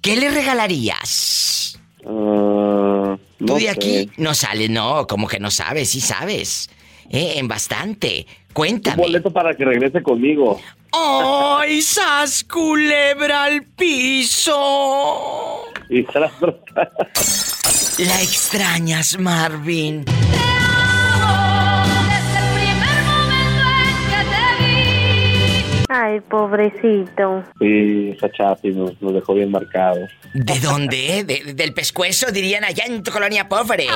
¿qué 0.01 0.15
le 0.15 0.31
regalarías? 0.31 1.74
Ah, 2.07 3.17
Tú 3.45 3.55
de 3.55 3.61
sé. 3.61 3.69
aquí 3.69 4.09
no 4.17 4.33
sales, 4.33 4.69
no, 4.69 5.05
como 5.07 5.27
que 5.27 5.39
no 5.39 5.51
sabes, 5.51 5.89
sí 5.89 6.01
sabes. 6.01 6.69
Eh, 7.09 7.33
en 7.37 7.47
bastante. 7.47 8.25
Un 8.29 8.53
Cuéntame. 8.53 9.03
boleto 9.03 9.31
para 9.31 9.53
que 9.55 9.65
regrese 9.65 10.01
conmigo. 10.01 10.59
¡Ay, 10.91 11.81
sas 11.81 12.43
culebra 12.45 13.43
al 13.45 13.63
piso! 13.63 15.61
Y 15.89 16.03
tras, 16.03 16.31
tras. 16.73 17.95
La 17.99 18.21
extrañas, 18.21 19.17
Marvin. 19.19 20.05
Ay, 25.97 26.19
pobrecito. 26.19 27.43
Sí, 27.59 28.13
esa 28.17 28.29
chapis 28.31 28.75
nos, 28.75 29.01
nos 29.01 29.13
dejó 29.13 29.33
bien 29.33 29.49
marcados. 29.49 30.09
¿De 30.33 30.59
dónde? 30.59 31.23
De- 31.23 31.53
del 31.53 31.73
pescuezo, 31.73 32.31
dirían 32.33 32.65
allá 32.65 32.83
en 32.85 33.01
tu 33.01 33.11
colonia 33.11 33.47
pobre. 33.47 33.87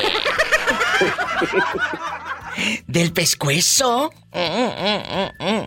¿Del 2.88 3.12
pescuezo? 3.12 4.12
Mm, 4.34 5.44
mm, 5.44 5.60
mm. 5.60 5.66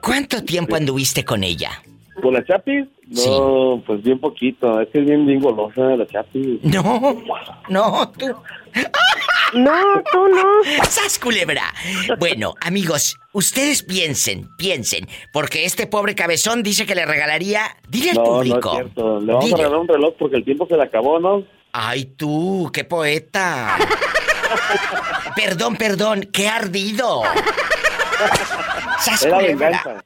¿Cuánto 0.00 0.42
tiempo 0.44 0.76
anduviste 0.76 1.24
con 1.24 1.42
ella? 1.44 1.70
¿Con 2.22 2.34
la 2.34 2.44
chapis? 2.44 2.86
No, 3.08 3.82
pues 3.86 4.02
bien 4.02 4.18
poquito. 4.18 4.80
Es 4.80 4.88
que 4.88 5.00
es 5.00 5.04
bien, 5.06 5.26
bien 5.26 5.40
golosa 5.40 5.82
la 5.96 6.06
chapis. 6.06 6.62
No, 6.64 7.22
no, 7.68 8.12
tú. 8.12 8.26
No, 9.54 9.72
tú 10.12 10.28
no. 10.28 10.84
¡Sas, 10.88 11.18
culebra! 11.18 11.62
Bueno, 12.18 12.54
amigos, 12.60 13.16
ustedes 13.32 13.82
piensen, 13.82 14.48
piensen, 14.58 15.06
porque 15.32 15.64
este 15.64 15.86
pobre 15.86 16.14
cabezón 16.14 16.62
dice 16.62 16.84
que 16.84 16.94
le 16.94 17.06
regalaría. 17.06 17.62
Dile 17.88 18.10
al 18.10 18.16
No, 18.16 18.22
no 18.24 18.42
es 18.42 18.48
público. 18.48 18.72
cierto. 18.72 19.20
Le 19.20 19.32
vamos 19.32 19.44
Dile. 19.44 19.54
a 19.54 19.58
regalar 19.58 19.78
un 19.80 19.88
reloj 19.88 20.14
porque 20.18 20.36
el 20.36 20.44
tiempo 20.44 20.66
se 20.66 20.76
le 20.76 20.82
acabó, 20.82 21.20
¿no? 21.20 21.44
Ay, 21.72 22.06
tú, 22.06 22.70
qué 22.72 22.84
poeta. 22.84 23.76
perdón, 25.36 25.76
perdón, 25.76 26.28
qué 26.32 26.48
ardido. 26.48 27.22
¡Sas, 29.00 29.22
Era 29.22 29.38
venganza. 29.38 30.02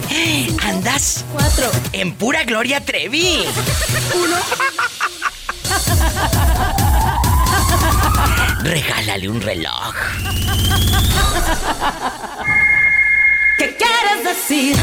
Andas 0.65 1.25
cuatro 1.33 1.71
en 1.93 2.15
pura 2.15 2.45
Gloria 2.45 2.81
Trevi. 2.85 3.45
Uno. 4.15 4.37
Regálale 8.63 9.29
un 9.29 9.41
reloj. 9.41 9.95
¿Qué 13.59 13.77
quieres 13.77 14.25
decir? 14.25 14.77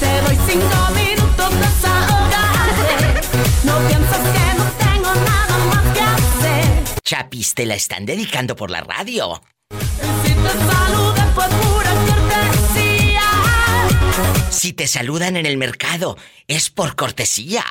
Te 0.00 0.20
doy 0.22 0.38
cinco 0.48 0.90
minutos 0.94 1.50
desahogarte. 1.60 3.20
No 3.64 3.78
piensas 3.88 4.18
que 4.18 4.58
no 4.58 4.64
tengo 4.78 5.14
nada 5.14 5.58
más 5.66 5.84
que 5.94 6.00
hacer. 6.00 6.84
Chapis, 7.02 7.54
te 7.54 7.66
la 7.66 7.74
están 7.74 8.06
dedicando 8.06 8.56
por 8.56 8.70
la 8.70 8.80
radio. 8.80 9.40
Y 9.70 10.28
si 10.28 10.34
te 10.34 10.50
salude, 10.50 11.22
pues 11.34 11.48
Si 14.52 14.72
te 14.74 14.86
saludan 14.86 15.38
en 15.38 15.46
el 15.46 15.56
mercado, 15.56 16.18
es 16.46 16.68
por 16.68 16.94
cortesía. 16.94 17.64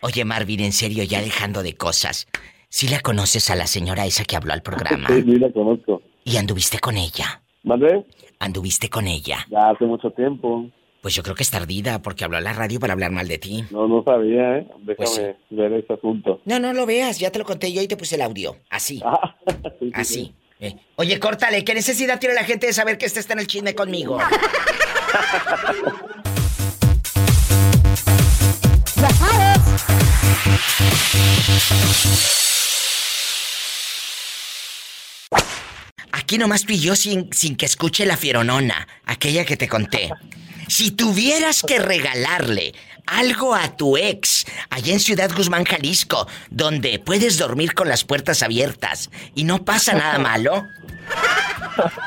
Oye, 0.00 0.24
Marvin, 0.24 0.60
en 0.60 0.72
serio, 0.72 1.02
ya 1.04 1.20
dejando 1.20 1.62
de 1.62 1.76
cosas. 1.76 2.28
¿Sí 2.68 2.88
la 2.88 3.00
conoces 3.00 3.50
a 3.50 3.56
la 3.56 3.66
señora 3.66 4.06
esa 4.06 4.24
que 4.24 4.36
habló 4.36 4.52
al 4.52 4.62
programa? 4.62 5.08
Sí, 5.08 5.22
sí, 5.22 5.36
la 5.36 5.50
conozco. 5.50 6.02
¿Y 6.24 6.36
anduviste 6.36 6.78
con 6.78 6.96
ella? 6.96 7.42
¿Vale? 7.64 8.06
¿Anduviste 8.38 8.88
con 8.88 9.06
ella? 9.06 9.38
Ya 9.50 9.70
hace 9.70 9.84
mucho 9.84 10.10
tiempo. 10.12 10.66
Pues 11.00 11.14
yo 11.14 11.22
creo 11.22 11.34
que 11.34 11.42
es 11.42 11.50
tardida 11.50 12.02
porque 12.02 12.24
habló 12.24 12.38
a 12.38 12.40
la 12.40 12.52
radio 12.52 12.80
para 12.80 12.92
hablar 12.92 13.10
mal 13.12 13.28
de 13.28 13.38
ti. 13.38 13.64
No, 13.70 13.86
no 13.86 14.02
sabía, 14.04 14.58
¿eh? 14.58 14.68
Déjame 14.80 14.96
Pues 14.96 15.20
ver 15.50 15.72
ese 15.74 15.92
asunto. 15.92 16.40
No, 16.44 16.58
no 16.58 16.72
lo 16.72 16.86
veas, 16.86 17.18
ya 17.18 17.30
te 17.30 17.38
lo 17.38 17.44
conté 17.44 17.72
yo 17.72 17.82
y 17.82 17.88
te 17.88 17.96
puse 17.96 18.16
el 18.16 18.22
audio. 18.22 18.56
Así. 18.70 19.00
Ah, 19.04 19.34
sí, 19.46 19.54
sí, 19.80 19.90
Así. 19.94 20.14
sí. 20.14 20.34
Eh, 20.60 20.74
Oye, 20.96 21.20
córtale, 21.20 21.64
¿qué 21.64 21.72
necesidad 21.74 22.18
tiene 22.18 22.34
la 22.34 22.42
gente 22.44 22.66
de 22.66 22.72
saber 22.72 22.98
que 22.98 23.06
este 23.06 23.20
está 23.20 23.34
en 23.34 23.38
el 23.40 23.46
chisme 23.46 23.74
conmigo? 23.76 24.18
Aquí 36.28 36.36
nomás 36.36 36.66
tú 36.66 36.74
y 36.74 36.78
yo 36.78 36.94
sin, 36.94 37.32
sin 37.32 37.56
que 37.56 37.64
escuche 37.64 38.04
la 38.04 38.18
fieronona, 38.18 38.86
aquella 39.06 39.46
que 39.46 39.56
te 39.56 39.66
conté. 39.66 40.10
Si 40.66 40.90
tuvieras 40.90 41.62
que 41.62 41.78
regalarle 41.78 42.74
algo 43.06 43.54
a 43.54 43.74
tu 43.78 43.96
ex 43.96 44.44
allá 44.68 44.92
en 44.92 45.00
Ciudad 45.00 45.30
Guzmán, 45.34 45.64
Jalisco, 45.64 46.28
donde 46.50 46.98
puedes 46.98 47.38
dormir 47.38 47.72
con 47.72 47.88
las 47.88 48.04
puertas 48.04 48.42
abiertas 48.42 49.10
y 49.34 49.44
no 49.44 49.64
pasa 49.64 49.94
nada 49.94 50.18
malo, 50.18 50.66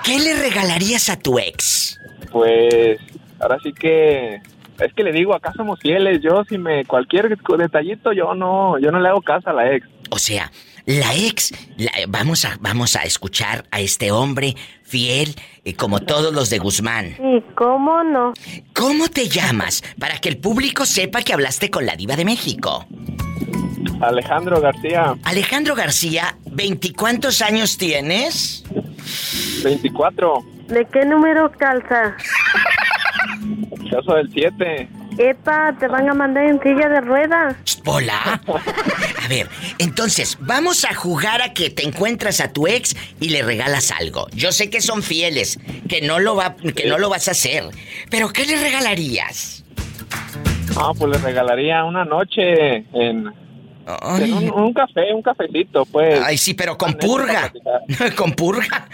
¿qué 0.03 0.19
le 0.19 0.36
regalarías 0.36 1.09
a 1.09 1.17
tu 1.17 1.39
ex? 1.39 1.99
Pues 2.32 2.99
ahora 3.39 3.57
sí 3.63 3.74
que 3.74 4.36
es 4.36 4.93
que 4.93 5.03
le 5.03 5.13
digo, 5.13 5.34
acá 5.34 5.51
somos 5.57 5.80
fieles. 5.80 6.22
Yo 6.22 6.43
si 6.47 6.59
me 6.59 6.86
cualquier 6.86 7.36
detallito 7.57 8.13
yo 8.13 8.36
no 8.36 8.78
yo 8.78 8.91
no 8.91 8.99
le 8.99 9.09
hago 9.09 9.24
caso 9.24 9.49
a 9.49 9.53
la 9.53 9.74
ex. 9.74 9.88
O 10.11 10.19
sea, 10.19 10.51
la 10.86 11.13
ex, 11.15 11.51
la- 11.77 11.91
vamos, 12.07 12.45
a, 12.45 12.57
vamos 12.59 12.95
a 12.95 13.03
escuchar 13.03 13.65
a 13.71 13.79
este 13.79 14.11
hombre 14.11 14.55
fiel, 14.84 15.36
eh, 15.63 15.73
como 15.75 15.99
todos 16.01 16.34
los 16.34 16.49
de 16.49 16.59
Guzmán. 16.59 17.15
Sí, 17.17 17.43
¿cómo 17.55 18.03
no? 18.03 18.34
¿Cómo 18.73 19.07
te 19.09 19.27
llamas? 19.29 19.84
Para 19.99 20.17
que 20.19 20.29
el 20.29 20.38
público 20.38 20.86
sepa 20.86 21.21
que 21.21 21.34
hablaste 21.34 21.69
con 21.69 21.86
la 21.86 21.95
diva 21.95 22.15
de 22.15 22.25
México. 22.25 22.86
Alejandro 24.01 24.59
García, 24.59 25.15
Alejandro 25.23 25.75
García, 25.75 26.36
¿veinticuántos 26.45 27.41
años 27.41 27.77
tienes? 27.77 28.63
24, 29.63 30.43
¿De 30.67 30.86
qué 30.86 31.05
número 31.05 31.51
calza? 31.51 32.15
caso 33.91 34.15
del 34.15 34.32
7. 34.32 34.88
Epa, 35.17 35.75
te 35.79 35.88
van 35.88 36.09
a 36.09 36.13
mandar 36.13 36.45
en 36.45 36.59
silla 36.61 36.88
de 36.89 37.01
ruedas. 37.01 37.55
Hola. 37.86 38.41
A 39.24 39.28
ver, 39.28 39.49
entonces, 39.78 40.38
vamos 40.41 40.84
a 40.84 40.93
jugar 40.95 41.41
a 41.41 41.53
que 41.53 41.69
te 41.69 41.86
encuentras 41.86 42.41
a 42.41 42.51
tu 42.51 42.67
ex 42.67 42.95
y 43.19 43.30
le 43.30 43.43
regalas 43.43 43.91
algo. 43.91 44.28
Yo 44.34 44.51
sé 44.51 44.69
que 44.69 44.82
son 44.82 45.03
fieles, 45.03 45.59
que 45.88 46.01
no 46.01 46.19
lo 46.19 46.36
va, 46.36 46.55
que 46.76 46.88
no 46.88 46.97
lo 46.97 47.09
vas 47.09 47.28
a 47.28 47.32
hacer. 47.32 47.65
Pero 48.09 48.30
¿qué 48.30 48.45
le 48.45 48.59
regalarías? 48.59 49.63
Ah, 50.76 50.91
pues 50.97 51.11
le 51.11 51.17
regalaría 51.19 51.84
una 51.84 52.05
noche 52.05 52.78
en, 52.93 52.93
en 52.93 53.28
un, 54.34 54.51
un 54.51 54.74
café, 54.74 55.13
un 55.13 55.22
cafecito, 55.22 55.86
pues. 55.86 56.19
Ay, 56.24 56.38
sí, 56.38 56.53
pero 56.53 56.78
con 56.78 56.93
purga. 56.93 57.51
con 58.15 58.32
purga. 58.34 58.88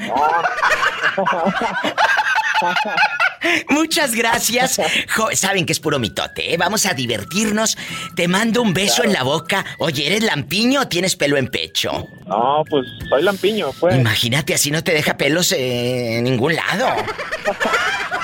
Muchas 3.70 4.14
gracias. 4.16 4.80
Jo- 5.16 5.30
Saben 5.34 5.66
que 5.66 5.74
es 5.74 5.80
puro 5.80 6.00
mitote, 6.00 6.54
¿eh? 6.54 6.58
Vamos 6.58 6.86
a 6.86 6.94
divertirnos. 6.94 7.78
Te 8.16 8.28
mando 8.28 8.62
un 8.62 8.74
beso 8.74 9.04
en 9.04 9.14
la 9.14 9.24
boca. 9.24 9.66
Oye, 9.80 10.08
¿eres 10.08 10.24
lampiño 10.24 10.82
o 10.82 10.88
tienes 10.88 11.16
pelo 11.16 11.38
en 11.38 11.48
pecho? 11.48 12.08
No, 12.26 12.64
pues 12.70 12.86
soy 13.10 13.24
lampiño, 13.24 13.72
pues. 13.80 13.96
Imagínate, 13.96 14.54
así 14.54 14.72
no 14.72 14.84
te 14.84 14.92
deja 14.94 15.18
pelos 15.18 15.52
eh, 15.52 16.18
en 16.18 16.24
ningún 16.26 16.56
lado. 16.56 16.88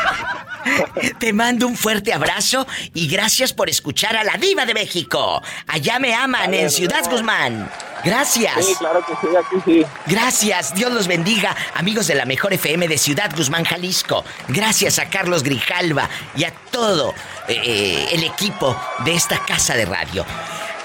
Te 1.20 1.34
mando 1.34 1.68
un 1.68 1.76
fuerte 1.76 2.14
abrazo 2.14 2.66
y 2.94 3.08
gracias 3.08 3.54
por 3.54 3.70
escuchar 3.70 4.16
a 4.16 4.24
la 4.24 4.38
diva 4.38 4.66
de 4.66 4.74
México. 4.74 5.42
Allá 5.68 6.00
me 6.00 6.14
aman 6.14 6.54
en 6.54 6.70
Ciudad 6.70 7.10
Guzmán. 7.10 7.70
Gracias. 8.04 8.66
Sí, 8.66 8.76
claro 8.78 9.06
que 9.06 9.14
sí, 9.14 9.36
aquí 9.36 9.56
sí. 9.66 9.86
Gracias, 10.08 10.76
Dios 10.76 10.92
los 10.92 11.08
bendiga, 11.08 11.56
amigos 11.74 12.08
de 12.08 12.16
la 12.16 12.26
Mejor 12.26 12.54
FM 12.54 12.88
de 12.88 12.98
Ciudad 12.98 13.32
Guzmán, 13.36 13.64
Jalisco. 13.64 14.26
Gracias 14.50 15.00
a 15.00 15.10
Carlos 15.10 15.44
Grijalva 15.44 16.10
y 16.36 16.44
a 16.44 16.52
todo 16.52 17.14
eh, 17.48 18.10
el 18.12 18.24
equipo 18.24 18.78
de 19.06 19.14
esta 19.14 19.40
casa 19.46 19.76
de 19.76 19.86
radio. 19.86 20.26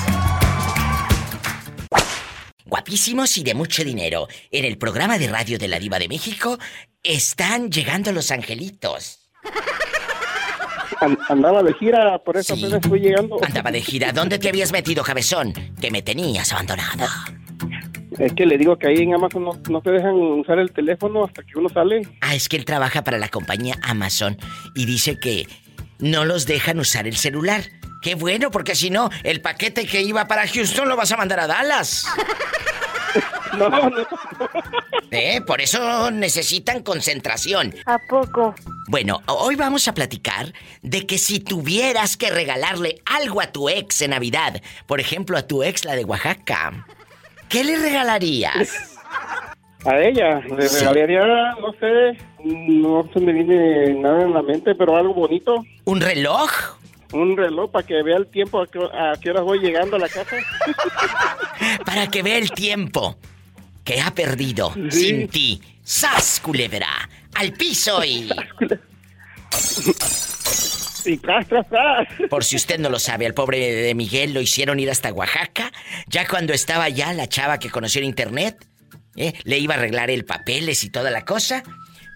Guapísimos 2.66 3.38
y 3.38 3.44
de 3.44 3.54
mucho 3.54 3.84
dinero. 3.84 4.28
En 4.52 4.66
el 4.66 4.78
programa 4.78 5.18
de 5.18 5.28
radio 5.28 5.58
de 5.58 5.68
La 5.68 5.80
Diva 5.80 6.00
de 6.00 6.08
México 6.08 6.58
están 7.04 7.70
llegando 7.72 8.12
los 8.12 8.32
angelitos. 8.32 9.20
An- 11.02 11.18
andaba 11.30 11.62
de 11.64 11.74
gira, 11.74 12.18
por 12.24 12.38
eso 12.38 12.56
Sí. 12.56 12.64
apenas 12.66 12.88
fui 12.88 13.00
llegando. 13.00 13.38
Andaba 13.44 13.72
de 13.72 13.82
gira. 13.82 14.12
¿Dónde 14.12 14.40
te 14.40 14.50
habías 14.50 14.72
metido, 14.72 15.04
cabezón? 15.04 15.54
Que 15.80 15.92
me 15.92 16.02
tenías 16.02 16.52
abandonada. 16.54 17.08
Es 18.18 18.34
que 18.34 18.46
le 18.46 18.58
digo 18.58 18.78
que 18.80 18.88
ahí 18.88 18.98
en 19.04 19.14
Amazon 19.14 19.44
no, 19.44 19.52
no 19.70 19.82
te 19.82 19.92
dejan 19.92 20.14
usar 20.14 20.58
el 20.60 20.72
teléfono 20.72 21.26
hasta 21.26 21.44
que 21.44 21.60
uno 21.60 21.68
sale. 21.70 22.08
Ah, 22.22 22.34
es 22.34 22.48
que 22.48 22.56
él 22.56 22.64
trabaja 22.64 23.04
para 23.04 23.18
la 23.18 23.28
compañía 23.28 23.76
Amazon 23.84 24.38
y 24.74 24.86
dice 24.86 25.20
que 25.20 25.48
no 26.00 26.24
los 26.24 26.46
dejan 26.46 26.80
usar 26.80 27.08
el 27.08 27.18
celular. 27.18 27.62
Qué 28.06 28.14
bueno, 28.14 28.52
porque 28.52 28.76
si 28.76 28.92
no, 28.92 29.10
el 29.24 29.42
paquete 29.42 29.88
que 29.88 30.00
iba 30.00 30.28
para 30.28 30.48
Houston 30.48 30.88
lo 30.88 30.96
vas 30.96 31.12
a 31.12 31.18
mandar 31.18 31.40
a 31.40 31.48
Dallas. 31.48 32.06
No, 33.58 33.70
no. 33.70 33.90
¿Eh? 35.12 35.40
Por 35.48 35.62
eso 35.62 36.12
necesitan 36.12 36.84
concentración. 36.84 37.74
¿A 37.86 37.98
poco? 38.10 38.54
Bueno, 38.90 39.22
hoy 39.28 39.56
vamos 39.56 39.88
a 39.88 39.94
platicar 39.94 40.52
de 40.82 41.08
que 41.08 41.18
si 41.18 41.40
tuvieras 41.40 42.18
que 42.18 42.30
regalarle 42.30 43.02
algo 43.06 43.40
a 43.40 43.48
tu 43.54 43.70
ex 43.70 44.02
en 44.02 44.10
Navidad, 44.12 44.62
por 44.88 45.00
ejemplo 45.00 45.38
a 45.38 45.44
tu 45.48 45.64
ex 45.64 45.86
la 45.86 45.96
de 45.96 46.04
Oaxaca, 46.04 46.86
¿qué 47.48 47.64
le 47.64 47.78
regalarías? 47.78 48.98
A 49.86 50.00
ella, 50.00 50.42
le 50.42 50.68
Sí. 50.68 50.80
regalaría, 50.84 51.54
no 51.62 51.72
sé, 51.80 52.18
no 52.44 53.10
se 53.14 53.20
me 53.22 53.32
viene 53.32 53.94
nada 53.94 54.24
en 54.24 54.34
la 54.34 54.42
mente, 54.42 54.76
pero 54.76 54.98
algo 54.98 55.14
bonito. 55.14 55.64
¿Un 55.86 56.02
reloj? 56.02 56.52
Un 57.12 57.38
reloj 57.38 57.72
para 57.72 57.86
que 57.86 58.02
vea 58.04 58.18
el 58.18 58.28
tiempo 58.28 58.62
a 58.62 58.68
qué, 58.68 58.80
a 58.80 59.14
qué 59.22 59.30
hora 59.32 59.42
voy 59.42 59.60
llegando 59.60 59.96
a 59.96 60.00
la 60.00 60.10
casa. 60.10 60.36
Para 61.86 62.08
que 62.08 62.22
vea 62.24 62.38
el 62.38 62.52
tiempo 62.52 63.18
que 63.84 64.02
ha 64.02 64.12
perdido 64.14 64.74
Sí. 64.90 64.92
sin 64.92 65.28
ti. 65.30 65.62
¡Sas, 65.84 66.40
culebra! 66.44 66.88
¡Al 67.36 67.54
piso 67.54 68.04
y... 68.04 68.30
Y 71.08 71.18
tras, 71.18 71.48
tras, 71.48 71.70
tras. 71.70 72.08
Por 72.32 72.44
si 72.44 72.56
usted 72.56 72.80
no 72.80 72.90
lo 72.90 72.98
sabe, 72.98 73.28
al 73.28 73.36
pobre 73.36 73.60
de 73.60 73.94
Miguel 73.94 74.34
lo 74.34 74.42
hicieron 74.42 74.80
ir 74.80 74.90
hasta 74.90 75.14
Oaxaca. 75.14 75.72
Ya 76.08 76.28
cuando 76.28 76.52
estaba 76.52 76.90
ya 76.90 77.14
la 77.14 77.28
chava 77.30 77.60
que 77.60 77.70
conoció 77.70 78.00
en 78.02 78.08
internet, 78.08 78.66
¿eh? 79.16 79.34
le 79.44 79.60
iba 79.60 79.76
a 79.76 79.78
arreglar 79.78 80.10
el 80.10 80.26
papeles 80.26 80.84
y 80.84 80.90
toda 80.90 81.12
la 81.12 81.24
cosa, 81.24 81.62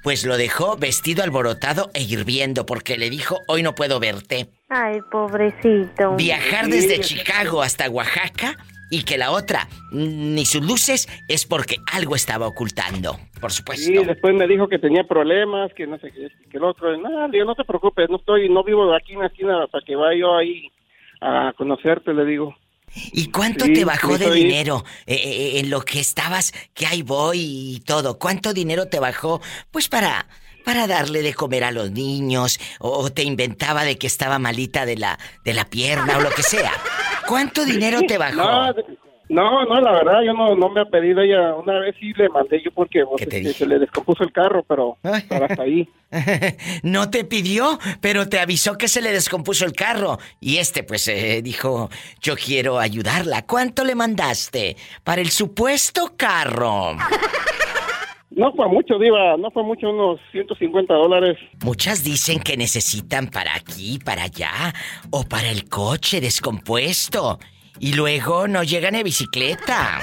pues 0.03 0.25
lo 0.25 0.37
dejó 0.37 0.77
vestido 0.77 1.23
alborotado 1.23 1.89
e 1.93 2.01
hirviendo 2.01 2.65
porque 2.65 2.97
le 2.97 3.09
dijo, 3.09 3.39
hoy 3.47 3.63
no 3.63 3.75
puedo 3.75 3.99
verte. 3.99 4.47
Ay, 4.69 4.99
pobrecito. 5.11 6.15
Viajar 6.15 6.67
desde 6.67 6.99
Chicago 6.99 7.61
hasta 7.61 7.89
Oaxaca 7.89 8.55
y 8.89 9.03
que 9.03 9.17
la 9.17 9.31
otra 9.31 9.67
mm, 9.91 10.35
ni 10.35 10.45
sus 10.45 10.65
luces 10.65 11.07
es 11.27 11.45
porque 11.45 11.77
algo 11.93 12.15
estaba 12.15 12.47
ocultando, 12.47 13.17
por 13.39 13.51
supuesto. 13.51 13.91
Y 13.91 14.03
después 14.03 14.33
me 14.35 14.47
dijo 14.47 14.67
que 14.67 14.79
tenía 14.79 15.03
problemas, 15.03 15.73
que 15.73 15.87
no 15.87 15.97
sé 15.99 16.11
qué, 16.11 16.29
que 16.49 16.57
el 16.57 16.63
otro. 16.63 16.97
No, 16.97 17.27
no 17.27 17.55
te 17.55 17.63
preocupes, 17.63 18.09
no 18.09 18.17
estoy, 18.17 18.49
no 18.49 18.63
vivo 18.63 18.93
aquí 18.93 19.13
en 19.13 19.19
la 19.19 19.27
esquina 19.27 19.67
para 19.67 19.85
que 19.85 19.95
vaya 19.95 20.19
yo 20.19 20.35
ahí 20.35 20.71
a 21.21 21.53
conocerte, 21.55 22.13
le 22.13 22.25
digo. 22.25 22.55
¿Y 22.93 23.27
cuánto 23.31 23.65
Sí, 23.65 23.73
te 23.73 23.85
bajó 23.85 24.17
de 24.17 24.31
dinero 24.31 24.83
eh, 25.05 25.15
eh, 25.15 25.59
en 25.59 25.69
lo 25.69 25.81
que 25.81 25.99
estabas, 25.99 26.53
que 26.73 26.85
ahí 26.87 27.01
voy 27.01 27.39
y 27.75 27.79
todo? 27.81 28.17
¿Cuánto 28.19 28.53
dinero 28.53 28.87
te 28.87 28.99
bajó? 28.99 29.41
Pues 29.71 29.87
para 29.87 30.27
para 30.65 30.87
darle 30.87 31.21
de 31.23 31.33
comer 31.33 31.63
a 31.63 31.71
los 31.71 31.91
niños 31.91 32.59
o, 32.79 32.89
o 32.89 33.09
te 33.11 33.23
inventaba 33.23 33.85
de 33.85 33.97
que 33.97 34.07
estaba 34.07 34.39
malita 34.39 34.85
de 34.85 34.97
la 34.97 35.17
de 35.43 35.53
la 35.53 35.65
pierna 35.65 36.17
o 36.17 36.21
lo 36.21 36.29
que 36.31 36.43
sea. 36.43 36.73
¿Cuánto 37.27 37.65
dinero 37.65 38.01
te 38.07 38.17
bajó? 38.19 38.35
No, 38.35 38.73
no, 39.29 39.63
no, 39.65 39.79
la 39.79 39.91
verdad, 39.91 40.21
yo 40.25 40.33
no, 40.33 40.55
no 40.55 40.69
me 40.69 40.81
ha 40.81 40.85
pedido 40.85 41.21
ella. 41.21 41.53
Una 41.53 41.79
vez 41.79 41.95
sí 41.99 42.11
le 42.17 42.29
mandé 42.29 42.61
yo 42.63 42.71
porque 42.71 43.05
pues, 43.05 43.21
este, 43.21 43.53
se 43.53 43.67
le 43.67 43.77
descompuso 43.77 44.23
el 44.23 44.31
carro, 44.31 44.63
pero, 44.67 44.97
pero 45.01 45.45
hasta 45.45 45.63
ahí. 45.63 45.87
No 46.81 47.11
te 47.11 47.23
pidió, 47.23 47.77
pero 48.01 48.27
te 48.27 48.39
avisó 48.39 48.79
que 48.79 48.87
se 48.87 48.99
le 48.99 49.11
descompuso 49.11 49.63
el 49.65 49.73
carro. 49.73 50.17
Y 50.39 50.57
este, 50.57 50.83
pues, 50.83 51.07
eh, 51.07 51.41
dijo, 51.43 51.89
yo 52.19 52.35
quiero 52.35 52.79
ayudarla. 52.79 53.45
¿Cuánto 53.45 53.83
le 53.83 53.93
mandaste 53.93 54.75
para 55.03 55.21
el 55.21 55.29
supuesto 55.29 56.13
carro? 56.17 56.97
No 58.31 58.53
fue 58.53 58.67
mucho, 58.67 58.97
Diva, 58.97 59.37
no 59.37 59.51
fue 59.51 59.63
mucho, 59.63 59.89
unos 59.89 60.19
150 60.31 60.93
dólares. 60.93 61.37
Muchas 61.63 62.03
dicen 62.03 62.39
que 62.39 62.57
necesitan 62.57 63.27
para 63.27 63.53
aquí, 63.53 63.99
para 64.03 64.23
allá, 64.23 64.73
o 65.11 65.23
para 65.23 65.51
el 65.51 65.67
coche 65.67 66.21
descompuesto. 66.21 67.37
Y 67.79 67.93
luego 67.93 68.47
no 68.47 68.63
llegan 68.63 68.95
en 68.95 69.03
bicicleta. 69.03 69.99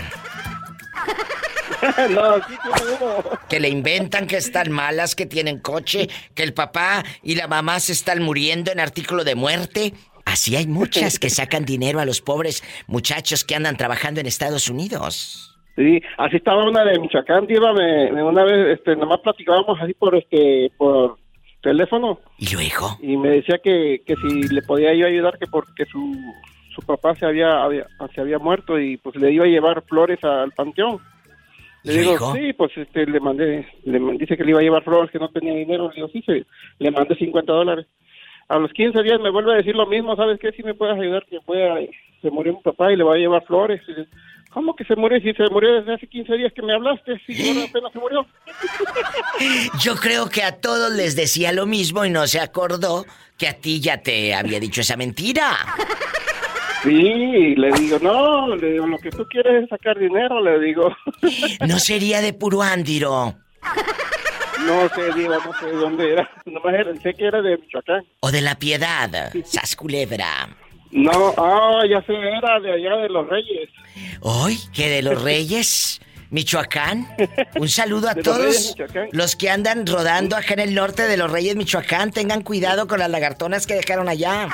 no, 2.11 2.37
sí, 2.37 2.55
no. 3.01 3.39
Que 3.49 3.61
le 3.61 3.68
inventan 3.68 4.27
que 4.27 4.37
están 4.37 4.70
malas, 4.72 5.14
que 5.14 5.27
tienen 5.27 5.59
coche, 5.61 6.09
que 6.35 6.43
el 6.43 6.55
papá 6.55 7.05
y 7.22 7.35
la 7.35 7.47
mamá 7.49 7.81
se 7.81 7.93
están 7.93 8.22
muriendo 8.22 8.72
en 8.72 8.81
artículo 8.81 9.24
de 9.24 9.35
muerte. 9.35 9.93
Así 10.24 10.57
hay 10.57 10.66
muchas 10.66 11.18
que 11.18 11.31
sacan 11.31 11.64
dinero 11.64 12.01
a 12.01 12.05
los 12.05 12.20
pobres 12.20 12.64
muchachos 12.87 13.45
que 13.45 13.55
andan 13.55 13.77
trabajando 13.77 14.20
en 14.20 14.27
Estados 14.27 14.68
Unidos. 14.68 15.53
Sí, 15.77 16.01
así 16.16 16.37
estaba 16.37 16.64
una 16.68 16.85
de 16.85 16.99
Michoacán, 16.99 17.47
Diva, 17.47 17.72
me, 17.74 18.11
me- 18.11 18.22
una 18.24 18.45
vez, 18.45 18.79
este, 18.79 18.97
nomás 18.97 19.20
platicábamos 19.20 19.79
así 19.81 19.93
por, 19.93 20.16
este, 20.16 20.72
por 20.79 21.18
teléfono. 21.62 22.18
¿Y 22.39 22.49
luego? 22.55 22.97
Y 23.03 23.16
me 23.18 23.29
decía 23.29 23.59
que, 23.62 24.03
que 24.07 24.14
si 24.16 24.49
le 24.49 24.62
podía 24.62 24.95
yo 24.95 25.07
ayudar, 25.07 25.39
que 25.39 25.47
porque 25.47 25.85
su, 25.85 26.16
su 26.77 26.83
papá 26.83 27.14
se 27.16 27.27
había, 27.27 27.64
había- 27.64 27.87
se 28.14 28.20
había 28.20 28.39
muerto 28.39 28.79
y 28.79 28.97
pues 28.99 29.16
le 29.16 29.33
iba 29.33 29.45
a 29.45 29.49
llevar 29.49 29.83
flores 29.83 30.22
al 30.22 30.53
panteón. 30.53 31.01
Le 31.83 31.95
¿Y 31.95 31.99
digo, 31.99 32.35
sí, 32.35 32.53
pues 32.53 32.70
este, 32.77 33.07
le 33.07 33.18
mandé, 33.20 33.66
le 33.85 33.99
dice 34.18 34.37
que 34.37 34.45
le 34.45 34.51
iba 34.51 34.61
a 34.61 34.62
llevar 34.62 34.85
flores, 34.85 35.11
que 35.11 35.18
no 35.18 35.29
tenía 35.31 35.55
dinero. 35.55 35.89
Le 35.89 35.95
digo, 35.97 36.09
sí, 36.09 36.22
sí, 36.27 36.45
le 36.79 36.91
mandé 36.91 37.14
50 37.16 37.53
dólares. 37.53 37.87
A 38.49 38.59
los 38.59 38.72
15 38.72 39.03
días 39.03 39.20
me 39.20 39.31
vuelve 39.31 39.53
a 39.55 39.57
decir 39.57 39.74
lo 39.74 39.87
mismo, 39.87 40.14
¿sabes 40.14 40.39
qué? 40.39 40.53
Si 40.53 40.62
me 40.62 40.74
puedes 40.74 40.99
ayudar, 41.01 41.24
que 41.31 41.41
fue 41.41 41.68
a- 41.68 41.79
se 42.22 42.31
murió 42.31 42.53
mi 42.55 42.61
papá 42.62 42.93
y 42.93 42.97
le 42.97 43.05
voy 43.05 43.16
a 43.18 43.20
llevar 43.20 43.45
flores. 43.45 43.81
Dice, 43.87 44.07
¿Cómo 44.53 44.74
que 44.74 44.85
se 44.85 44.97
murió? 44.97 45.20
Si 45.20 45.35
se 45.35 45.51
murió 45.51 45.74
desde 45.74 45.93
hace 45.95 46.07
15 46.07 46.35
días 46.35 46.51
que 46.55 46.62
me 46.62 46.72
hablaste, 46.72 47.20
si 47.27 47.33
apenas 47.70 47.93
se 47.93 47.99
murió. 47.99 48.27
Yo 49.81 49.97
creo 49.97 50.29
que 50.31 50.43
a 50.43 50.53
todos 50.61 50.93
les 50.95 51.14
decía 51.14 51.53
lo 51.53 51.66
mismo 51.66 52.05
y 52.07 52.11
no 52.11 52.27
se 52.27 52.41
acordó 52.41 53.05
que 53.37 53.49
a 53.49 53.53
ti 53.61 53.81
ya 53.81 53.99
te 54.01 54.35
había 54.35 54.59
dicho 54.59 54.81
esa 54.81 54.97
mentira. 54.97 55.51
Sí, 56.83 57.55
le 57.57 57.72
digo, 57.72 57.99
no, 58.01 58.55
le 58.57 58.72
digo, 58.72 58.87
lo 58.87 58.99
que 58.99 59.11
tú 59.11 59.27
quieres 59.29 59.64
es 59.64 59.68
sacar 59.68 59.99
dinero, 59.99 60.43
le 60.43 60.59
digo. 60.61 60.95
No 61.66 61.79
sería 61.79 62.20
de 62.20 62.33
puro 62.33 62.62
ándiro. 62.62 63.35
No 64.66 64.89
sé, 64.95 65.12
Diva, 65.14 65.37
no 65.45 65.53
sé 65.59 65.66
de 65.66 65.72
dónde 65.72 66.12
era. 66.12 66.31
Nomás 66.45 66.74
era, 66.74 66.95
sé 67.01 67.14
que 67.14 67.27
era 67.27 67.43
de 67.43 67.57
Michoacán. 67.59 68.03
O 68.20 68.31
de 68.31 68.41
la 68.41 68.59
piedad, 68.59 69.33
sas 69.45 69.77
culebra. 69.77 70.49
No, 70.93 71.35
ah, 71.37 71.83
ya 71.89 72.01
sé, 72.03 72.14
era 72.14 72.61
de 72.61 72.72
allá 72.72 72.97
de 73.03 73.09
los 73.09 73.29
Reyes. 73.29 73.68
Hoy, 74.20 74.59
que 74.72 74.89
de 74.89 75.03
los 75.03 75.20
Reyes, 75.22 76.01
Michoacán. 76.31 77.07
Un 77.57 77.68
saludo 77.68 78.09
a 78.09 78.14
De 78.14 78.22
los 78.22 78.37
Reyes, 78.39 78.62
todos 78.77 78.79
Michoacán. 78.79 79.09
los 79.12 79.37
que 79.37 79.51
andan 79.51 79.87
rodando 79.87 80.37
acá 80.37 80.55
en 80.55 80.61
el 80.61 80.74
norte 80.74 81.03
de 81.07 81.16
los 81.16 81.31
Reyes, 81.31 81.55
Michoacán. 81.57 82.11
Tengan 82.12 82.43
cuidado 82.43 82.87
con 82.87 82.99
las 82.99 83.11
lagartonas 83.11 83.66
que 83.66 83.74
dejaron 83.74 84.09
allá. 84.09 84.49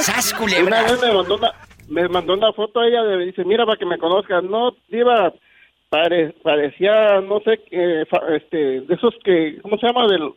¡Sas, 0.00 0.34
Una 0.40 0.82
vez 0.82 1.00
me 1.02 1.12
mandó 1.12 1.34
una, 1.36 1.52
me 1.88 2.08
mandó 2.08 2.34
una 2.34 2.52
foto 2.52 2.80
a 2.80 2.86
ella, 2.88 3.02
de, 3.02 3.26
dice, 3.26 3.44
mira, 3.44 3.64
para 3.66 3.78
que 3.78 3.86
me 3.86 3.98
conozcan. 3.98 4.50
No, 4.50 4.74
Diva, 4.88 5.32
pare- 5.88 6.34
parecía, 6.42 7.20
no 7.20 7.40
sé, 7.40 7.60
eh, 7.70 8.04
fa- 8.10 8.34
este, 8.36 8.80
de 8.82 8.94
esos 8.94 9.14
que, 9.24 9.58
¿cómo 9.62 9.76
se 9.78 9.86
llama? 9.86 10.06
Del, 10.08 10.30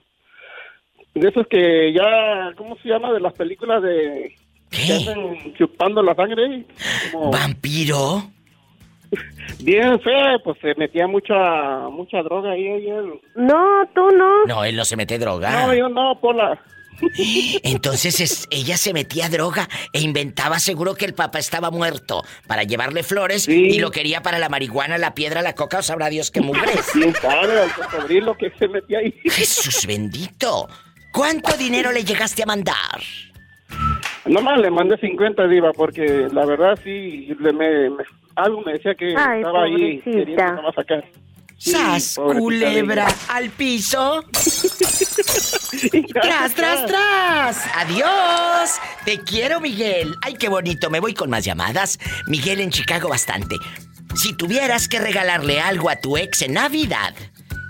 de 1.16 1.30
esos 1.30 1.48
que 1.48 1.94
ya, 1.94 2.52
¿cómo 2.58 2.78
se 2.78 2.90
llama? 2.90 3.12
De 3.14 3.20
las 3.20 3.34
películas 3.34 3.82
de... 3.82 4.36
Que 4.70 4.94
hacen 4.94 5.54
chupando 5.58 6.04
la 6.04 6.14
sangre. 6.14 6.66
Como 7.12 7.32
¿Vampiro? 7.32 8.24
bien 9.60 9.98
fea, 10.02 10.38
pues 10.44 10.58
se 10.62 10.76
metía 10.76 11.08
mucha 11.08 11.88
mucha 11.90 12.22
droga 12.22 12.52
ahí. 12.52 12.68
ella. 12.68 13.02
No, 13.36 13.66
tú 13.96 14.10
no. 14.12 14.46
No, 14.46 14.64
él 14.66 14.76
no 14.76 14.84
se 14.84 14.98
mete 14.98 15.18
droga. 15.18 15.50
No, 15.68 15.74
yo 15.74 15.88
no, 15.88 16.20
Pola. 16.20 16.60
Entonces 17.64 18.20
es- 18.22 18.48
ella 18.50 18.78
se 18.78 18.94
metía 18.94 19.30
droga 19.30 19.68
e 19.94 20.02
inventaba 20.02 20.60
seguro 20.60 20.96
que 20.96 21.06
el 21.06 21.14
papá 21.14 21.40
estaba 21.40 21.72
muerto 21.72 22.24
para 22.48 22.64
llevarle 22.64 23.04
flores 23.04 23.48
y 23.48 23.80
lo 23.80 23.92
quería 23.92 24.22
para 24.22 24.40
la 24.40 24.50
marihuana, 24.50 24.98
la 24.98 25.14
piedra, 25.14 25.42
la 25.42 25.54
coca 25.54 25.80
o 25.80 25.82
sabrá 25.84 26.10
Dios 26.10 26.32
qué 26.32 26.42
mugres. 26.42 26.86
Bien 26.96 27.14
padre, 27.22 27.62
al 27.62 27.74
cocodrilo 27.74 28.36
que 28.38 28.52
se 28.58 28.68
metía 28.68 29.00
ahí. 29.00 29.14
Jesús 29.26 29.86
bendito. 29.88 30.68
¿Cuánto 31.12 31.56
dinero 31.58 31.92
le 31.92 32.04
llegaste 32.04 32.44
a 32.44 32.46
mandar? 32.46 33.02
Nomás 34.26 34.60
le 34.60 34.70
mandé 34.70 34.98
50 34.98 35.48
diva 35.48 35.72
porque 35.74 36.28
la 36.32 36.46
verdad 36.46 36.78
sí, 36.84 37.34
le 37.40 37.54
me, 37.54 37.90
me- 37.90 38.04
algo 38.36 38.62
me 38.62 38.74
decía 38.74 38.94
que 38.94 39.16
Ay, 39.18 39.40
estaba 39.40 39.64
ahí 39.64 39.72
pobrecita. 40.00 40.12
queriendo 40.12 40.52
nomás 40.54 40.76
sacar. 40.76 41.04
Sí, 41.58 41.72
¡Sas, 41.72 42.14
culebra! 42.16 43.08
¡Al 43.30 43.50
piso! 43.50 44.24
¡Tras, 46.14 46.54
tras, 46.54 46.86
tras! 46.86 47.58
¡Adiós! 47.76 48.72
Te 49.06 49.20
quiero, 49.22 49.60
Miguel. 49.60 50.14
¡Ay, 50.22 50.36
qué 50.36 50.50
bonito! 50.50 50.92
Me 50.92 51.00
voy 51.00 51.16
con 51.16 51.32
más 51.32 51.44
llamadas. 51.46 51.98
Miguel 52.28 52.60
en 52.62 52.70
Chicago 52.70 53.10
bastante. 53.10 53.56
Si 54.16 54.34
tuvieras 54.34 54.88
que 54.88 55.00
regalarle 55.00 55.60
algo 55.60 55.90
a 55.90 55.96
tu 55.96 56.16
ex 56.18 56.44
en 56.44 56.54
Navidad, 56.54 57.16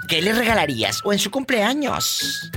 ¿qué 0.08 0.22
le 0.22 0.34
regalarías? 0.34 1.00
¿O 1.04 1.12
en 1.14 1.20
su 1.20 1.32
cumpleaños? 1.32 2.52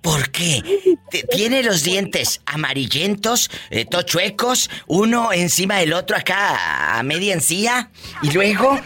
¿Por 0.00 0.30
qué? 0.30 0.62
Te- 1.10 1.22
Tiene 1.24 1.62
los 1.62 1.82
dientes 1.84 2.42
amarillentos, 2.46 3.50
eh, 3.70 3.84
tochuecos, 3.84 4.68
uno 4.86 5.32
encima 5.32 5.76
del 5.76 5.92
otro 5.92 6.16
acá 6.16 6.98
a 6.98 7.02
media 7.04 7.34
encía. 7.34 7.90
Y 8.22 8.32
luego, 8.32 8.78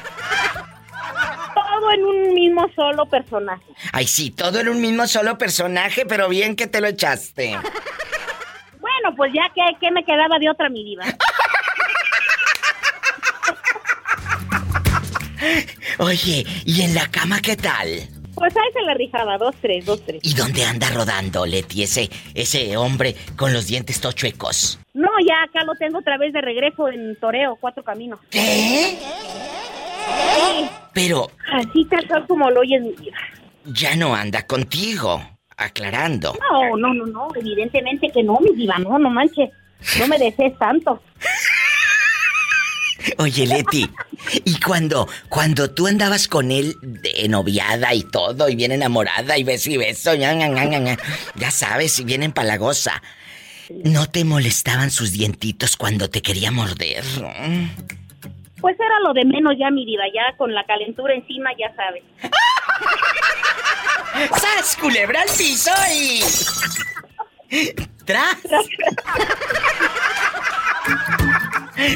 Todo 1.87 1.95
en 1.95 2.05
un 2.05 2.35
mismo 2.35 2.67
solo 2.75 3.07
personaje. 3.07 3.65
ay 3.93 4.07
sí, 4.09 4.31
todo 4.33 4.59
en 4.59 4.69
un 4.69 4.81
mismo 4.81 5.07
solo 5.07 5.39
personaje, 5.39 6.05
pero 6.05 6.29
bien 6.29 6.57
que 6.57 6.67
te 6.67 6.81
lo 6.81 6.89
echaste. 6.89 7.57
Bueno, 8.81 9.15
pues 9.17 9.33
ya 9.33 9.49
que, 9.55 9.63
que 9.81 9.93
me 9.93 10.05
quedaba 10.05 10.39
de 10.41 10.51
otra, 10.51 10.69
mi 10.69 10.83
diva. 10.83 11.05
Oye, 15.99 16.45
¿y 16.65 16.83
en 16.83 16.95
la 16.95 17.09
cama 17.09 17.41
qué 17.41 17.57
tal? 17.57 17.89
Pues 18.35 18.55
ahí 18.55 18.73
se 18.73 18.83
la 18.83 18.95
rifaba, 18.95 19.39
dos, 19.39 19.55
tres, 19.63 19.87
dos, 19.87 20.05
tres. 20.05 20.21
¿Y 20.23 20.35
dónde 20.35 20.65
anda 20.65 20.91
rodando, 20.91 21.47
Leti, 21.47 21.83
ese, 21.85 22.11
ese 22.35 22.77
hombre 22.77 23.15
con 23.37 23.53
los 23.53 23.67
dientes 23.67 24.01
tochuecos? 24.01 24.79
No, 24.93 25.09
ya 25.27 25.43
acá 25.45 25.65
lo 25.65 25.75
tengo 25.77 25.99
otra 25.99 26.19
vez 26.19 26.33
de 26.33 26.41
regreso 26.43 26.89
en 26.89 27.17
Toreo, 27.17 27.57
Cuatro 27.57 27.83
Caminos. 27.83 28.19
¿Qué? 28.31 28.41
Sí, 28.41 28.99
Pero 30.93 31.31
así 31.53 31.85
tal 31.87 32.07
cual 32.09 32.27
como 32.27 32.51
lo 32.51 32.61
oyes, 32.61 32.81
mi 32.83 32.93
diva. 32.93 33.19
ya 33.67 33.95
no 33.97 34.15
anda 34.15 34.47
contigo, 34.47 35.23
aclarando. 35.57 36.37
No, 36.51 36.77
no, 36.77 36.95
no, 36.95 37.07
no, 37.07 37.29
evidentemente 37.35 38.11
que 38.11 38.23
no, 38.23 38.39
mi 38.41 38.55
diva, 38.55 38.79
no, 38.79 38.99
no 38.99 39.11
manches. 39.11 39.51
No 39.99 40.09
me 40.09 40.19
desees 40.19 40.59
tanto. 40.59 41.03
Oye, 43.19 43.47
Leti, 43.47 43.89
y 44.45 44.59
cuando, 44.61 45.09
cuando 45.29 45.71
tú 45.71 45.87
andabas 45.87 46.27
con 46.29 46.51
él 46.51 46.75
de 46.83 47.29
noviada 47.29 47.95
y 47.95 48.03
todo, 48.03 48.49
y 48.49 48.57
bien 48.57 48.73
enamorada, 48.73 49.39
y 49.39 49.45
beso 49.45 49.71
y 49.71 49.77
beso, 49.77 50.15
ña, 50.15 50.33
ña, 50.35 50.97
ya 51.37 51.51
sabes, 51.51 51.99
y 52.01 52.05
bien 52.05 52.23
empalagosa, 52.25 53.03
¿no 53.85 54.07
te 54.11 54.25
molestaban 54.25 54.91
sus 54.91 55.13
dientitos 55.13 55.77
cuando 55.77 56.11
te 56.11 56.21
quería 56.21 56.51
morder? 56.51 57.05
Pues 58.61 58.77
era 58.81 59.01
lo 59.05 59.13
de 59.13 59.25
menos 59.25 59.55
ya, 59.59 59.71
mi 59.71 59.85
diva, 59.85 60.05
ya 60.13 60.37
con 60.37 60.55
la 60.55 60.65
calentura 60.65 61.15
encima, 61.15 61.51
ya 61.59 61.75
sabes. 61.75 62.03
¡Sas, 64.41 64.77
culebra 64.81 65.23
al 65.23 65.29
piso 65.37 65.71
y... 65.93 66.21
¡Tras! 68.05 68.37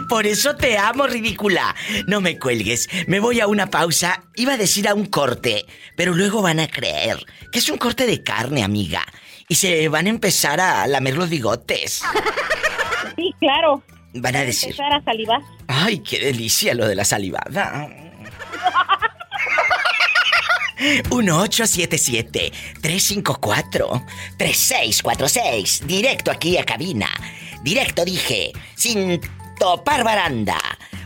Por 0.09 0.27
eso 0.27 0.57
te 0.57 0.77
amo, 0.77 1.07
ridícula. 1.07 1.75
No 2.07 2.21
me 2.21 2.39
cuelgues. 2.39 2.89
Me 3.07 3.21
voy 3.21 3.41
a 3.41 3.47
una 3.47 3.71
pausa. 3.71 4.23
Iba 4.37 4.55
a 4.55 4.59
decir 4.59 4.89
a 4.89 4.95
un 4.95 5.07
corte, 5.07 5.65
pero 5.97 6.13
luego 6.13 6.43
van 6.43 6.61
a 6.61 6.69
creer 6.69 7.25
que 7.51 7.59
es 7.59 7.69
un 7.71 7.79
corte 7.79 8.07
de 8.07 8.23
carne, 8.23 8.63
amiga. 8.63 9.03
Y 9.49 9.55
se 9.57 9.89
van 9.89 10.07
a 10.07 10.11
empezar 10.11 10.61
a 10.61 10.87
lamer 10.87 11.17
los 11.17 11.31
bigotes. 11.31 12.03
Sí, 13.17 13.35
claro. 13.41 13.83
Van 14.15 14.35
a 14.37 14.45
decir, 14.45 14.71
Empezar 14.71 14.93
a 14.93 15.03
salivar. 15.05 15.41
ay, 15.69 15.99
qué 16.01 16.19
delicia 16.19 16.75
lo 16.75 16.87
de 16.89 16.95
la 16.97 17.05
salivada. 17.05 17.89
1877-354-3646. 24.41 25.87
Directo 25.87 26.31
aquí 26.31 26.57
a 26.59 26.65
cabina. 26.65 27.09
Directo 27.63 28.05
dije, 28.05 28.53
sin 28.77 29.21
topar 29.59 30.05
baranda. 30.05 30.59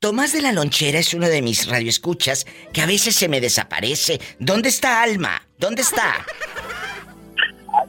Tomás 0.00 0.32
de 0.32 0.40
la 0.40 0.52
Lonchera 0.52 0.98
es 0.98 1.12
uno 1.12 1.28
de 1.28 1.42
mis 1.42 1.68
radioescuchas 1.68 2.46
que 2.72 2.80
a 2.80 2.86
veces 2.86 3.14
se 3.14 3.28
me 3.28 3.40
desaparece. 3.40 4.18
¿Dónde 4.38 4.70
está 4.70 5.02
Alma? 5.02 5.42
¿Dónde 5.58 5.82
está? 5.82 6.24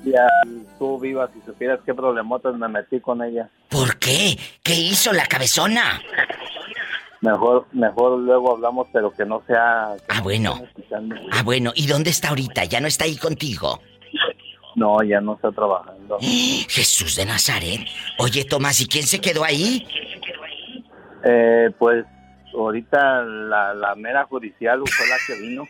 Ya, 0.03 0.27
tú 0.77 0.99
vivas 0.99 1.29
y 1.37 1.45
supieras 1.45 1.79
qué 1.85 1.93
problemotas 1.93 2.55
me 2.55 2.67
metí 2.67 2.99
con 2.99 3.23
ella. 3.23 3.49
¿Por 3.69 3.97
qué? 3.97 4.37
¿Qué 4.61 4.73
hizo 4.73 5.13
la 5.13 5.25
cabezona? 5.25 6.01
Mejor, 7.21 7.67
mejor 7.71 8.19
luego 8.19 8.53
hablamos, 8.55 8.87
pero 8.91 9.11
que 9.11 9.25
no 9.25 9.43
sea... 9.45 9.95
que 9.97 10.05
Ah, 10.09 10.17
no 10.17 10.23
bueno. 10.23 10.61
Ah, 11.31 11.43
bueno, 11.43 11.71
¿y 11.75 11.85
dónde 11.85 12.09
está 12.09 12.29
ahorita? 12.29 12.65
¿Ya 12.65 12.81
no 12.81 12.87
está 12.87 13.05
ahí 13.05 13.15
contigo? 13.15 13.79
No, 14.75 15.03
ya 15.03 15.21
no 15.21 15.35
está 15.35 15.51
trabajando. 15.51 16.17
Jesús 16.21 17.15
de 17.15 17.25
Nazaret. 17.25 17.81
Oye, 18.17 18.45
Tomás, 18.45 18.81
¿y 18.81 18.87
quién 18.87 19.05
se 19.05 19.21
quedó 19.21 19.43
ahí? 19.43 19.87
Eh, 21.23 21.69
pues 21.77 22.05
ahorita 22.55 23.21
la, 23.23 23.73
la 23.75 23.95
mera 23.95 24.25
judicial 24.25 24.81
fue 24.87 25.07
la 25.07 25.17
que 25.27 25.35
vino. 25.41 25.67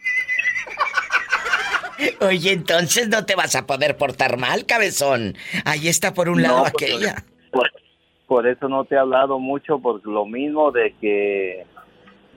Oye, 2.21 2.53
entonces 2.53 3.09
no 3.09 3.25
te 3.25 3.35
vas 3.35 3.55
a 3.55 3.67
poder 3.67 3.97
portar 3.97 4.37
mal, 4.37 4.65
cabezón. 4.65 5.35
Ahí 5.65 5.87
está 5.87 6.13
por 6.13 6.29
un 6.29 6.41
lado 6.41 6.59
No, 6.59 6.65
aquella. 6.65 7.23
Por 8.31 8.47
eso 8.47 8.69
no 8.69 8.85
te 8.85 8.95
he 8.95 8.97
hablado 8.97 9.39
mucho, 9.39 9.77
por 9.79 10.07
lo 10.07 10.25
mismo 10.25 10.71
de 10.71 10.95
que 11.01 11.65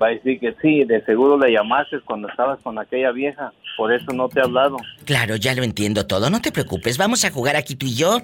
va 0.03 0.09
a 0.09 0.11
decir 0.11 0.40
que 0.40 0.53
sí, 0.61 0.82
de 0.82 1.05
seguro 1.05 1.38
le 1.38 1.53
llamaste 1.53 2.01
cuando 2.01 2.28
estabas 2.28 2.61
con 2.64 2.80
aquella 2.80 3.12
vieja. 3.12 3.53
Por 3.76 3.95
eso 3.95 4.12
no 4.12 4.28
te 4.28 4.40
he 4.40 4.42
hablado. 4.42 4.76
Claro, 5.05 5.36
ya 5.36 5.55
lo 5.55 5.62
entiendo 5.62 6.05
todo. 6.05 6.30
No 6.30 6.40
te 6.40 6.51
preocupes, 6.51 6.99
vamos 6.99 7.24
a 7.24 7.30
jugar 7.30 7.55
aquí 7.55 7.76
tú 7.76 7.86
y 7.86 7.95
yo. 7.95 8.22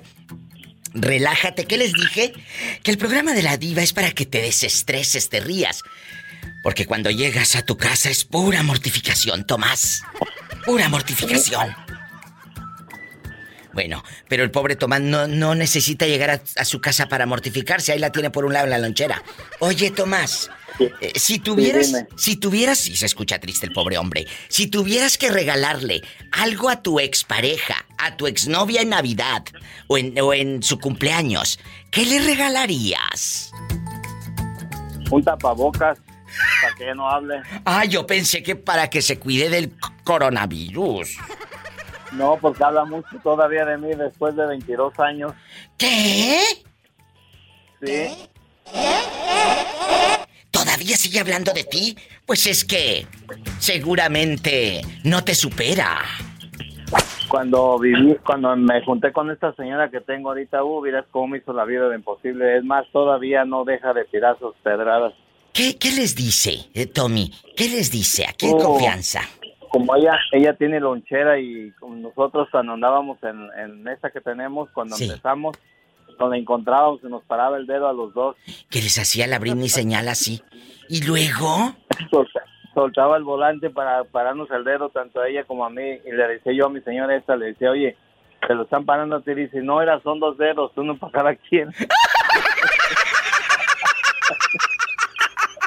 Relájate, 0.95 1.64
¿qué 1.66 1.79
les 1.79 1.93
dije? 1.93 2.33
Que 2.83 2.91
el 2.91 2.99
programa 2.99 3.35
de 3.35 3.45
la 3.45 3.57
diva 3.57 3.83
es 3.83 3.93
para 3.93 4.11
que 4.11 4.27
te 4.27 4.43
desestreses, 4.43 5.29
te 5.29 5.39
rías. 5.39 5.85
Porque 6.64 6.87
cuando 6.87 7.09
llegas 7.11 7.55
a 7.55 7.64
tu 7.64 7.77
casa 7.77 8.11
es 8.11 8.25
pura 8.25 8.64
mortificación, 8.64 9.47
Tomás. 9.47 10.03
Pura 10.66 10.89
mortificación. 10.89 11.68
Bueno, 13.73 14.03
pero 14.29 14.43
el 14.43 14.51
pobre 14.51 14.77
Tomás 14.77 15.01
no, 15.01 15.27
no 15.27 15.55
necesita 15.55 16.07
llegar 16.07 16.31
a, 16.31 16.43
a 16.57 16.64
su 16.64 16.81
casa 16.81 17.09
para 17.09 17.27
mortificarse. 17.27 17.93
Ahí 17.93 17.99
la 17.99 18.11
tiene 18.11 18.31
por 18.31 18.45
un 18.45 18.53
lado 18.53 18.64
en 18.64 18.71
la 18.71 18.79
lonchera. 18.79 19.23
Oye, 19.61 19.91
Tomás, 19.91 20.51
eh, 20.79 21.12
si 21.14 21.39
tuvieras, 21.39 21.93
si 22.16 22.37
tuvieras, 22.37 22.89
y 22.89 22.97
se 22.97 23.07
escucha 23.07 23.39
triste 23.39 23.66
el 23.66 23.73
pobre 23.73 23.99
hombre, 23.99 24.27
si 24.49 24.66
tuvieras 24.66 25.18
que 25.18 25.31
regalarle 25.31 26.03
algo 26.33 26.68
a 26.71 26.83
tu 26.83 27.01
expareja, 27.01 27.87
a 27.99 28.16
tu 28.16 28.27
exnovia 28.27 28.81
en 28.83 28.91
Navidad 28.91 29.45
o 29.89 29.99
en, 29.99 30.18
o 30.21 30.33
en 30.33 30.62
su 30.62 30.79
cumpleaños, 30.79 31.59
¿qué 31.91 32.07
le 32.07 32.21
regalarías? 32.21 33.53
Un 35.11 35.23
tapabocas 35.23 35.99
para 36.62 36.75
que 36.77 36.95
no 36.95 37.11
hable. 37.11 37.43
Ah, 37.64 37.85
yo 37.85 38.07
pensé 38.07 38.43
que 38.43 38.57
para 38.57 38.89
que 38.89 39.03
se 39.03 39.18
cuide 39.18 39.51
del 39.51 39.73
coronavirus. 40.05 41.16
No, 42.13 42.37
porque 42.41 42.65
habla 42.65 42.85
mucho 42.85 43.09
todavía 43.23 43.65
de 43.65 43.79
mí 43.79 43.95
después 43.95 44.35
de 44.37 44.47
22 44.47 44.99
años. 44.99 45.33
¿Qué? 45.79 46.41
Sí. 47.83 48.29
¿Todavía 50.51 50.97
sigue 50.97 51.21
hablando 51.21 51.53
de 51.53 51.65
ti? 51.65 51.97
Pues 52.27 52.47
es 52.47 52.65
que 52.65 53.07
seguramente 53.59 54.83
no 55.05 55.23
te 55.25 55.35
supera. 55.35 55.99
Cuando 57.29 57.79
viví, 57.79 58.17
cuando 58.27 58.57
me 58.57 58.85
junté 58.85 59.13
con 59.13 59.31
esta 59.31 59.55
señora 59.55 59.89
que 59.91 60.01
tengo 60.01 60.31
ahorita, 60.31 60.65
uh, 60.65 60.83
miras 60.83 61.05
cómo 61.13 61.29
me 61.29 61.39
hizo 61.39 61.53
la 61.53 61.65
vida 61.65 61.89
de 61.89 61.95
imposible. 61.97 62.59
Es 62.59 62.65
más, 62.65 62.85
todavía 62.93 63.45
no 63.45 63.65
deja 63.65 63.93
de 63.95 64.05
tirar 64.07 64.37
sus 64.41 64.55
pedradas. 64.65 65.13
¿Qué, 65.53 65.77
qué 65.79 65.93
les 65.93 66.15
dice, 66.17 66.69
eh, 66.75 66.87
Tommy? 66.87 67.33
¿Qué 67.57 67.69
les 67.69 67.91
dice? 67.91 68.25
¿A 68.27 68.33
qué 68.33 68.49
Oh. 68.53 68.59
confianza? 68.59 69.21
Como 69.71 69.95
ella, 69.97 70.18
ella 70.33 70.55
tiene 70.55 70.81
lonchera 70.81 71.39
y 71.39 71.73
nosotros 71.81 72.49
cuando 72.51 72.73
andábamos 72.73 73.18
en, 73.23 73.49
en 73.57 73.87
esta 73.89 74.11
que 74.11 74.21
tenemos, 74.21 74.68
cuando 74.71 74.97
Sí. 74.97 75.05
empezamos, 75.05 75.57
donde 76.18 76.39
encontrábamos, 76.39 77.01
se 77.01 77.09
nos 77.09 77.23
paraba 77.25 77.57
el 77.57 77.66
dedo 77.66 77.89
a 77.89 77.93
los 77.93 78.12
dos. 78.12 78.37
Que 78.68 78.83
les 78.83 78.99
hacía 78.99 79.27
la 79.27 79.39
Britney 79.39 79.68
señal 79.68 80.09
así. 80.09 80.43
¿Y 80.89 81.05
luego? 81.07 81.73
So- 82.11 82.27
soltaba 82.75 83.16
el 83.16 83.25
volante 83.25 83.68
para 83.71 84.05
pararnos 84.05 84.51
el 84.51 84.64
dedo 84.64 84.91
tanto 84.91 85.21
a 85.21 85.29
ella 85.29 85.45
como 85.45 85.64
a 85.64 85.71
mí 85.71 85.83
y 86.05 86.11
le 86.12 86.27
decía 86.29 86.53
yo 86.53 86.66
a 86.66 86.71
mi 86.71 86.81
señora 86.83 87.16
esta, 87.16 87.37
le 87.37 87.47
decía, 87.47 87.71
oye, 87.71 87.97
te 88.47 88.55
lo 88.55 88.62
están 88.62 88.85
parando 88.85 89.16
a 89.16 89.21
ti, 89.23 89.35
dice, 89.35 89.61
no, 89.61 89.83
era, 89.83 90.01
son 90.03 90.18
dos 90.21 90.37
dedos, 90.39 90.73
uno 90.77 90.97
para 90.97 91.12
cada 91.12 91.35
quien. 91.37 91.71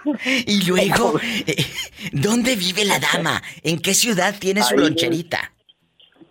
Y 0.45 0.66
luego, 0.66 1.20
eh, 1.45 1.66
¿dónde 2.12 2.56
vive 2.56 2.86
la 2.86 2.99
dama? 2.99 3.41
¿En 3.64 3.80
qué 3.80 3.93
ciudad 3.93 4.36
tiene 4.39 4.64
su 4.64 4.74
Ahí. 4.74 4.80
loncherita? 4.80 5.54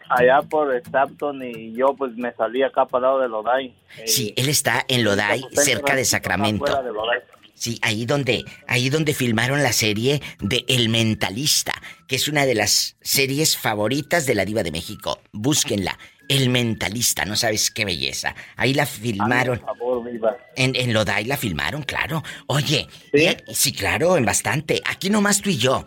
Allá 0.08 0.42
por 0.42 0.74
Stampton 0.86 1.42
y 1.42 1.72
yo 1.74 1.94
pues 1.96 2.14
me 2.16 2.32
salí 2.34 2.62
acá 2.62 2.84
para 2.84 2.98
el 2.98 3.02
lado 3.02 3.20
de 3.20 3.28
Lodai. 3.28 3.74
Sí, 4.04 4.34
él 4.36 4.50
está 4.50 4.84
en 4.88 5.04
Lodai, 5.04 5.42
cerca 5.52 5.94
de 5.96 6.04
Sacramento. 6.04 6.64
Afuera 6.64 6.82
de 6.82 6.92
Lodai. 6.92 7.18
Sí, 7.54 7.78
ahí 7.80 8.06
donde, 8.06 8.44
ahí 8.66 8.90
donde 8.90 9.14
filmaron 9.14 9.62
la 9.62 9.72
serie 9.72 10.20
de 10.40 10.64
El 10.68 10.88
Mentalista, 10.88 11.72
que 12.08 12.16
es 12.16 12.28
una 12.28 12.44
de 12.44 12.56
las 12.56 12.96
series 13.00 13.56
favoritas 13.56 14.26
de 14.26 14.34
la 14.34 14.44
Diva 14.44 14.62
de 14.62 14.72
México. 14.72 15.20
Búsquenla. 15.32 15.96
El 16.28 16.48
Mentalista, 16.48 17.24
no 17.24 17.36
sabes 17.36 17.70
qué 17.70 17.84
belleza. 17.84 18.34
Ahí 18.56 18.74
la 18.74 18.86
filmaron. 18.86 19.58
Por 19.58 19.76
favor, 19.76 20.10
viva. 20.10 20.36
En, 20.56 20.74
en 20.76 20.92
Lodai 20.92 21.24
la 21.24 21.36
filmaron, 21.36 21.82
claro. 21.82 22.22
Oye, 22.46 22.86
¿Sí? 23.12 23.36
sí, 23.48 23.72
claro, 23.72 24.16
en 24.16 24.24
bastante. 24.24 24.80
Aquí 24.84 25.10
nomás 25.10 25.42
tú 25.42 25.50
y 25.50 25.58
yo. 25.58 25.84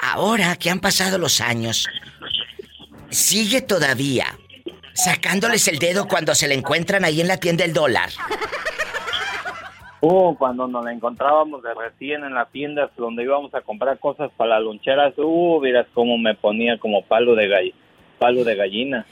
Ahora 0.00 0.56
que 0.56 0.70
han 0.70 0.80
pasado 0.80 1.18
los 1.18 1.40
años, 1.40 1.88
sigue 3.10 3.62
todavía 3.62 4.38
sacándoles 4.94 5.66
el 5.68 5.78
dedo 5.78 6.06
cuando 6.06 6.34
se 6.34 6.48
le 6.48 6.54
encuentran 6.54 7.04
ahí 7.04 7.20
en 7.20 7.28
la 7.28 7.38
tienda 7.38 7.64
del 7.64 7.72
dólar. 7.72 8.10
Uh, 10.00 10.34
cuando 10.36 10.66
nos 10.66 10.84
la 10.84 10.92
encontrábamos 10.92 11.62
de 11.62 11.74
recién 11.74 12.24
en 12.24 12.34
la 12.34 12.46
tienda 12.46 12.90
donde 12.96 13.22
íbamos 13.22 13.54
a 13.54 13.60
comprar 13.60 13.98
cosas 14.00 14.32
para 14.36 14.56
las 14.56 14.62
loncheras, 14.62 15.14
uh, 15.16 15.60
miras 15.60 15.86
cómo 15.94 16.18
me 16.18 16.34
ponía 16.34 16.76
como 16.78 17.04
palo 17.04 17.34
de 17.36 17.48
gall 17.48 17.74
palo 18.18 18.44
de 18.44 18.54
gallina. 18.54 19.04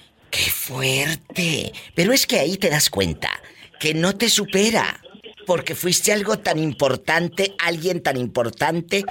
¡Qué 0.70 0.74
fuerte! 0.74 1.72
Pero 1.94 2.12
es 2.12 2.26
que 2.26 2.38
ahí 2.38 2.56
te 2.56 2.70
das 2.70 2.90
cuenta 2.90 3.28
que 3.80 3.92
no 3.92 4.14
te 4.14 4.28
supera. 4.28 5.00
Porque 5.46 5.74
fuiste 5.74 6.12
algo 6.12 6.38
tan 6.38 6.58
importante, 6.58 7.54
alguien 7.58 8.02
tan 8.02 8.16
importante, 8.16 9.04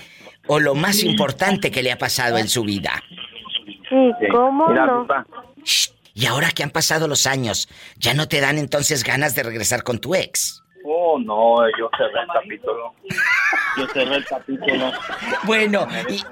o 0.47 0.60
lo 0.60 0.74
más 0.74 1.03
importante 1.03 1.70
que 1.70 1.84
le 1.84 1.91
ha 1.91 1.97
pasado 1.97 2.38
en 2.38 2.47
su 2.47 2.64
vida. 2.64 3.03
Sí, 3.89 4.12
¿cómo 4.32 4.70
no? 4.70 5.05
Shh, 5.64 5.89
Y 6.14 6.28
ahora 6.28 6.51
que 6.51 6.64
han 6.64 6.70
pasado 6.70 7.07
los 7.07 7.28
años, 7.28 7.68
¿ya 7.97 8.14
no 8.14 8.28
te 8.28 8.39
dan 8.39 8.57
entonces 8.57 9.03
ganas 9.03 9.36
de 9.36 9.43
regresar 9.43 9.84
con 9.84 9.99
tu 9.99 10.16
ex? 10.16 10.64
Oh, 10.86 11.20
no, 11.20 11.58
yo 11.78 11.90
cerré 11.98 12.22
el 12.22 12.28
capítulo. 12.34 12.94
Yo 13.78 13.88
cerré 13.88 14.16
el 14.16 14.26
capítulo. 14.26 14.92
Bueno, 15.44 15.88
y 16.10 16.24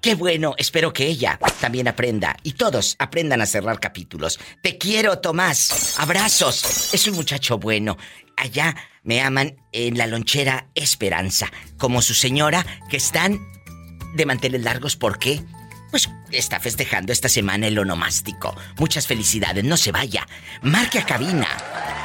qué 0.00 0.14
bueno, 0.14 0.54
espero 0.56 0.92
que 0.92 1.06
ella 1.06 1.38
también 1.60 1.88
aprenda 1.88 2.36
y 2.42 2.52
todos 2.52 2.96
aprendan 2.98 3.40
a 3.40 3.46
cerrar 3.46 3.78
capítulos. 3.78 4.38
Te 4.62 4.78
quiero, 4.78 5.18
Tomás. 5.18 5.98
Abrazos. 5.98 6.94
Es 6.94 7.06
un 7.06 7.16
muchacho 7.16 7.58
bueno. 7.58 7.96
Allá 8.36 8.74
me 9.02 9.20
aman 9.20 9.56
en 9.72 9.96
la 9.96 10.06
lonchera 10.06 10.68
Esperanza, 10.74 11.50
como 11.78 12.02
su 12.02 12.14
señora, 12.14 12.64
que 12.90 12.96
están 12.96 13.38
de 14.14 14.26
manteles 14.26 14.62
largos. 14.62 14.96
¿Por 14.96 15.18
qué? 15.18 15.42
Pues 15.90 16.10
está 16.32 16.60
festejando 16.60 17.12
esta 17.12 17.28
semana 17.28 17.68
el 17.68 17.78
onomástico. 17.78 18.54
Muchas 18.78 19.06
felicidades, 19.06 19.64
no 19.64 19.76
se 19.76 19.92
vaya. 19.92 20.26
Marque 20.62 20.98
a 20.98 21.06
cabina. 21.06 21.48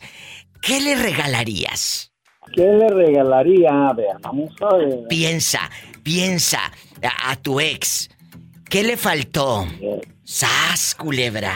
¿qué 0.62 0.80
le 0.82 0.96
regalarías? 0.96 2.12
¿Qué 2.54 2.64
le 2.64 2.90
regalaría? 2.90 3.90
A 3.90 3.94
ver, 3.94 4.18
vamos 4.22 4.54
a 4.62 4.76
ver. 4.76 5.08
Piensa, 5.10 5.70
piensa 6.04 6.72
a, 7.02 7.32
a 7.32 7.36
tu 7.36 7.60
ex. 7.60 8.10
¿Qué 8.70 8.84
le 8.84 8.98
faltó? 8.98 9.68
¡Sas, 10.24 10.96
culebra! 10.96 11.54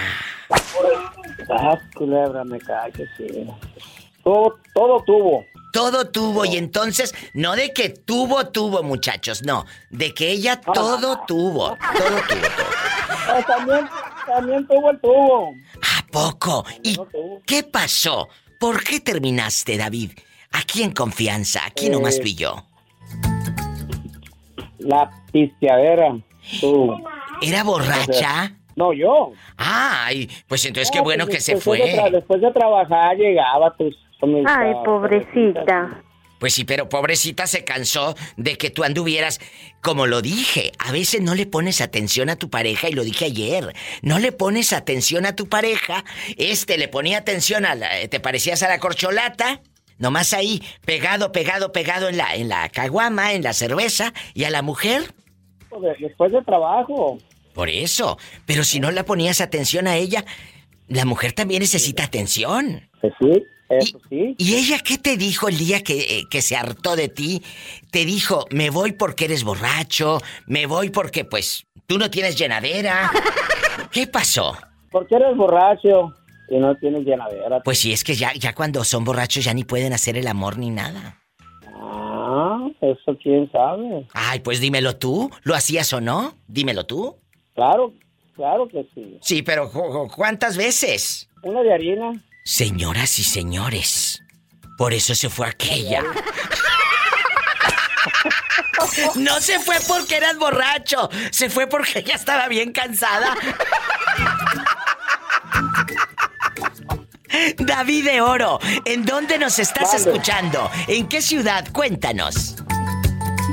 Ah, 1.49 1.77
culebra, 1.95 2.43
me 2.43 2.59
cae 2.59 2.91
que 2.91 3.05
sí. 3.17 3.47
Todo, 4.23 4.59
todo 4.73 5.03
tuvo. 5.03 5.45
Todo 5.71 6.09
tuvo 6.09 6.45
y 6.45 6.57
entonces, 6.57 7.13
no 7.33 7.55
de 7.55 7.73
que 7.73 7.89
tuvo, 7.89 8.47
tuvo, 8.47 8.83
muchachos, 8.83 9.43
no, 9.43 9.65
de 9.89 10.13
que 10.13 10.29
ella 10.31 10.59
todo 10.73 11.21
tuvo, 11.27 11.77
todo 11.97 12.17
tuvo. 12.27 12.47
Ah, 13.27 13.43
también, 13.45 13.89
también 14.25 14.67
tuvo 14.67 14.91
el 14.91 14.99
tubo. 14.99 15.53
¿A 15.81 16.05
poco? 16.11 16.65
¿Y 16.83 16.97
qué 17.45 17.63
pasó? 17.63 18.29
¿Por 18.59 18.83
qué 18.83 18.99
terminaste, 18.99 19.77
David? 19.77 20.11
Aquí 20.51 20.83
en 20.83 20.91
confianza, 20.91 21.61
aquí 21.65 21.87
Eh, 21.87 21.89
nomás 21.89 22.19
tú 22.19 22.27
y 22.27 22.35
yo. 22.35 22.65
La 24.79 25.09
pisteadera. 25.31 26.17
Tú. 26.59 26.95
¿Era 27.41 27.63
borracha? 27.63 28.53
No, 28.75 28.93
yo. 28.93 29.33
Ay, 29.57 30.29
pues 30.47 30.65
entonces 30.65 30.89
qué 30.91 30.99
No, 30.99 31.03
bueno 31.03 31.25
pues, 31.25 31.37
que 31.37 31.41
se 31.41 31.55
de 31.55 31.61
fue. 31.61 31.79
después 32.11 32.41
de 32.41 32.51
trabajar 32.51 33.15
llegaba 33.17 33.75
pues, 33.77 33.93
Ay, 34.47 34.73
pobrecita. 34.85 36.01
Pues 36.39 36.53
sí, 36.53 36.63
pero 36.63 36.87
pobrecita 36.87 37.45
se 37.47 37.65
cansó 37.65 38.15
de 38.37 38.57
que 38.57 38.69
tú 38.69 38.85
anduvieras, 38.85 39.41
como 39.81 40.07
lo 40.07 40.21
dije, 40.21 40.71
a 40.79 40.93
veces 40.93 41.21
no 41.21 41.35
le 41.35 41.45
pones 41.45 41.81
atención 41.81 42.29
a 42.29 42.37
tu 42.37 42.49
pareja, 42.49 42.87
y 42.87 42.93
lo 42.93 43.03
dije 43.03 43.25
ayer, 43.25 43.73
no 44.01 44.19
le 44.19 44.31
pones 44.31 44.71
atención 44.71 45.25
a 45.25 45.35
tu 45.35 45.49
pareja, 45.49 46.05
este 46.37 46.77
le 46.77 46.87
ponía 46.87 47.17
atención 47.17 47.65
a 47.65 47.75
la, 47.75 47.89
te 48.09 48.21
parecías 48.21 48.63
a 48.63 48.69
la 48.69 48.79
corcholata, 48.79 49.61
nomás 49.99 50.33
ahí, 50.33 50.61
pegado, 50.85 51.31
pegado, 51.31 51.71
pegado 51.71 52.09
en 52.09 52.17
la, 52.17 52.35
en 52.35 52.49
la 52.49 52.67
caguama, 52.69 53.33
en 53.33 53.43
la 53.43 53.53
cerveza, 53.53 54.13
y 54.33 54.45
a 54.45 54.49
la 54.49 54.61
mujer, 54.63 55.13
de- 55.79 55.95
Después 56.07 56.31
de 56.31 56.41
trabajo. 56.41 57.19
por 57.53 57.69
eso, 57.69 58.17
pero 58.47 58.63
si 58.63 58.79
no 58.79 58.89
le 58.91 59.03
ponías 59.03 59.39
atención 59.41 59.85
a 59.87 59.95
ella, 59.97 60.25
la 60.87 61.05
mujer 61.05 61.33
también 61.33 61.61
necesita 61.61 62.03
atención. 62.05 62.89
Pues 62.99 63.13
sí, 63.21 63.43
eso 63.69 63.99
sí. 64.09 64.33
¿Y 64.39 64.55
ella 64.55 64.79
qué 64.79 64.97
te 64.97 65.15
dijo 65.17 65.47
el 65.47 65.57
día 65.59 65.83
que, 65.83 65.99
eh, 66.19 66.23
que 66.29 66.41
se 66.41 66.55
hartó 66.55 66.95
de 66.95 67.07
ti? 67.09 67.43
Te 67.91 68.03
dijo, 68.05 68.45
me 68.49 68.71
voy 68.71 68.93
porque 68.93 69.25
eres 69.25 69.43
borracho, 69.43 70.19
me 70.47 70.65
voy 70.65 70.89
porque 70.89 71.23
pues 71.25 71.67
tú 71.85 71.99
no 71.99 72.09
tienes 72.09 72.35
llenadera. 72.35 73.11
¿Qué 73.91 74.07
pasó? 74.07 74.57
Porque 74.91 75.15
eres 75.15 75.35
borracho 75.37 76.13
y 76.49 76.57
no 76.57 76.75
tienes 76.75 77.05
llenadera. 77.05 77.61
Pues 77.61 77.79
sí, 77.79 77.91
es 77.93 78.03
que 78.03 78.15
ya, 78.15 78.33
ya 78.33 78.53
cuando 78.53 78.83
son 78.83 79.03
borrachos 79.03 79.43
ya 79.43 79.53
ni 79.53 79.63
pueden 79.63 79.93
hacer 79.93 80.17
el 80.17 80.27
amor 80.27 80.57
ni 80.57 80.69
nada. 80.69 81.19
Ah, 81.67 82.67
eso 82.81 83.17
quién 83.21 83.51
sabe. 83.51 84.07
Ay, 84.13 84.39
pues 84.39 84.59
dímelo 84.59 84.97
tú, 84.97 85.29
¿lo 85.43 85.55
hacías 85.55 85.91
o 85.93 86.01
no? 86.01 86.35
Dímelo 86.47 86.85
tú. 86.85 87.17
Claro, 87.55 87.93
claro 88.35 88.67
que 88.67 88.87
sí. 88.93 89.17
Sí, 89.21 89.41
pero 89.41 89.71
¿cuántas 90.15 90.57
veces? 90.57 91.29
Una 91.43 91.61
de 91.61 91.73
harina. 91.73 92.11
Señoras 92.43 93.19
y 93.19 93.23
señores, 93.23 94.23
por 94.77 94.93
eso 94.93 95.15
se 95.15 95.29
fue 95.29 95.47
aquella. 95.47 96.03
No 99.15 99.39
se 99.39 99.59
fue 99.59 99.75
porque 99.87 100.17
eras 100.17 100.37
borracho, 100.37 101.09
se 101.31 101.49
fue 101.49 101.67
porque 101.67 101.99
ella 101.99 102.15
estaba 102.15 102.47
bien 102.47 102.71
cansada. 102.71 103.35
David 107.57 108.05
de 108.05 108.21
Oro, 108.21 108.59
¿en 108.85 109.05
dónde 109.05 109.37
nos 109.37 109.59
estás 109.59 109.93
escuchando? 109.93 110.69
¿En 110.87 111.07
qué 111.07 111.21
ciudad? 111.21 111.67
Cuéntanos. 111.71 112.55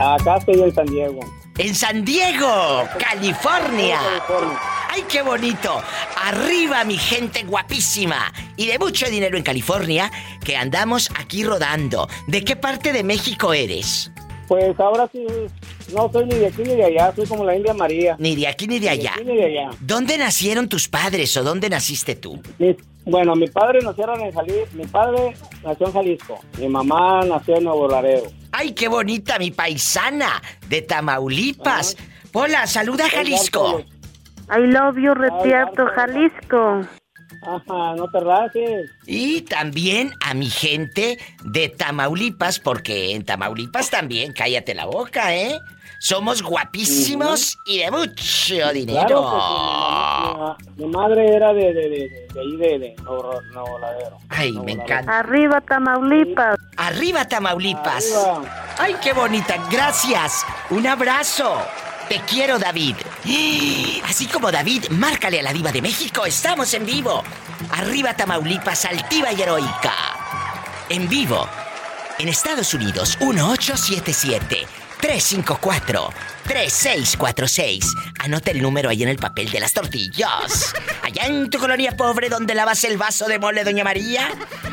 Acá 0.00 0.36
estoy 0.36 0.62
en 0.62 0.74
San 0.74 0.86
Diego. 0.86 1.20
En 1.58 1.74
San 1.74 2.04
Diego, 2.04 2.86
California. 2.98 3.98
California. 3.98 4.60
¡Ay, 4.90 5.04
qué 5.08 5.22
bonito! 5.22 5.82
Arriba, 6.22 6.84
mi 6.84 6.96
gente 6.96 7.44
guapísima 7.44 8.32
y 8.56 8.66
de 8.66 8.78
mucho 8.78 9.06
dinero 9.08 9.36
en 9.36 9.42
California, 9.42 10.10
que 10.44 10.56
andamos 10.56 11.10
aquí 11.18 11.44
rodando. 11.44 12.08
¿De 12.26 12.44
qué 12.44 12.56
parte 12.56 12.92
de 12.92 13.04
México 13.04 13.52
eres? 13.52 14.10
Pues 14.48 14.78
ahora 14.78 15.08
sí, 15.12 15.26
no 15.94 16.10
soy 16.12 16.26
ni 16.26 16.34
de 16.36 16.46
aquí 16.46 16.62
ni 16.62 16.74
de 16.76 16.84
allá, 16.84 17.12
soy 17.14 17.26
como 17.26 17.44
la 17.44 17.56
India 17.56 17.74
María. 17.74 18.16
Ni 18.18 18.36
de 18.36 18.46
aquí 18.46 18.66
ni 18.66 18.78
de 18.78 18.88
allá. 18.90 19.14
Ni 19.18 19.24
de 19.24 19.32
aquí 19.32 19.32
ni 19.32 19.36
de 19.52 19.60
allá. 19.60 19.70
¿Dónde 19.80 20.18
nacieron 20.18 20.68
tus 20.68 20.88
padres 20.88 21.36
o 21.36 21.42
dónde 21.42 21.68
naciste 21.68 22.14
tú? 22.14 22.40
Mi- 22.58 22.76
bueno, 23.04 23.36
mi 23.36 23.46
padre 23.48 23.80
nacieron 23.82 24.20
en 24.20 24.32
Jalisco, 24.32 24.68
mi 24.72 24.84
padre 24.86 25.34
nació 25.64 25.86
en 25.86 25.92
Jalisco, 25.92 26.40
mi 26.58 26.68
mamá 26.68 27.24
nació 27.24 27.56
en 27.56 27.64
Nuevo 27.64 27.86
Laredo. 27.88 28.24
¡Ay, 28.50 28.72
qué 28.72 28.88
bonita, 28.88 29.38
mi 29.38 29.52
paisana 29.52 30.42
de 30.68 30.82
Tamaulipas! 30.82 31.96
Hola, 32.32 32.66
saluda 32.66 33.06
a 33.06 33.10
Jalisco. 33.10 33.80
I 34.48 34.58
love 34.66 34.96
you, 34.98 35.14
Retierto, 35.14 35.86
Jalisco. 35.94 36.80
Ajá, 37.42 37.94
no 37.96 38.08
te 38.10 38.20
rajes. 38.20 38.90
Y 39.06 39.42
también 39.42 40.12
a 40.24 40.34
mi 40.34 40.50
gente 40.50 41.18
de 41.44 41.68
Tamaulipas, 41.68 42.58
porque 42.58 43.14
en 43.14 43.24
Tamaulipas 43.24 43.90
también, 43.90 44.32
cállate 44.32 44.74
la 44.74 44.86
boca, 44.86 45.34
¿eh? 45.34 45.58
Somos 45.98 46.42
guapísimos 46.42 47.58
y 47.64 47.78
de 47.78 47.90
mucho 47.90 48.72
dinero. 48.72 49.06
Claro 49.06 50.56
mi, 50.76 50.86
madre 50.86 51.34
era 51.34 51.52
de, 51.52 51.72
de, 51.72 51.88
de, 51.88 51.88
de, 51.88 52.28
de 52.34 52.40
ahí 52.40 52.56
de, 52.56 52.78
de 52.78 52.96
Nuevo 53.02 53.78
Laredo. 53.80 54.18
Ay, 54.28 54.52
me 54.52 54.72
encanta. 54.72 55.18
Arriba, 55.18 55.60
Tamaulipas. 55.62 56.58
Arriba 56.76 57.24
Tamaulipas. 57.24 58.12
Arriba. 58.12 58.74
Ay, 58.78 58.96
qué 59.02 59.12
bonita. 59.12 59.56
Gracias. 59.70 60.44
Un 60.70 60.86
abrazo. 60.86 61.56
Te 62.08 62.20
quiero, 62.20 62.58
David. 62.58 62.96
Así 64.04 64.26
como 64.26 64.52
David, 64.52 64.88
márcale 64.90 65.40
a 65.40 65.42
la 65.42 65.52
diva 65.52 65.72
de 65.72 65.82
México. 65.82 66.24
Estamos 66.24 66.72
en 66.74 66.86
vivo. 66.86 67.22
Arriba 67.70 68.14
Tamaulipas, 68.14 68.84
altiva 68.84 69.32
y 69.32 69.42
heroica. 69.42 69.94
En 70.88 71.08
vivo. 71.08 71.48
En 72.18 72.28
Estados 72.28 72.72
Unidos, 72.74 73.18
1877 73.20 74.85
354 75.00 76.10
3646. 76.44 77.84
Anota 78.20 78.50
el 78.50 78.62
número 78.62 78.88
ahí 78.88 79.02
en 79.02 79.08
el 79.08 79.18
papel 79.18 79.50
de 79.50 79.60
las 79.60 79.72
tortillas. 79.72 80.74
Allá 81.02 81.26
en 81.26 81.50
tu 81.50 81.58
colonia 81.58 81.96
pobre 81.96 82.28
donde 82.28 82.54
lavas 82.54 82.84
el 82.84 82.96
vaso 82.96 83.26
de 83.26 83.38
mole, 83.38 83.64
Doña 83.64 83.84
María. 83.84 84.28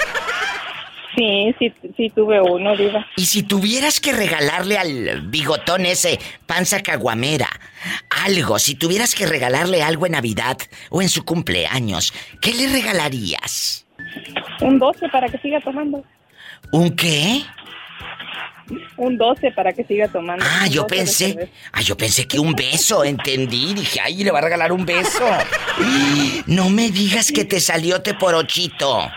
Sí, 1.16 1.54
sí, 1.60 1.74
sí 1.98 2.10
tuve 2.10 2.42
uno, 2.42 2.76
diva. 2.76 3.06
Y 3.18 3.26
si 3.26 3.44
tuvieras 3.44 4.00
que 4.00 4.14
regalarle 4.14 4.78
al 4.78 5.22
bigotón 5.30 5.86
ese, 5.86 6.20
panza 6.46 6.82
caguamera, 6.82 7.50
algo, 8.10 8.60
si 8.60 8.76
tuvieras 8.76 9.14
que 9.14 9.26
regalarle 9.26 9.84
algo 9.84 10.06
en 10.06 10.14
Navidad 10.14 10.58
o 10.90 11.02
en 11.02 11.10
su 11.10 11.26
cumpleaños, 11.26 12.14
¿qué 12.40 12.54
le 12.54 12.68
regalarías? 12.68 13.86
Un 14.62 14.80
12 14.80 15.10
para 15.10 15.28
que 15.28 15.38
siga 15.40 15.60
tomando. 15.60 16.04
¿Un 16.72 16.96
qué? 16.96 17.42
Un 18.96 19.18
12 19.18 19.52
para 19.52 19.74
que 19.74 19.84
siga 19.84 20.08
tomando. 20.08 20.46
Ah, 20.48 20.68
yo 20.68 20.84
12 20.84 20.96
de 20.96 21.02
pensé, 21.02 21.50
ah, 21.74 21.82
yo 21.82 21.98
pensé 21.98 22.26
que 22.26 22.40
un 22.40 22.54
beso, 22.54 23.04
entendí, 23.04 23.74
dije, 23.74 24.00
ay, 24.02 24.24
le 24.24 24.32
va 24.32 24.40
a 24.40 24.44
regalar 24.44 24.72
un 24.72 24.86
beso. 24.86 25.26
No 26.48 26.70
me 26.70 26.90
digas 26.90 27.32
que 27.32 27.46
te 27.46 27.60
salió 27.60 28.02
te 28.02 28.14
por 28.14 28.34
ochito. 28.36 29.10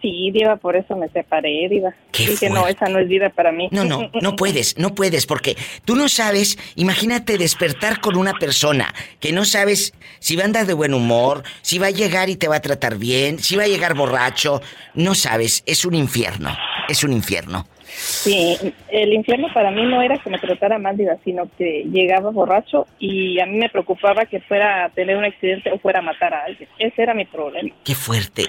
Sí, 0.00 0.30
diva, 0.32 0.56
por 0.56 0.76
eso 0.76 0.96
me 0.96 1.08
separé, 1.08 1.68
diva. 1.68 1.94
Qué 2.12 2.26
Dije, 2.26 2.48
no, 2.48 2.66
esa 2.66 2.88
no 2.88 2.98
es 2.98 3.08
vida 3.08 3.30
para 3.30 3.52
mí. 3.52 3.68
No, 3.70 3.84
no, 3.84 4.10
no 4.20 4.36
puedes, 4.36 4.78
no 4.78 4.94
puedes, 4.94 5.26
porque 5.26 5.56
tú 5.84 5.94
no 5.94 6.08
sabes, 6.08 6.58
imagínate 6.76 7.36
despertar 7.36 8.00
con 8.00 8.16
una 8.16 8.32
persona 8.34 8.94
que 9.20 9.32
no 9.32 9.44
sabes 9.44 9.92
si 10.18 10.36
va 10.36 10.42
a 10.42 10.46
andar 10.46 10.66
de 10.66 10.72
buen 10.72 10.94
humor, 10.94 11.42
si 11.62 11.78
va 11.78 11.88
a 11.88 11.90
llegar 11.90 12.30
y 12.30 12.36
te 12.36 12.48
va 12.48 12.56
a 12.56 12.60
tratar 12.60 12.96
bien, 12.96 13.38
si 13.38 13.56
va 13.56 13.64
a 13.64 13.68
llegar 13.68 13.94
borracho, 13.94 14.62
no 14.94 15.14
sabes, 15.14 15.62
es 15.66 15.84
un 15.84 15.94
infierno, 15.94 16.56
es 16.88 17.04
un 17.04 17.12
infierno. 17.12 17.66
Sí, 17.92 18.56
el 18.88 19.12
infierno 19.12 19.48
para 19.52 19.70
mí 19.70 19.82
no 19.82 20.00
era 20.02 20.18
que 20.18 20.30
me 20.30 20.38
tratara 20.38 20.78
mal, 20.78 20.96
diva, 20.96 21.16
sino 21.24 21.48
que 21.58 21.84
llegaba 21.90 22.30
borracho 22.30 22.86
y 22.98 23.40
a 23.40 23.46
mí 23.46 23.58
me 23.58 23.68
preocupaba 23.68 24.26
que 24.26 24.40
fuera 24.40 24.84
a 24.84 24.88
tener 24.90 25.16
un 25.16 25.24
accidente 25.24 25.70
o 25.72 25.78
fuera 25.78 25.98
a 25.98 26.02
matar 26.02 26.34
a 26.34 26.44
alguien. 26.44 26.68
Ese 26.78 27.02
era 27.02 27.14
mi 27.14 27.24
problema. 27.24 27.74
Qué 27.84 27.94
fuerte. 27.94 28.44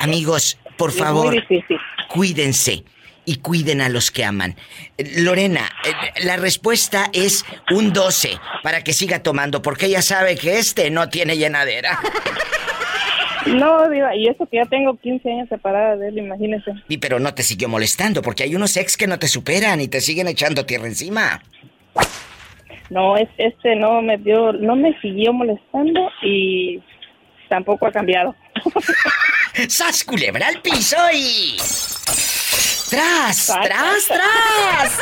Amigos, 0.00 0.58
por 0.76 0.90
Es 0.90 0.98
favor, 0.98 1.34
cuídense 2.08 2.84
y 3.24 3.36
cuiden 3.36 3.80
a 3.80 3.88
los 3.88 4.10
que 4.10 4.24
aman. 4.24 4.56
Eh, 4.98 5.22
Lorena, 5.22 5.70
eh, 5.84 6.24
la 6.24 6.36
respuesta 6.36 7.08
es 7.12 7.44
un 7.70 7.92
12 7.92 8.38
para 8.62 8.82
que 8.82 8.92
siga 8.92 9.22
tomando, 9.22 9.62
porque 9.62 9.86
ella 9.86 10.02
sabe 10.02 10.36
que 10.36 10.58
este 10.58 10.90
no 10.90 11.08
tiene 11.08 11.36
llenadera. 11.36 11.98
No, 13.46 13.88
diva, 13.90 14.14
y 14.14 14.28
eso 14.28 14.46
que 14.46 14.56
ya 14.56 14.66
tengo 14.66 14.96
15 14.96 15.30
años 15.30 15.48
separada 15.48 15.96
de 15.96 16.08
él, 16.08 16.18
imagínese. 16.18 16.72
Y 16.88 16.98
pero 16.98 17.18
no 17.18 17.34
te 17.34 17.42
siguió 17.42 17.68
molestando, 17.68 18.22
porque 18.22 18.44
hay 18.44 18.54
unos 18.54 18.76
ex 18.76 18.96
que 18.96 19.06
no 19.06 19.18
te 19.18 19.28
superan 19.28 19.80
y 19.80 19.88
te 19.88 20.00
siguen 20.00 20.28
echando 20.28 20.64
tierra 20.64 20.86
encima. 20.86 21.42
No, 22.90 23.16
es, 23.16 23.28
este 23.38 23.74
no 23.74 24.02
me 24.02 24.18
dio, 24.18 24.52
no 24.52 24.76
me 24.76 24.98
siguió 25.00 25.32
molestando 25.32 26.10
y 26.22 26.80
tampoco 27.48 27.86
ha 27.86 27.92
cambiado. 27.92 28.34
¡Sas, 29.68 30.04
culebra 30.04 30.48
al 30.48 30.60
piso 30.60 30.96
y... 31.12 31.56
¡Tras, 32.90 33.46
tras, 33.46 34.06
tras! 34.06 35.00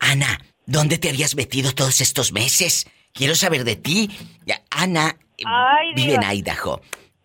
Ana, 0.00 0.40
¿dónde 0.66 0.98
te 0.98 1.08
habías 1.08 1.36
metido 1.36 1.72
todos 1.72 2.00
estos 2.00 2.32
meses? 2.32 2.88
Quiero 3.12 3.36
saber 3.36 3.62
de 3.62 3.76
ti. 3.76 4.10
Ana 4.70 5.16
Ay, 5.46 5.94
vive 5.94 6.14
en 6.14 6.20
Diva. 6.20 6.34
Idaho. 6.34 6.80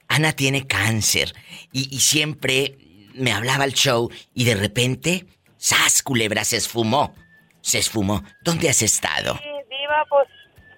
Ana 0.07 0.33
tiene 0.33 0.67
cáncer 0.67 1.33
y, 1.71 1.93
y 1.95 1.99
siempre 1.99 2.77
me 3.13 3.31
hablaba 3.31 3.63
al 3.63 3.73
show 3.73 4.09
y 4.33 4.45
de 4.45 4.55
repente, 4.55 5.25
¡sas, 5.57 6.03
culebra! 6.03 6.43
Se 6.43 6.57
esfumó. 6.57 7.13
Se 7.61 7.79
esfumó. 7.79 8.23
¿Dónde 8.41 8.69
has 8.69 8.81
estado? 8.81 9.33
Sí, 9.35 9.49
Diva, 9.69 10.05
pues 10.09 10.27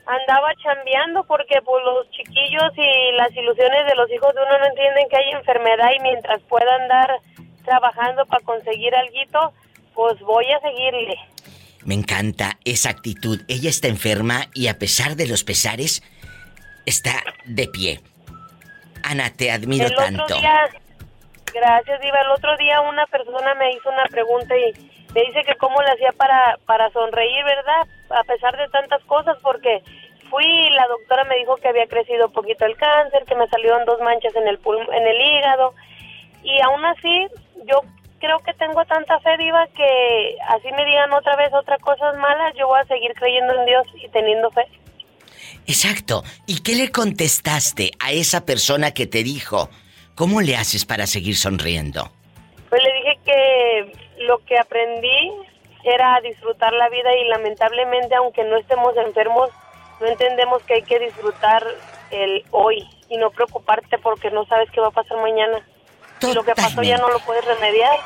andaba 0.06 0.50
chambeando 0.64 1.24
porque 1.26 1.62
pues 1.64 1.84
los 1.84 2.10
chiquillos 2.12 2.72
y 2.78 3.18
las 3.18 3.32
ilusiones 3.32 3.86
de 3.88 3.96
los 3.96 4.10
hijos 4.10 4.34
de 4.34 4.42
uno 4.42 4.58
no 4.60 4.66
entienden 4.68 5.10
que 5.10 5.18
hay 5.18 5.32
enfermedad 5.32 5.90
y 5.98 6.02
mientras 6.02 6.42
pueda 6.44 6.74
andar 6.82 7.20
trabajando 7.66 8.26
para 8.26 8.44
conseguir 8.46 8.96
algo, 8.96 9.54
pues 9.94 10.20
voy 10.22 10.46
a 10.46 10.60
seguirle. 10.62 11.18
Me 11.84 11.96
encanta 11.96 12.58
esa 12.64 12.90
actitud. 12.90 13.42
Ella 13.48 13.70
está 13.70 13.88
enferma 13.88 14.48
y 14.54 14.68
a 14.68 14.80
pesar 14.80 15.16
de 15.16 15.28
los 15.28 15.44
pesares, 15.44 16.04
está 16.88 17.24
de 17.46 17.68
pie. 17.68 18.00
Ana, 19.04 19.32
te 19.36 19.52
admiro 19.52 19.86
el 19.86 19.96
tanto. 19.96 20.24
otro 20.24 20.38
día, 20.38 20.70
gracias 21.54 22.02
Diva, 22.02 22.22
el 22.22 22.32
otro 22.32 22.56
día 22.58 22.82
una 22.82 23.06
persona 23.06 23.54
me 23.56 23.72
hizo 23.74 23.90
una 23.90 24.06
pregunta 24.06 24.56
y 24.58 24.74
me 25.14 25.22
dice 25.22 25.44
que 25.44 25.56
cómo 25.56 25.82
le 25.82 25.92
hacía 25.92 26.12
para, 26.18 26.58
para 26.66 26.90
sonreír, 26.92 27.44
¿verdad? 27.46 27.88
A 28.10 28.24
pesar 28.24 28.58
de 28.58 28.68
tantas 28.70 29.02
cosas, 29.04 29.38
porque 29.42 29.82
fui 30.30 30.46
y 30.46 30.70
la 30.72 30.88
doctora 30.88 31.24
me 31.26 31.36
dijo 31.38 31.56
que 31.58 31.70
había 31.70 31.88
crecido 31.88 32.28
un 32.28 32.34
poquito 32.34 32.66
el 32.66 32.76
cáncer, 32.76 33.24
que 33.26 33.36
me 33.36 33.48
salieron 33.48 33.86
dos 33.86 34.00
manchas 34.02 34.36
en 34.36 34.48
el 34.48 34.60
pulm- 34.60 34.92
en 34.94 35.08
el 35.08 35.22
hígado 35.22 35.74
y 36.44 36.60
aún 36.62 36.84
así 36.86 37.28
yo 37.66 37.82
creo 38.20 38.40
que 38.40 38.54
tengo 38.56 38.84
tanta 38.86 39.20
fe 39.20 39.38
Diva 39.38 39.68
que 39.68 40.38
así 40.50 40.72
me 40.74 40.86
digan 40.86 41.14
otra 41.14 41.36
vez 41.38 41.54
otras 41.54 41.80
cosas 41.80 42.16
malas, 42.18 42.54
yo 42.56 42.68
voy 42.68 42.80
a 42.80 42.86
seguir 42.86 43.14
creyendo 43.14 43.54
en 43.54 43.66
Dios 43.66 43.88
y 43.96 44.10
teniendo 44.10 44.50
fe. 44.52 44.66
Exacto. 45.66 46.24
¿Y 46.46 46.62
qué 46.62 46.76
le 46.76 46.92
contestaste 46.92 47.92
a 48.00 48.12
esa 48.12 48.46
persona 48.46 48.92
que 48.94 49.08
te 49.08 49.24
dijo, 49.24 49.70
¿cómo 50.16 50.42
le 50.42 50.56
haces 50.56 50.86
para 50.86 51.08
seguir 51.08 51.36
sonriendo? 51.36 52.12
Pues 52.70 52.82
le 52.82 52.94
dije 52.94 53.20
que 53.26 54.24
lo 54.26 54.40
que 54.46 54.58
aprendí 54.58 55.32
era 55.84 56.20
disfrutar 56.22 56.74
la 56.74 56.90
vida 56.90 57.16
y 57.16 57.28
lamentablemente 57.30 58.16
aunque 58.16 58.44
no 58.44 58.58
estemos 58.58 58.96
enfermos, 58.98 59.50
no 60.02 60.08
entendemos 60.08 60.62
que 60.64 60.76
hay 60.76 60.84
que 60.84 61.00
disfrutar 61.00 61.64
el 62.12 62.44
hoy 62.52 62.84
y 63.10 63.18
no 63.18 63.32
preocuparte 63.32 63.98
porque 63.98 64.30
no 64.32 64.46
sabes 64.46 64.70
qué 64.72 64.82
va 64.82 64.88
a 64.88 64.92
pasar 64.92 65.18
mañana. 65.22 65.66
Y 66.22 66.34
lo 66.34 66.44
que 66.44 66.56
pasó 66.56 66.82
ya 66.84 66.98
no 66.98 67.10
lo 67.10 67.20
puedes 67.20 67.46
remediar. 67.46 67.98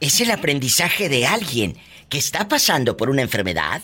es 0.00 0.20
el 0.20 0.30
aprendizaje 0.30 1.08
de 1.08 1.26
alguien 1.26 1.76
que 2.08 2.18
está 2.18 2.48
pasando 2.48 2.96
por 2.96 3.08
una 3.08 3.22
enfermedad. 3.22 3.80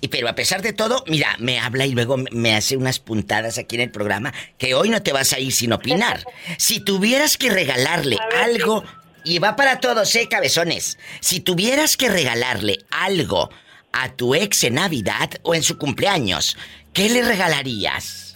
Y 0.00 0.08
pero 0.08 0.28
a 0.28 0.34
pesar 0.34 0.62
de 0.62 0.72
todo, 0.72 1.04
mira, 1.06 1.36
me 1.38 1.58
habla 1.58 1.86
y 1.86 1.92
luego 1.92 2.16
me 2.16 2.56
hace 2.56 2.76
unas 2.76 2.98
puntadas 2.98 3.58
aquí 3.58 3.76
en 3.76 3.82
el 3.82 3.90
programa 3.90 4.32
que 4.56 4.74
hoy 4.74 4.88
no 4.88 5.02
te 5.02 5.12
vas 5.12 5.32
a 5.32 5.38
ir 5.38 5.52
sin 5.52 5.72
opinar. 5.72 6.24
Si 6.58 6.80
tuvieras 6.80 7.36
que 7.36 7.50
regalarle 7.50 8.18
algo, 8.42 8.84
y 9.24 9.38
va 9.38 9.56
para 9.56 9.80
todos, 9.80 10.14
eh, 10.16 10.28
cabezones. 10.28 10.98
Si 11.20 11.40
tuvieras 11.40 11.96
que 11.96 12.08
regalarle 12.08 12.78
algo 12.90 13.50
a 13.92 14.12
tu 14.14 14.34
ex 14.34 14.64
en 14.64 14.74
Navidad 14.74 15.30
o 15.42 15.54
en 15.54 15.62
su 15.62 15.78
cumpleaños, 15.78 16.56
¿qué 16.92 17.08
le 17.08 17.22
regalarías? 17.22 18.29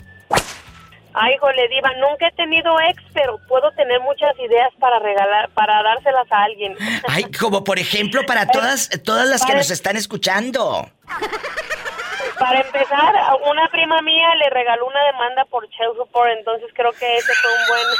Ay, 1.14 1.36
jole, 1.38 1.68
diva, 1.68 1.90
nunca 2.00 2.26
he 2.26 2.32
tenido 2.32 2.78
ex, 2.80 3.02
pero 3.12 3.38
puedo 3.46 3.70
tener 3.72 4.00
muchas 4.00 4.36
ideas 4.38 4.70
para 4.80 4.98
regalar, 4.98 5.48
para 5.50 5.80
dárselas 5.82 6.26
a 6.30 6.42
alguien. 6.42 6.76
Ay, 7.06 7.24
como 7.38 7.62
por 7.62 7.78
ejemplo 7.78 8.26
para 8.26 8.46
todas, 8.52 8.90
todas 9.04 9.28
las 9.28 9.44
que 9.46 9.54
nos 9.54 9.70
están 9.70 9.96
escuchando. 9.96 10.90
Para 12.44 12.60
empezar, 12.60 13.14
una 13.50 13.66
prima 13.70 14.02
mía 14.02 14.34
le 14.34 14.50
regaló 14.50 14.86
una 14.86 15.02
demanda 15.04 15.46
por 15.46 15.66
child 15.70 15.96
support, 15.96 16.30
entonces 16.36 16.68
creo 16.74 16.92
que 16.92 17.16
ese 17.16 17.32
fue 17.32 17.50
un 17.50 17.68
buen 17.68 17.96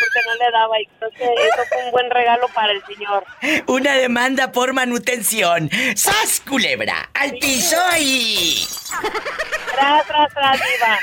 porque 0.00 0.20
no 0.26 0.34
le 0.34 0.50
daba 0.50 0.80
y 0.80 0.86
creo 0.98 1.10
que 1.12 1.24
eso 1.24 1.62
fue 1.68 1.84
un 1.84 1.90
buen 1.92 2.10
regalo 2.10 2.48
para 2.48 2.72
el 2.72 2.84
señor. 2.86 3.24
Una 3.68 3.94
demanda 3.94 4.50
por 4.50 4.72
manutención. 4.72 5.70
¡Sas, 5.94 6.42
culebra! 6.46 7.08
¡Al 7.14 7.30
piso! 7.38 7.76
Tras, 9.72 10.06
tras, 10.08 10.34
tras, 10.34 10.58
diva. 10.58 10.98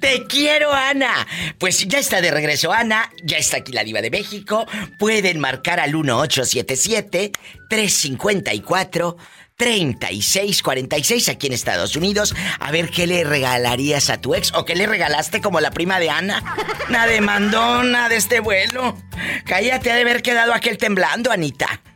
Te 0.00 0.26
quiero, 0.26 0.72
Ana. 0.72 1.26
Pues 1.58 1.86
ya 1.86 1.98
está 1.98 2.20
de 2.20 2.30
regreso 2.30 2.72
Ana, 2.72 3.10
ya 3.22 3.38
está 3.38 3.58
aquí 3.58 3.72
la 3.72 3.84
diva 3.84 4.02
de 4.02 4.10
México. 4.10 4.66
Pueden 4.98 5.40
marcar 5.40 5.80
al 5.80 5.94
1877-354-3646 9.60 11.28
aquí 11.28 11.46
en 11.46 11.52
Estados 11.52 11.94
Unidos. 11.96 12.34
A 12.58 12.70
ver 12.70 12.90
qué 12.90 13.06
le 13.06 13.24
regalarías 13.24 14.10
a 14.10 14.20
tu 14.20 14.34
ex 14.34 14.52
o 14.54 14.64
qué 14.64 14.74
le 14.74 14.86
regalaste 14.86 15.40
como 15.40 15.60
la 15.60 15.70
prima 15.70 16.00
de 16.00 16.10
Ana. 16.10 16.42
Una 16.88 17.06
demandona 17.06 18.08
de 18.08 18.16
este 18.16 18.40
vuelo. 18.40 18.96
Cállate, 19.44 19.90
ha 19.90 19.94
de 19.94 20.02
haber 20.02 20.22
quedado 20.22 20.52
aquel 20.54 20.78
temblando, 20.78 21.30
Anita. 21.30 21.80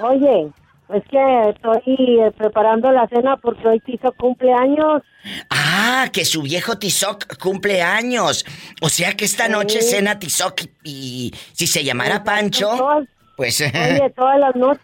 Oye, 0.00 0.50
es 0.94 1.02
que 1.10 1.50
estoy 1.50 1.82
eh, 2.20 2.30
preparando 2.36 2.90
la 2.90 3.06
cena 3.08 3.36
porque 3.36 3.66
hoy 3.68 3.82
hizo 3.86 4.12
cumpleaños. 4.12 5.02
Ah, 5.50 6.08
que 6.12 6.24
su 6.24 6.42
viejo 6.42 6.78
Tizoc 6.78 7.36
cumple 7.38 7.82
años. 7.82 8.44
O 8.80 8.88
sea 8.88 9.14
que 9.14 9.24
esta 9.26 9.48
noche 9.48 9.82
cena 9.82 10.18
Tizoc 10.18 10.62
y 10.84 11.34
si 11.52 11.66
se 11.66 11.84
llamara 11.84 12.24
Pancho, 12.24 12.70
Todas- 12.76 13.08
pues... 13.36 13.60
Oye, 13.60 14.10
todas 14.16 14.38
las 14.40 14.56
noches, 14.56 14.82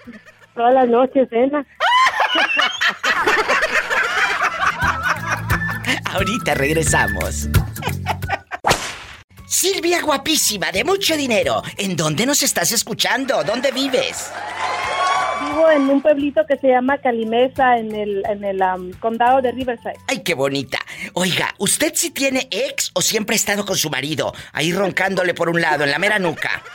todas 0.55 0.74
las 0.74 0.88
noches 0.88 1.28
cena. 1.30 1.64
Ahorita 6.12 6.55
regresamos. 6.55 7.48
Silvia 9.46 10.02
guapísima, 10.02 10.70
de 10.70 10.84
mucho 10.84 11.16
dinero. 11.16 11.62
¿En 11.78 11.96
dónde 11.96 12.26
nos 12.26 12.42
estás 12.42 12.70
escuchando? 12.72 13.42
¿Dónde 13.44 13.72
vives? 13.72 14.30
Vivo 15.47 15.70
en 15.70 15.82
un 15.90 16.01
pueblito 16.01 16.47
que 16.47 16.57
se 16.57 16.68
llama 16.68 16.99
Calimesa, 16.99 17.78
en 17.78 17.95
el, 17.95 18.22
en 18.26 18.45
el 18.45 18.61
condado 18.99 19.42
de 19.42 19.53
Riverside. 19.53 19.97
Ay, 20.09 20.22
qué 20.22 20.34
bonita. 20.34 20.78
Oiga, 21.14 21.55
¿usted 21.59 21.92
sí 21.95 22.11
tiene 22.11 22.49
ex 22.51 22.90
o 22.95 23.01
siempre 23.01 23.34
ha 23.34 23.36
estado 23.36 23.64
con 23.64 23.76
su 23.76 23.90
marido? 23.90 24.32
Ahí 24.53 24.72
roncándole 24.72 25.34
por 25.34 25.49
un 25.49 25.61
lado, 25.61 25.84
en 25.84 25.90
la 25.90 25.99
mera 25.99 26.18
nuca. 26.18 26.62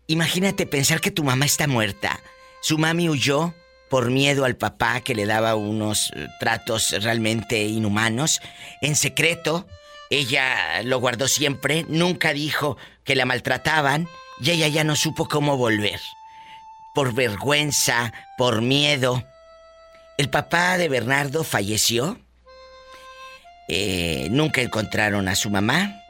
Imagínate 0.07 0.65
pensar 0.67 1.01
que 1.01 1.11
tu 1.11 1.23
mamá 1.23 1.45
está 1.45 1.67
muerta. 1.67 2.19
Su 2.61 2.77
mami 2.77 3.09
huyó 3.09 3.53
por 3.89 4.09
miedo 4.11 4.45
al 4.45 4.55
papá 4.55 5.01
que 5.01 5.15
le 5.15 5.25
daba 5.25 5.55
unos 5.55 6.11
eh, 6.15 6.27
tratos 6.39 6.91
realmente 7.03 7.63
inhumanos. 7.63 8.41
En 8.81 8.95
secreto, 8.95 9.67
ella 10.09 10.81
lo 10.83 10.99
guardó 10.99 11.27
siempre, 11.27 11.85
nunca 11.87 12.33
dijo 12.33 12.77
que 13.03 13.15
la 13.15 13.25
maltrataban 13.25 14.07
y 14.41 14.51
ella 14.51 14.67
ya 14.67 14.83
no 14.83 14.95
supo 14.95 15.27
cómo 15.27 15.57
volver. 15.57 15.99
Por 16.93 17.13
vergüenza, 17.13 18.13
por 18.37 18.61
miedo. 18.61 19.23
El 20.17 20.29
papá 20.29 20.77
de 20.77 20.89
Bernardo 20.89 21.43
falleció. 21.43 22.19
Eh, 23.67 24.27
nunca 24.31 24.61
encontraron 24.61 25.27
a 25.27 25.35
su 25.35 25.49
mamá. 25.49 26.01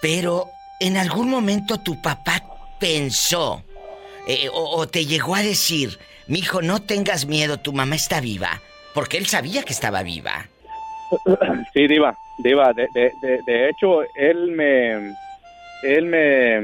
Pero 0.00 0.50
en 0.80 0.96
algún 0.96 1.28
momento 1.30 1.78
tu 1.78 2.00
papá 2.02 2.42
pensó 2.78 3.62
eh, 4.26 4.48
o, 4.52 4.76
o 4.76 4.88
te 4.88 5.06
llegó 5.06 5.34
a 5.34 5.42
decir, 5.42 5.98
mi 6.26 6.40
hijo, 6.40 6.60
no 6.62 6.80
tengas 6.82 7.26
miedo, 7.26 7.58
tu 7.58 7.72
mamá 7.72 7.94
está 7.96 8.20
viva. 8.20 8.60
Porque 8.94 9.16
él 9.16 9.26
sabía 9.26 9.62
que 9.62 9.72
estaba 9.72 10.02
viva. 10.02 10.46
Sí, 11.72 11.86
diva, 11.86 12.14
diva. 12.38 12.72
De, 12.72 12.88
de, 12.94 13.12
de, 13.22 13.42
de 13.46 13.68
hecho, 13.70 14.02
él 14.14 14.50
me, 14.52 15.14
él 15.82 16.04
me, 16.06 16.60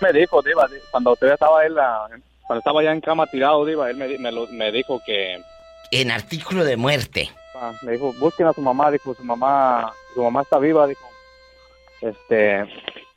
me 0.00 0.12
dijo, 0.12 0.40
diva, 0.42 0.66
di- 0.68 0.74
cuando 0.90 1.12
usted 1.12 1.32
estaba 1.32 1.64
él, 1.64 1.76
ah, 1.78 2.06
cuando 2.46 2.60
estaba 2.60 2.82
ya 2.82 2.92
en 2.92 3.00
cama 3.00 3.26
tirado, 3.26 3.64
Diva, 3.64 3.90
él 3.90 3.96
me, 3.96 4.18
me, 4.18 4.30
lo- 4.30 4.46
me 4.48 4.70
dijo 4.70 5.00
que... 5.04 5.40
En 5.90 6.10
artículo 6.12 6.64
de 6.64 6.76
muerte. 6.76 7.30
Ah, 7.60 7.72
me 7.82 7.92
dijo, 7.92 8.12
busquen 8.14 8.46
a 8.46 8.52
su 8.52 8.60
mamá, 8.62 8.90
dijo, 8.90 9.14
su 9.14 9.24
mamá, 9.24 9.92
su 10.14 10.22
mamá 10.22 10.42
está 10.42 10.58
viva, 10.58 10.86
dijo. 10.86 11.06
Este, 12.00 12.64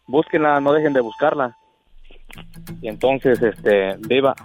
búsquenla, 0.08 0.60
no 0.62 0.74
dejen 0.74 0.94
de 0.94 1.02
buscarla. 1.02 1.56
Y 2.82 2.88
entonces, 2.88 3.42
este, 3.42 3.96
Diva, 4.00 4.36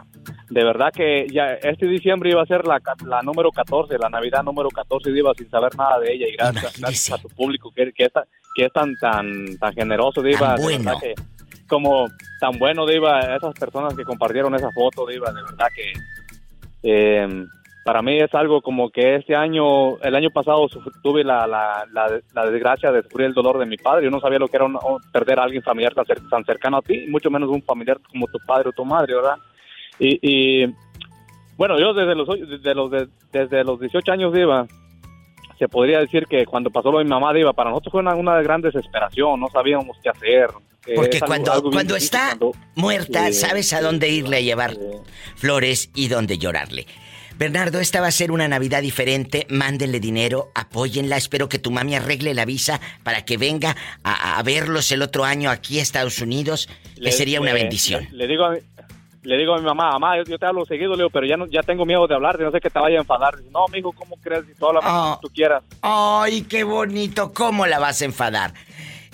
de 0.49 0.65
verdad 0.65 0.91
que 0.93 1.27
ya 1.31 1.53
este 1.63 1.87
diciembre 1.87 2.31
iba 2.31 2.43
a 2.43 2.47
ser 2.47 2.67
la, 2.67 2.81
la 3.07 3.21
número 3.23 3.51
14, 3.51 3.99
la 3.99 4.09
Navidad 4.09 4.43
número 4.43 4.71
14, 4.71 5.13
Diva, 5.13 5.33
sin 5.37 5.51
saber 5.51 5.75
nada 5.77 5.99
de 6.01 6.13
ella. 6.15 6.27
Y 6.29 6.33
gracias, 6.37 6.79
gracias 6.81 7.19
a 7.19 7.23
tu 7.23 7.29
público 7.29 7.71
que, 7.75 7.93
que, 7.93 8.05
es, 8.07 8.13
tan- 8.13 8.25
que 8.57 8.65
es 8.65 8.73
tan, 8.73 8.97
tan, 8.97 9.59
tan 9.59 9.73
generoso, 9.75 10.23
Diva. 10.23 10.57
Tan 10.57 10.57
de 10.57 10.67
verdad 10.79 10.93
bueno. 10.95 11.01
que 11.01 11.15
como 11.69 12.09
tan 12.41 12.59
bueno, 12.59 12.87
Diva, 12.87 13.21
esas 13.37 13.55
personas 13.55 13.95
que 13.95 14.05
compartieron 14.05 14.55
esa 14.55 14.71
foto, 14.73 15.07
Diva, 15.07 15.33
de 15.33 15.43
verdad 15.43 15.67
que 15.75 15.93
eh, 16.83 17.45
para 17.85 18.01
mí 18.03 18.19
es 18.19 18.35
algo 18.35 18.63
como 18.63 18.89
que 18.91 19.17
este 19.17 19.37
año, 19.37 19.99
el 19.99 20.15
año 20.15 20.31
pasado 20.31 20.67
tuve 21.03 21.23
la, 21.23 21.47
la, 21.47 21.85
la, 21.93 22.21
la 22.35 22.47
desgracia 22.51 22.91
de 22.91 23.03
sufrir 23.03 23.27
el 23.27 23.35
dolor 23.35 23.59
de 23.59 23.67
mi 23.67 23.77
padre. 23.77 24.05
Yo 24.05 24.11
no 24.11 24.21
sabía 24.21 24.39
lo 24.39 24.49
que 24.49 24.57
era 24.57 24.65
un- 24.65 24.79
perder 25.13 25.39
a 25.39 25.43
alguien 25.45 25.63
familiar 25.63 25.93
tan, 25.95 26.05
cer- 26.07 26.29
tan 26.31 26.45
cercano 26.45 26.79
a 26.79 26.83
ti, 26.83 27.07
mucho 27.09 27.31
menos 27.31 27.51
un 27.51 27.63
familiar 27.63 27.99
como 28.11 28.27
tu 28.27 28.39
padre 28.47 28.71
o 28.71 28.73
tu 28.73 28.85
madre, 28.87 29.15
¿verdad? 29.15 29.37
Y, 29.99 30.19
y, 30.23 30.75
bueno, 31.57 31.79
yo 31.79 31.93
desde 31.93 32.15
los, 32.15 32.27
desde 32.49 32.75
los, 32.75 32.91
de- 32.91 33.09
desde 33.33 33.63
los 33.65 33.79
18 33.79 34.13
años, 34.13 34.33
Diva, 34.33 34.67
se 35.59 35.69
podría 35.69 36.01
decir 36.01 36.27
que 36.27 36.47
cuando 36.47 36.71
pasó 36.71 36.91
lo 36.91 36.99
de 36.99 37.05
mi 37.05 37.11
mamá, 37.11 37.33
Diva, 37.35 37.53
para 37.53 37.71
nosotros 37.71 37.93
fue 37.93 38.01
una, 38.01 38.15
una 38.15 38.41
gran 38.43 38.61
desesperación, 38.63 39.39
no 39.39 39.49
sabíamos 39.49 39.97
qué 40.03 40.09
hacer. 40.09 40.49
Eh, 40.87 40.95
Porque 40.97 41.17
es 41.19 41.23
cuando, 41.23 41.53
algo 41.53 41.71
cuando 41.71 41.95
difícil 41.95 42.17
está 42.19 42.37
cuando- 42.39 42.53
muerta, 42.75 43.27
Sí, 43.29 43.35
sabes 43.35 43.73
a 43.73 43.81
dónde 43.81 44.09
irle 44.09 44.39
a 44.39 44.41
llevar 44.41 44.73
flores 45.37 45.91
y 45.95 46.09
dónde 46.09 46.39
llorarle. 46.39 46.87
Bernardo, 47.37 47.81
esta 47.81 48.01
va 48.01 48.07
a 48.07 48.13
ser 48.13 48.31
una 48.31 48.47
Navidad 48.49 48.81
diferente. 48.81 49.47
Mándenle 49.51 49.99
dinero, 50.01 50.51
apóyenla. 50.55 51.17
Espero 51.17 51.49
que 51.49 51.59
tu 51.59 51.71
mami 51.71 51.97
arregle 51.97 52.33
la 52.35 52.45
visa 52.45 52.81
para 53.03 53.25
que 53.25 53.37
venga 53.37 53.77
a, 54.05 54.39
a 54.39 54.43
verlos 54.43 54.91
el 54.93 55.03
otro 55.03 55.25
año 55.25 55.51
aquí 55.51 55.79
a 55.79 55.83
Estados 55.83 56.21
Unidos, 56.21 56.69
que 56.95 57.01
Le- 57.03 57.13
sería 57.13 57.41
una 57.41 57.53
le- 57.53 57.61
bendición. 57.61 58.07
Le, 58.13 58.19
le 58.19 58.27
digo 58.29 58.45
a 58.45 58.51
mi, 58.53 58.59
le 59.23 59.37
digo 59.39 59.55
a 59.55 59.59
mi 59.59 59.65
mamá, 59.65 59.91
mamá, 59.93 60.17
yo, 60.19 60.25
yo 60.25 60.39
te 60.39 60.47
hablo 60.47 60.65
seguido, 60.65 60.91
le 60.93 60.99
digo, 60.99 61.11
pero 61.11 61.27
ya 61.27 61.37
no, 61.37 61.47
ya 61.47 61.63
tengo 61.63 61.85
miedo 61.85 62.07
de 62.07 62.15
hablar, 62.15 62.39
no 62.39 62.51
sé 62.53 62.61
que 62.61 62.71
te 62.71 62.79
vaya 62.79 62.99
a 62.99 63.01
enfadar. 63.01 63.35
No, 63.51 63.67
mijo, 63.73 63.93
¿cómo 63.93 64.17
crees? 64.23 64.45
Si 64.47 64.55
tú 64.55 64.67
hablas 64.69 64.85
como 64.85 65.19
tú 65.21 65.29
quieras. 65.35 65.65
Ay, 65.83 66.43
qué 66.43 66.63
bonito. 66.63 67.33
¿Cómo 67.33 67.67
la 67.67 67.79
vas 67.81 68.01
a 68.01 68.05
enfadar? 68.05 68.55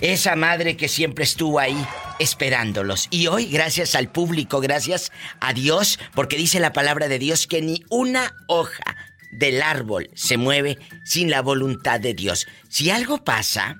Esa 0.01 0.35
madre 0.35 0.75
que 0.75 0.87
siempre 0.87 1.23
estuvo 1.23 1.59
ahí 1.59 1.77
esperándolos. 2.19 3.07
Y 3.11 3.27
hoy, 3.27 3.45
gracias 3.45 3.93
al 3.93 4.11
público, 4.11 4.59
gracias 4.59 5.11
a 5.39 5.53
Dios, 5.53 5.99
porque 6.15 6.37
dice 6.37 6.59
la 6.59 6.73
palabra 6.73 7.07
de 7.07 7.19
Dios 7.19 7.45
que 7.45 7.61
ni 7.61 7.83
una 7.89 8.35
hoja 8.47 8.97
del 9.31 9.61
árbol 9.61 10.09
se 10.15 10.37
mueve 10.37 10.77
sin 11.05 11.29
la 11.29 11.41
voluntad 11.41 11.99
de 11.99 12.15
Dios. 12.15 12.47
Si 12.67 12.89
algo 12.89 13.23
pasa, 13.23 13.77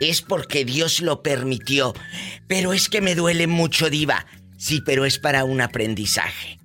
es 0.00 0.22
porque 0.22 0.64
Dios 0.64 1.00
lo 1.00 1.22
permitió. 1.22 1.94
Pero 2.48 2.72
es 2.72 2.88
que 2.88 3.02
me 3.02 3.14
duele 3.14 3.46
mucho, 3.46 3.90
diva. 3.90 4.26
Sí, 4.56 4.82
pero 4.84 5.04
es 5.04 5.18
para 5.18 5.44
un 5.44 5.60
aprendizaje. 5.60 6.58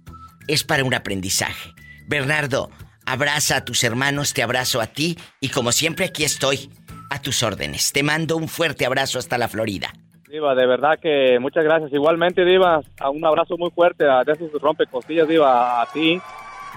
Es 0.47 0.63
para 0.63 0.85
un 0.85 0.93
aprendizaje. 0.93 1.73
Bernardo, 2.07 2.71
abraza 3.05 3.57
a 3.57 3.65
tus 3.65 3.83
hermanos, 3.83 4.33
te 4.33 4.41
abrazo 4.41 4.79
a 4.81 4.87
ti 4.87 5.17
y 5.39 5.49
como 5.49 5.71
siempre 5.71 6.05
aquí 6.05 6.23
estoy, 6.23 6.69
a 7.15 7.21
tus 7.21 7.43
órdenes. 7.43 7.91
Te 7.91 8.03
mando 8.03 8.37
un 8.37 8.47
fuerte 8.47 8.85
abrazo 8.85 9.19
hasta 9.19 9.37
la 9.37 9.47
Florida. 9.47 9.91
Diva, 10.29 10.53
de 10.55 10.65
verdad 10.67 10.99
que 11.01 11.37
muchas 11.39 11.63
gracias. 11.63 11.93
Igualmente, 11.93 12.43
Diva, 12.43 12.81
a 12.99 13.09
un 13.09 13.23
abrazo 13.25 13.57
muy 13.57 13.71
fuerte 13.71 14.05
a 14.09 14.23
de 14.23 14.33
esos 14.33 14.51
rompecostillas, 14.61 15.27
Diva, 15.27 15.81
a 15.81 15.85
ti 15.91 16.19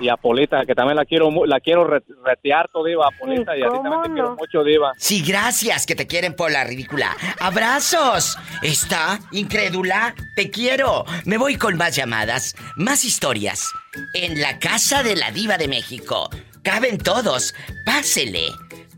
y 0.01 0.09
a 0.09 0.17
Polita, 0.17 0.65
que 0.65 0.77
también 0.77 0.95
la 0.95 1.05
quiero 1.05 1.29
la 1.45 1.59
quiero 1.59 1.83
re- 1.85 2.05
retear 2.25 2.69
todo, 2.73 2.85
Diva, 2.85 3.07
a 3.09 3.19
Polita, 3.19 3.57
y 3.57 3.63
a 3.63 3.69
ti 3.69 3.79
también 3.83 4.03
te 4.03 4.13
quiero 4.13 4.37
mucho, 4.37 4.63
Diva. 4.63 4.93
Sí, 4.97 5.25
gracias, 5.27 5.87
que 5.87 5.97
te 5.97 6.07
quieren 6.07 6.35
por 6.37 6.53
la 6.53 6.63
ridícula. 6.63 7.17
¡Abrazos! 7.41 8.39
¿Está 8.63 9.19
incrédula? 9.33 10.15
Te 10.37 10.51
quiero. 10.51 11.05
Me 11.25 11.37
voy 11.37 11.57
con 11.57 11.77
más 11.77 11.97
llamadas, 11.97 12.55
más 12.77 13.05
historias. 13.05 13.73
En 14.15 14.41
la 14.41 14.61
casa 14.61 15.03
de 15.03 15.17
la 15.17 15.33
diva 15.33 15.57
de 15.59 15.67
México. 15.67 16.31
Caben 16.63 16.99
todos. 16.99 17.55
Pásele, 17.85 18.47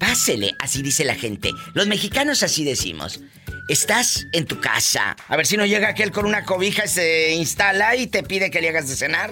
pásele. 0.01 0.57
Así 0.59 0.83
dice 0.83 1.05
la 1.05 1.15
gente. 1.15 1.53
Los 1.75 1.87
mexicanos 1.87 2.43
así 2.43 2.65
decimos. 2.65 3.21
Estás 3.69 4.27
en 4.33 4.47
tu 4.47 4.59
casa. 4.61 5.15
A 5.29 5.37
ver 5.37 5.47
si 5.47 5.57
no 5.57 5.65
llega 5.65 5.89
aquel 5.91 6.11
con 6.11 6.27
una 6.27 6.45
cobija 6.45 6.87
y 6.87 6.89
se 6.89 7.33
instala 7.35 7.95
y 7.95 8.09
te 8.09 8.25
pide 8.25 8.51
que 8.51 8.61
le 8.61 8.71
hagas 8.71 8.89
de 8.89 8.97
cenar. 8.97 9.31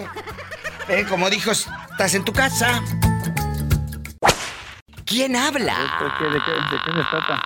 Eh, 0.87 1.05
Como 1.09 1.29
dijo, 1.29 1.51
estás 1.51 2.13
en 2.13 2.23
tu 2.23 2.31
casa. 2.31 2.81
¿Quién 5.05 5.35
habla? 5.35 5.75
¿De 5.99 6.07
qué, 6.19 6.31
de 6.33 6.39
qué- 6.45 6.51
de 6.51 6.81
qué 6.85 6.91
se 6.91 7.09
trata? 7.09 7.41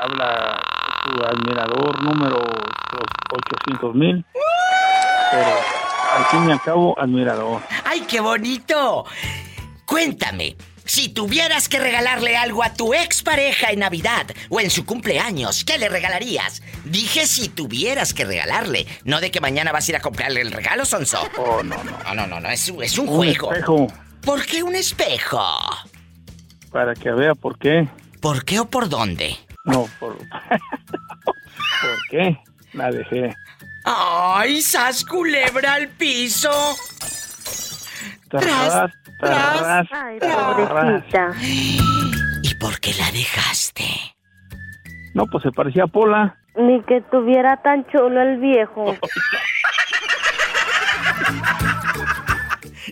Habla 0.00 0.60
tu 1.06 1.24
admirador 1.24 2.02
número 2.02 2.36
800 3.32 3.94
mil. 3.94 4.24
Pero 5.30 5.50
al 6.16 6.24
fin 6.26 6.48
y 6.48 6.52
al 6.52 6.62
cabo, 6.62 6.94
admirador. 7.00 7.62
¡Ay, 7.84 8.02
qué 8.02 8.20
bonito! 8.20 9.04
Cuéntame, 9.86 10.56
si 10.88 11.10
tuvieras 11.10 11.68
que 11.68 11.78
regalarle 11.78 12.36
algo 12.36 12.64
a 12.64 12.72
tu 12.72 12.94
expareja 12.94 13.70
en 13.70 13.80
Navidad 13.80 14.26
o 14.48 14.58
en 14.58 14.70
su 14.70 14.86
cumpleaños, 14.86 15.62
¿qué 15.64 15.76
le 15.76 15.90
regalarías? 15.90 16.62
Dije 16.86 17.26
si 17.26 17.50
tuvieras 17.50 18.14
que 18.14 18.24
regalarle, 18.24 18.86
no 19.04 19.20
de 19.20 19.30
que 19.30 19.40
mañana 19.42 19.70
vas 19.70 19.86
a 19.86 19.90
ir 19.92 19.96
a 19.96 20.00
comprarle 20.00 20.40
el 20.40 20.50
regalo, 20.50 20.86
Sonso. 20.86 21.28
Oh, 21.36 21.62
no, 21.62 21.84
no. 21.84 21.98
No, 22.04 22.14
no, 22.14 22.26
no, 22.26 22.40
no, 22.40 22.48
es, 22.48 22.72
es 22.82 22.98
un, 22.98 23.06
Un 23.08 23.16
juego. 23.16 23.52
espejo. 23.52 23.86
¿Por 24.22 24.46
qué 24.46 24.62
un 24.62 24.74
espejo? 24.74 25.46
Para 26.72 26.94
que 26.94 27.10
vea 27.12 27.34
por 27.34 27.58
qué. 27.58 27.86
¿Por 28.20 28.44
qué 28.46 28.58
o 28.60 28.64
por 28.68 28.88
dónde? 28.88 29.36
No, 29.64 29.86
por. 30.00 30.16
¿Por 30.88 31.98
qué? 32.10 32.38
La 32.72 32.90
dejé. 32.90 33.36
¡Ay, 33.84 34.62
sas 34.62 35.04
culebra 35.04 35.74
al 35.74 35.88
piso! 35.88 36.76
Tras, 38.28 38.90
tras, 39.20 39.86
Ay, 39.92 40.18
tras. 40.18 40.36
pobrecita. 40.36 41.32
¿Y 42.42 42.54
por 42.54 42.78
qué 42.80 42.92
la 42.94 43.10
dejaste? 43.12 43.84
No, 45.14 45.26
pues 45.26 45.42
se 45.42 45.50
parecía 45.52 45.84
a 45.84 45.86
Pola. 45.88 46.36
Ni 46.56 46.82
que 46.84 47.00
tuviera 47.10 47.56
tan 47.62 47.86
chulo 47.86 48.20
el 48.22 48.38
viejo. 48.38 48.96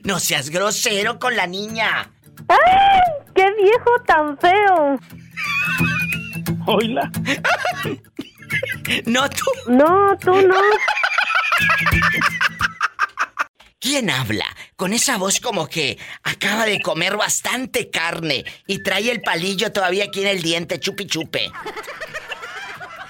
No 0.04 0.20
seas 0.20 0.50
grosero 0.50 1.18
con 1.18 1.34
la 1.36 1.46
niña. 1.46 2.08
¡Ay! 2.48 3.00
¡Qué 3.34 3.44
viejo 3.60 3.90
tan 4.06 4.38
feo! 4.38 4.98
Oila. 6.66 7.10
No 9.06 9.28
tú. 9.30 9.44
No, 9.68 10.16
tú 10.18 10.32
no. 10.46 10.54
¿Quién 13.80 14.10
habla? 14.10 14.44
Con 14.76 14.92
esa 14.92 15.16
voz 15.16 15.40
como 15.40 15.66
que 15.68 15.96
acaba 16.22 16.66
de 16.66 16.80
comer 16.80 17.16
bastante 17.16 17.88
carne 17.88 18.44
y 18.66 18.82
trae 18.82 19.10
el 19.10 19.22
palillo 19.22 19.72
todavía 19.72 20.04
aquí 20.04 20.20
en 20.20 20.28
el 20.28 20.42
diente, 20.42 20.78
chupi 20.78 21.06
chupe. 21.06 21.50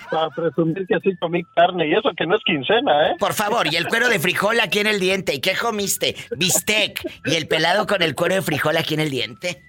Para 0.08 0.30
presumir 0.30 0.86
que 0.86 0.94
así 0.94 1.16
comí 1.16 1.42
carne 1.56 1.88
y 1.88 1.92
eso 1.94 2.10
que 2.16 2.24
no 2.24 2.36
es 2.36 2.42
quincena, 2.44 3.08
¿eh? 3.08 3.16
Por 3.18 3.32
favor, 3.34 3.66
y 3.66 3.74
el 3.74 3.88
cuero 3.88 4.08
de 4.08 4.20
frijol 4.20 4.60
aquí 4.60 4.78
en 4.78 4.86
el 4.86 5.00
diente. 5.00 5.34
¿Y 5.34 5.40
qué 5.40 5.56
comiste? 5.56 6.14
Bistec. 6.36 7.00
¿Y 7.24 7.34
el 7.34 7.48
pelado 7.48 7.84
con 7.88 8.00
el 8.00 8.14
cuero 8.14 8.36
de 8.36 8.42
frijol 8.42 8.76
aquí 8.76 8.94
en 8.94 9.00
el 9.00 9.10
diente? 9.10 9.60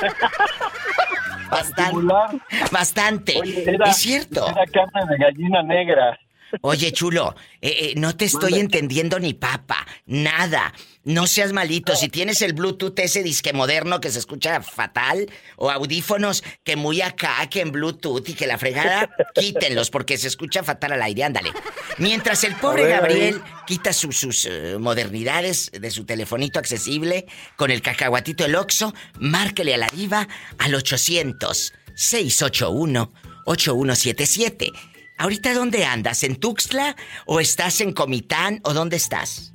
Bastante. 1.50 2.40
Bastante. 2.70 3.40
Era- 3.66 3.90
es 3.90 3.96
cierto. 3.96 4.46
Era 4.48 4.64
carne 4.66 5.00
de 5.10 5.16
gallina 5.24 5.62
negra. 5.64 6.16
Oye, 6.62 6.92
chulo, 6.92 7.34
eh, 7.60 7.68
eh, 7.80 7.94
no 7.96 8.16
te 8.16 8.24
estoy 8.24 8.54
entendiendo 8.60 9.18
ni 9.18 9.34
papa, 9.34 9.86
nada. 10.06 10.72
No 11.04 11.26
seas 11.26 11.52
malito. 11.52 11.94
Si 11.96 12.08
tienes 12.08 12.40
el 12.42 12.54
Bluetooth 12.54 12.98
ese 12.98 13.22
disque 13.22 13.52
moderno 13.52 14.00
que 14.00 14.10
se 14.10 14.18
escucha 14.18 14.62
fatal, 14.62 15.30
o 15.56 15.70
audífonos 15.70 16.42
que 16.64 16.76
muy 16.76 17.02
acá, 17.02 17.46
que 17.50 17.60
en 17.60 17.72
Bluetooth 17.72 18.26
y 18.28 18.34
que 18.34 18.46
la 18.46 18.56
fregada, 18.58 19.10
quítenlos 19.34 19.90
porque 19.90 20.16
se 20.16 20.28
escucha 20.28 20.62
fatal 20.62 20.92
al 20.92 21.02
aire, 21.02 21.24
ándale. 21.24 21.52
Mientras 21.98 22.42
el 22.44 22.54
pobre 22.56 22.84
ver, 22.84 22.92
Gabriel 23.00 23.42
quita 23.66 23.92
su- 23.92 24.12
sus 24.12 24.46
eh, 24.46 24.76
modernidades 24.78 25.70
de 25.72 25.90
su 25.90 26.04
telefonito 26.04 26.58
accesible 26.58 27.26
con 27.56 27.70
el 27.70 27.82
cacahuatito 27.82 28.44
el 28.44 28.54
Oxo, 28.54 28.94
márquele 29.18 29.74
a 29.74 29.78
la 29.78 29.88
diva 29.88 30.26
al 30.58 30.74
800 30.74 31.72
681 31.94 33.12
8177. 33.46 34.70
¿Ahorita 35.16 35.54
dónde 35.54 35.84
andas? 35.84 36.24
¿En 36.24 36.36
Tuxtla? 36.36 36.96
¿O 37.26 37.40
estás 37.40 37.80
en 37.80 37.92
Comitán? 37.92 38.60
¿O 38.64 38.74
dónde 38.74 38.96
estás? 38.96 39.52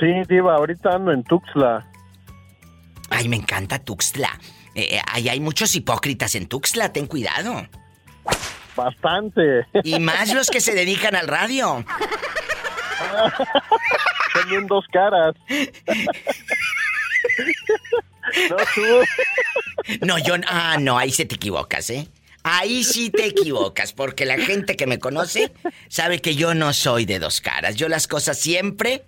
Sí, 0.00 0.06
Diva, 0.28 0.56
ahorita 0.56 0.90
ando 0.96 1.12
en 1.12 1.22
Tuxtla. 1.22 1.86
Ay, 3.10 3.28
me 3.28 3.36
encanta 3.36 3.78
Tuxtla. 3.78 4.40
Eh, 4.74 4.96
eh, 4.96 5.02
ahí 5.06 5.28
hay 5.28 5.40
muchos 5.40 5.74
hipócritas 5.76 6.34
en 6.34 6.46
Tuxtla, 6.46 6.92
ten 6.92 7.06
cuidado. 7.06 7.68
Bastante. 8.74 9.66
Y 9.84 10.00
más 10.00 10.32
los 10.34 10.50
que 10.50 10.60
se 10.60 10.74
dedican 10.74 11.14
al 11.14 11.28
radio. 11.28 11.84
Tienen 14.48 14.66
dos 14.66 14.84
caras. 14.92 15.34
No, 18.50 18.56
tú. 18.74 20.06
No, 20.06 20.18
yo. 20.18 20.34
Ah, 20.48 20.76
no, 20.80 20.98
ahí 20.98 21.10
se 21.12 21.26
te 21.26 21.34
equivocas, 21.34 21.90
¿eh? 21.90 22.08
Ahí 22.44 22.84
sí 22.84 23.08
te 23.10 23.24
equivocas, 23.26 23.94
porque 23.94 24.26
la 24.26 24.36
gente 24.38 24.76
que 24.76 24.86
me 24.86 24.98
conoce 24.98 25.50
sabe 25.88 26.20
que 26.20 26.34
yo 26.34 26.54
no 26.54 26.72
soy 26.74 27.06
de 27.06 27.18
dos 27.18 27.40
caras. 27.40 27.74
Yo 27.74 27.88
las 27.88 28.06
cosas 28.06 28.38
siempre 28.38 29.02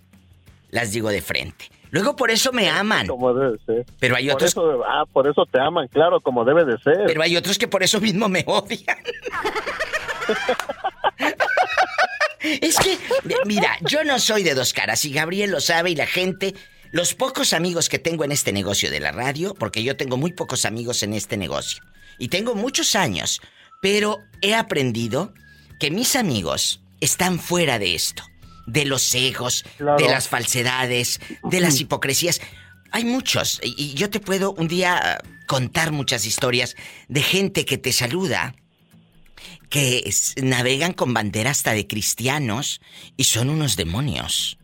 las 0.71 0.91
digo 0.93 1.11
de 1.11 1.21
frente. 1.21 1.71
Luego 1.91 2.17
por 2.17 2.31
eso 2.31 2.51
me 2.53 2.69
aman. 2.71 3.07
Como 3.07 3.33
debe 3.35 3.59
ser. 3.67 3.85
Pero 4.01 4.17
hay 4.17 4.27
Por 4.27 4.35
otros. 4.37 4.51
eso- 4.51 4.83
ah, 4.87 5.05
por 5.13 5.29
eso 5.29 5.45
te 5.47 5.61
aman, 5.61 5.87
claro, 5.89 6.21
como 6.21 6.45
debe 6.45 6.65
de 6.65 6.79
ser. 6.79 7.05
Pero 7.07 7.23
hay 7.23 7.37
otros 7.37 7.59
que 7.59 7.69
por 7.69 7.83
eso 7.83 8.01
mismo 8.01 8.29
me 8.29 8.43
odian. 8.47 8.97
Es 12.41 12.77
que, 12.79 12.97
mira, 13.45 13.77
yo 13.83 14.05
no 14.05 14.19
soy 14.21 14.43
de 14.45 14.55
dos 14.55 14.73
caras 14.73 15.05
y 15.05 15.13
Gabriel 15.13 15.51
lo 15.51 15.61
sabe 15.61 15.91
y 15.91 15.97
la 15.97 16.07
gente, 16.07 16.55
los 16.93 17.15
pocos 17.15 17.53
amigos 17.53 17.89
que 17.89 17.99
tengo 17.99 18.25
en 18.25 18.31
este 18.31 18.53
negocio 18.53 18.91
de 18.91 19.01
la 19.01 19.11
radio, 19.11 19.55
porque 19.55 19.83
yo 19.83 19.97
tengo 19.97 20.17
muy 20.17 20.33
pocos 20.33 20.65
amigos 20.65 21.03
en 21.03 21.13
este 21.15 21.37
negocio 21.37 21.83
y 22.19 22.29
tengo 22.29 22.55
muchos 22.55 22.95
años, 22.95 23.41
pero 23.83 24.19
he 24.43 24.55
aprendido 24.55 25.33
que 25.81 25.91
mis 25.91 26.17
amigos 26.17 26.81
están 27.01 27.39
fuera 27.39 27.79
de 27.79 27.95
esto, 27.95 28.23
de 28.67 28.85
los 28.85 29.15
egos, 29.15 29.65
Claro. 29.77 29.97
de 30.03 30.11
las 30.11 30.29
falsedades, 30.29 31.21
de 31.43 31.61
las 31.61 31.81
hipocresías. 31.81 32.41
Hay 32.93 33.05
muchos 33.05 33.61
y 33.63 33.95
yo 33.95 34.09
te 34.11 34.21
puedo 34.21 34.53
un 34.53 34.69
día 34.69 34.97
ah, 34.97 35.19
contar 35.47 35.93
muchas 35.93 36.25
historias 36.25 36.77
de 37.09 37.23
gente 37.23 37.65
que 37.65 37.79
te 37.79 37.93
saluda 37.93 38.55
que 39.69 40.03
es- 40.07 40.35
navegan 40.43 40.93
con 40.93 41.13
bandera 41.13 41.51
hasta 41.51 41.73
de 41.73 41.87
cristianos 41.87 42.81
y 43.17 43.25
son 43.25 43.51
unos 43.51 43.77
demonios. 43.77 44.59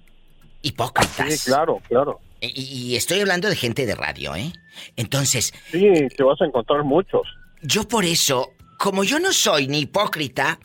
Hipócritas. 0.62 1.40
Sí, 1.40 1.50
claro, 1.50 1.80
claro. 1.88 2.20
Y, 2.40 2.62
y 2.92 2.96
estoy 2.96 3.20
hablando 3.20 3.48
de 3.48 3.56
gente 3.56 3.84
de 3.84 3.94
radio, 3.94 4.34
¿eh? 4.36 4.52
Entonces, 4.96 5.52
Sí, 5.70 5.82
te 6.16 6.22
vas 6.22 6.40
a 6.40 6.44
encontrar 6.46 6.84
muchos. 6.84 7.22
Yo 7.62 7.86
por 7.88 8.04
eso, 8.04 8.52
como 8.78 9.04
yo 9.04 9.18
no 9.18 9.32
soy 9.32 9.68
ni 9.68 9.80
hipócrita, 9.80 10.58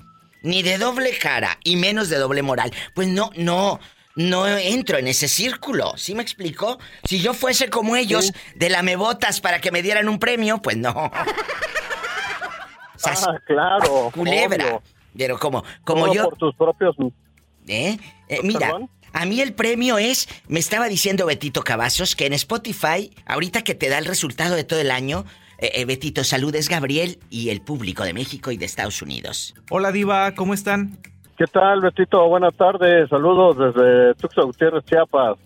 ni 0.44 0.64
de 0.64 0.78
doble 0.78 1.18
cara, 1.18 1.58
y 1.64 1.76
menos 1.76 2.10
de 2.10 2.18
doble 2.18 2.42
moral, 2.42 2.72
pues 2.94 3.08
no, 3.08 3.32
no, 3.36 3.80
no 4.16 4.48
entro 4.48 4.98
en 4.98 5.08
ese 5.08 5.28
círculo. 5.28 5.94
¿Sí 5.98 6.16
me 6.16 6.22
explico? 6.24 6.80
Si 7.06 7.20
yo 7.20 7.34
fuese 7.34 7.70
como 7.70 7.96
ellos, 7.96 8.32
de 8.56 8.70
lamebotas 8.70 9.42
para 9.42 9.60
que 9.62 9.72
me 9.72 9.82
dieran 9.82 10.08
un 10.10 10.20
premio, 10.20 10.60
pues 10.62 10.78
no. 10.78 11.12
Sas- 12.98 13.26
Ah, 13.28 13.38
claro. 13.46 14.12
Culebra. 14.14 14.66
obvio. 14.66 14.84
Pero 15.18 15.40
como, 15.40 15.64
como 15.84 16.06
Todo 16.06 16.14
yo. 16.14 16.24
por 16.30 16.38
tus 16.38 16.56
propios... 16.56 16.96
¿Eh? 17.68 17.98
Eh, 18.30 18.40
mira, 18.44 18.60
¿Perdón? 18.72 18.90
a 19.14 19.26
mí 19.26 19.42
el 19.42 19.54
premio 19.54 19.98
es, 19.98 20.28
me 20.48 20.60
estaba 20.60 20.88
diciendo 20.88 21.26
Betito 21.26 21.64
Cavazos, 21.64 22.16
que 22.16 22.28
en 22.28 22.34
Spotify, 22.34 23.14
ahorita 23.26 23.64
que 23.64 23.74
te 23.76 23.90
da 23.90 23.98
el 23.98 24.06
resultado 24.06 24.56
de 24.56 24.64
todo 24.64 24.80
el 24.80 24.92
año, 24.92 25.26
eh, 25.60 25.72
eh, 25.76 25.86
Betito, 25.86 26.24
saludes 26.24 26.70
Gabriel 26.70 27.20
y 27.30 27.50
el 27.50 27.62
público 27.62 28.04
de 28.04 28.14
México 28.14 28.52
y 28.52 28.58
de 28.58 28.66
Estados 28.66 29.02
Unidos. 29.02 29.54
Hola 29.70 29.92
Diva, 29.92 30.34
¿cómo 30.36 30.54
están? 30.54 30.98
¿Qué 31.38 31.46
tal, 31.46 31.82
Betito? 31.82 32.28
Buenas 32.28 32.56
tardes. 32.56 33.10
Saludos 33.10 33.58
desde 33.58 34.16
Tuxtla 34.16 34.44
Gutiérrez, 34.44 34.84
Chiapas. 34.86 35.38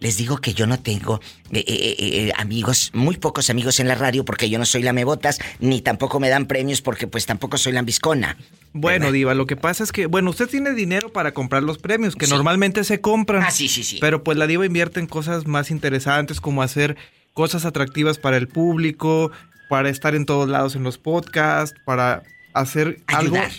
Les 0.00 0.16
digo 0.16 0.38
que 0.38 0.52
yo 0.52 0.66
no 0.66 0.80
tengo 0.80 1.20
eh, 1.52 1.62
eh, 1.64 1.94
eh, 1.98 2.32
amigos, 2.36 2.90
muy 2.92 3.18
pocos 3.18 3.48
amigos 3.50 3.78
en 3.78 3.86
la 3.86 3.94
radio 3.94 4.24
porque 4.24 4.50
yo 4.50 4.58
no 4.58 4.64
soy 4.64 4.82
la 4.82 4.92
mebotas, 4.92 5.38
ni 5.60 5.80
tampoco 5.80 6.18
me 6.18 6.28
dan 6.28 6.46
premios 6.46 6.82
porque 6.82 7.06
pues 7.06 7.24
tampoco 7.24 7.56
soy 7.56 7.72
la 7.72 7.78
ambiscona. 7.78 8.36
Bueno, 8.72 9.12
Diva, 9.12 9.34
lo 9.34 9.46
que 9.46 9.54
pasa 9.54 9.84
es 9.84 9.92
que, 9.92 10.06
bueno, 10.06 10.30
usted 10.30 10.48
tiene 10.48 10.72
dinero 10.74 11.12
para 11.12 11.32
comprar 11.32 11.62
los 11.62 11.78
premios, 11.78 12.16
que 12.16 12.26
Sí. 12.26 12.32
normalmente 12.32 12.82
se 12.82 13.00
compran. 13.00 13.44
Ah, 13.44 13.52
sí, 13.52 13.68
sí, 13.68 13.84
sí. 13.84 13.98
Pero 14.00 14.24
pues 14.24 14.36
la 14.36 14.48
Diva 14.48 14.66
invierte 14.66 14.98
en 14.98 15.06
cosas 15.06 15.46
más 15.46 15.70
interesantes, 15.70 16.40
como 16.40 16.62
hacer 16.64 16.96
cosas 17.34 17.64
atractivas 17.64 18.18
para 18.18 18.36
el 18.36 18.48
público, 18.48 19.30
para 19.68 19.88
estar 19.88 20.14
en 20.14 20.26
todos 20.26 20.48
lados 20.48 20.76
en 20.76 20.82
los 20.82 20.98
podcasts, 20.98 21.78
para 21.84 22.22
hacer 22.54 22.98
algo, 23.06 23.36
Ayudar. 23.36 23.52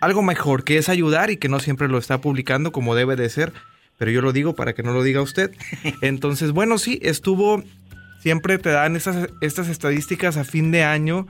algo 0.00 0.22
mejor, 0.22 0.64
que 0.64 0.78
es 0.78 0.88
ayudar 0.88 1.30
y 1.30 1.36
que 1.36 1.48
no 1.48 1.58
siempre 1.60 1.88
lo 1.88 1.98
está 1.98 2.20
publicando 2.20 2.70
como 2.72 2.94
debe 2.94 3.16
de 3.16 3.28
ser. 3.28 3.52
Pero 3.98 4.10
yo 4.12 4.22
lo 4.22 4.32
digo 4.32 4.54
para 4.54 4.72
que 4.74 4.82
no 4.82 4.92
lo 4.92 5.02
diga 5.02 5.20
usted. 5.20 5.50
Entonces, 6.02 6.52
bueno, 6.52 6.78
sí, 6.78 6.98
estuvo. 7.02 7.62
Siempre 8.22 8.58
te 8.58 8.68
dan 8.70 8.96
estas, 8.96 9.28
estas 9.40 9.68
estadísticas 9.68 10.36
a 10.36 10.44
fin 10.44 10.70
de 10.70 10.84
año. 10.84 11.26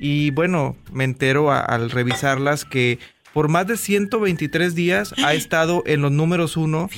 Y 0.00 0.30
bueno, 0.30 0.76
me 0.92 1.04
entero 1.04 1.50
a- 1.52 1.60
al 1.60 1.90
revisarlas 1.90 2.64
que 2.64 2.98
por 3.34 3.48
más 3.48 3.66
de 3.66 3.76
123 3.76 4.74
días 4.74 5.14
ha 5.24 5.34
estado 5.34 5.82
en 5.86 6.00
los 6.00 6.10
números 6.12 6.56
uno 6.56 6.88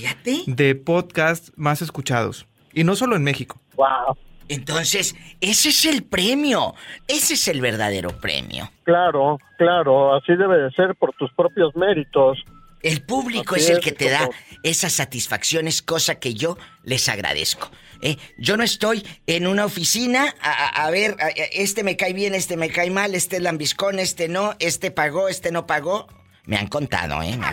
de 0.46 0.74
podcast 0.74 1.48
más 1.56 1.82
escuchados. 1.82 2.46
Y 2.72 2.84
no 2.84 2.96
solo 2.96 3.16
en 3.16 3.24
México. 3.24 3.60
Wow. 3.80 4.16
Entonces, 4.48 5.14
ese 5.40 5.70
es 5.70 5.84
el 5.86 6.02
premio. 6.02 6.74
Ese 7.08 7.34
es 7.34 7.48
el 7.48 7.60
verdadero 7.62 8.10
premio. 8.20 8.70
Claro, 8.84 9.38
claro. 9.56 10.14
Así 10.14 10.34
debe 10.34 10.58
de 10.58 10.70
ser 10.72 10.94
por 10.96 11.14
tus 11.14 11.32
propios 11.32 11.74
méritos. 11.76 12.38
El 12.82 13.02
público 13.02 13.56
es 13.56 13.70
el 13.70 13.80
que 13.80 13.92
te 13.92 14.10
da 14.10 14.28
esas 14.62 14.92
satisfacciones, 14.92 15.82
cosa 15.82 16.18
que 16.18 16.34
yo 16.34 16.58
les 16.82 17.08
agradezco. 17.08 17.70
¿eh? 18.02 18.16
Yo 18.38 18.56
no 18.56 18.62
estoy 18.64 19.06
en 19.26 19.46
una 19.46 19.64
oficina 19.66 20.34
a, 20.42 20.90
ver, 20.90 21.16
a- 21.20 21.28
este 21.28 21.82
me 21.84 21.96
cae 21.96 22.12
bien, 22.12 22.34
este 22.34 22.56
me 22.56 22.70
cae 22.70 22.90
mal, 22.90 23.14
este 23.14 23.36
es 23.36 23.42
lambiscón, 23.42 23.98
este 23.98 24.28
no, 24.28 24.54
este 24.58 24.90
pagó, 24.90 25.28
este 25.28 25.52
no 25.52 25.66
pagó. 25.66 26.06
Me 26.44 26.56
han 26.56 26.66
contado, 26.68 27.22
¿eh? 27.22 27.38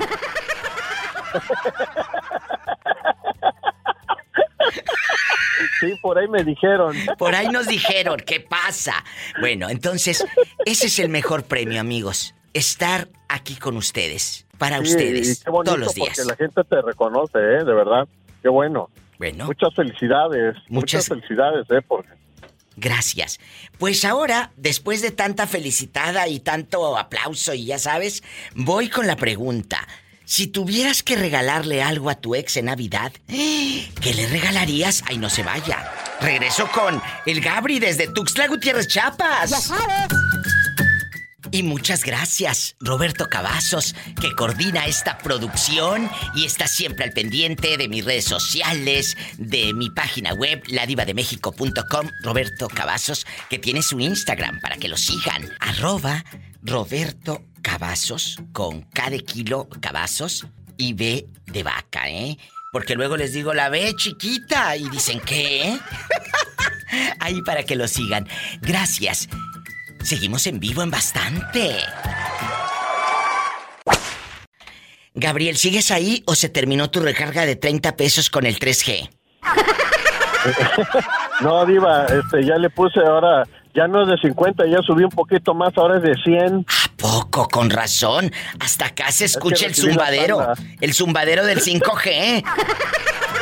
Sí, 5.80 5.94
por 6.02 6.18
ahí 6.18 6.28
me 6.28 6.44
dijeron. 6.44 6.96
Por 7.18 7.36
ahí 7.36 7.48
nos 7.48 7.68
dijeron, 7.68 8.18
¿qué 8.26 8.40
pasa? 8.40 9.04
Bueno, 9.40 9.70
entonces, 9.70 10.26
ese 10.66 10.88
es 10.88 11.00
el 11.00 11.10
mejor 11.10 11.44
premio, 11.44 11.80
amigos. 11.82 12.34
Estar 12.54 13.08
aquí 13.30 13.56
con 13.56 13.78
ustedes, 13.78 14.46
para 14.58 14.78
Sí, 14.78 14.84
ustedes, 14.92 15.40
y 15.42 15.44
qué 15.44 15.50
bonito 15.50 15.74
todos 15.74 15.86
los 15.86 15.94
días. 15.96 16.10
Porque 16.16 16.30
la 16.30 16.36
gente 16.36 16.64
te 16.64 16.82
reconoce, 16.82 17.38
¿eh? 17.38 17.64
De 17.64 17.74
verdad. 17.74 18.08
Qué 18.42 18.50
bueno. 18.50 18.90
Bueno. 19.20 19.46
Muchas 19.46 19.74
felicidades. 19.76 20.56
Muchas- 20.68 20.70
Muchas, 20.70 21.08
felicidades, 21.08 21.66
¿eh? 21.72 21.82
Porque 21.88 22.10
Gracias. 22.80 23.40
Pues 23.80 24.06
ahora, 24.06 24.52
después 24.56 25.02
de 25.02 25.10
tanta 25.10 25.48
felicitada 25.48 26.28
y 26.28 26.40
tanto 26.40 26.96
aplauso 26.96 27.56
y 27.56 27.66
ya 27.66 27.80
sabes, 27.80 28.22
voy 28.54 28.88
con 28.88 29.08
la 29.08 29.16
pregunta. 29.16 29.88
Si 30.28 30.48
tuvieras 30.48 31.04
que 31.04 31.16
regalarle 31.16 31.82
algo 31.82 32.10
a 32.10 32.16
tu 32.16 32.36
ex 32.36 32.58
en 32.58 32.66
Navidad, 32.66 33.14
¿qué 33.28 34.14
le 34.14 34.28
regalarías? 34.28 35.02
Ay, 35.08 35.18
no 35.18 35.30
se 35.30 35.42
vaya. 35.42 35.90
Regreso 36.20 36.70
con 36.70 37.02
el 37.26 37.40
Gabri 37.40 37.80
desde 37.80 38.10
Tuxtla 38.10 38.50
Gutiérrez, 38.50 38.90
Chiapas. 38.90 39.72
Y 41.50 41.64
muchas 41.64 42.04
gracias, 42.04 42.76
Roberto 42.82 43.30
Cavazos, 43.30 43.96
que 44.20 44.36
coordina 44.36 44.86
esta 44.86 45.18
producción 45.18 46.12
y 46.36 46.44
está 46.44 46.68
siempre 46.68 47.06
al 47.06 47.14
pendiente 47.14 47.78
de 47.78 47.88
mis 47.88 48.04
redes 48.04 48.26
sociales, 48.26 49.16
de 49.38 49.74
mi 49.74 49.90
página 49.90 50.34
web, 50.34 50.62
ladivademexico.com. 50.68 52.10
Roberto 52.22 52.68
Cavazos, 52.68 53.26
que 53.50 53.60
tiene 53.60 53.82
su 53.82 53.98
Instagram 54.02 54.60
para 54.60 54.76
que 54.76 54.90
lo 54.90 54.98
sigan. 54.98 55.50
Arroba 55.62 56.26
Roberto 56.62 57.46
Cavazos, 57.68 58.40
con 58.54 58.84
K 58.84 59.10
de 59.10 59.20
kilo 59.20 59.68
Cavazos 59.82 60.48
y 60.78 60.94
B 60.94 61.28
de 61.48 61.64
vaca, 61.64 62.08
¿eh? 62.08 62.38
Porque 62.72 62.96
luego 62.96 63.18
les 63.18 63.34
digo 63.34 63.54
la 63.54 63.68
B 63.68 63.94
chiquita 63.98 64.78
y 64.78 64.90
dicen, 64.90 65.20
¿qué? 65.20 65.78
Ahí 67.20 67.42
para 67.42 67.64
que 67.64 67.76
lo 67.76 67.90
sigan. 67.90 68.26
Gracias. 68.62 69.28
Seguimos 70.02 70.48
en 70.48 70.62
vivo 70.62 70.82
en 70.82 70.92
bastante. 70.92 71.76
Gabriel, 75.14 75.58
¿sigues 75.58 75.92
ahí 75.92 76.24
o 76.26 76.36
se 76.36 76.48
terminó 76.48 76.90
tu 76.90 77.02
recarga 77.02 77.46
de 77.46 77.58
30 77.58 77.98
pesos 77.98 78.30
con 78.30 78.46
el 78.46 78.60
3G? 78.60 79.10
No, 81.42 81.66
Diva, 81.66 82.06
este, 82.06 82.44
ya 82.46 82.56
le 82.58 82.70
puse 82.70 83.00
ahora, 83.00 83.44
ya 83.76 83.88
no 83.88 84.02
es 84.02 84.08
de 84.08 84.18
50, 84.18 84.66
ya 84.66 84.80
subí 84.82 85.04
un 85.04 85.12
poquito 85.12 85.54
más, 85.54 85.78
ahora 85.78 85.98
es 85.98 86.04
de 86.04 86.16
100. 86.16 86.66
Poco, 86.98 87.48
con 87.48 87.70
razón. 87.70 88.32
Hasta 88.60 88.88
acá 88.88 89.12
se 89.12 89.26
escucha 89.26 89.68
el 89.68 89.76
zumbadero. 89.76 90.54
El 90.82 90.94
zumbadero 90.94 91.46
del 91.46 91.62
5G. 91.62 92.44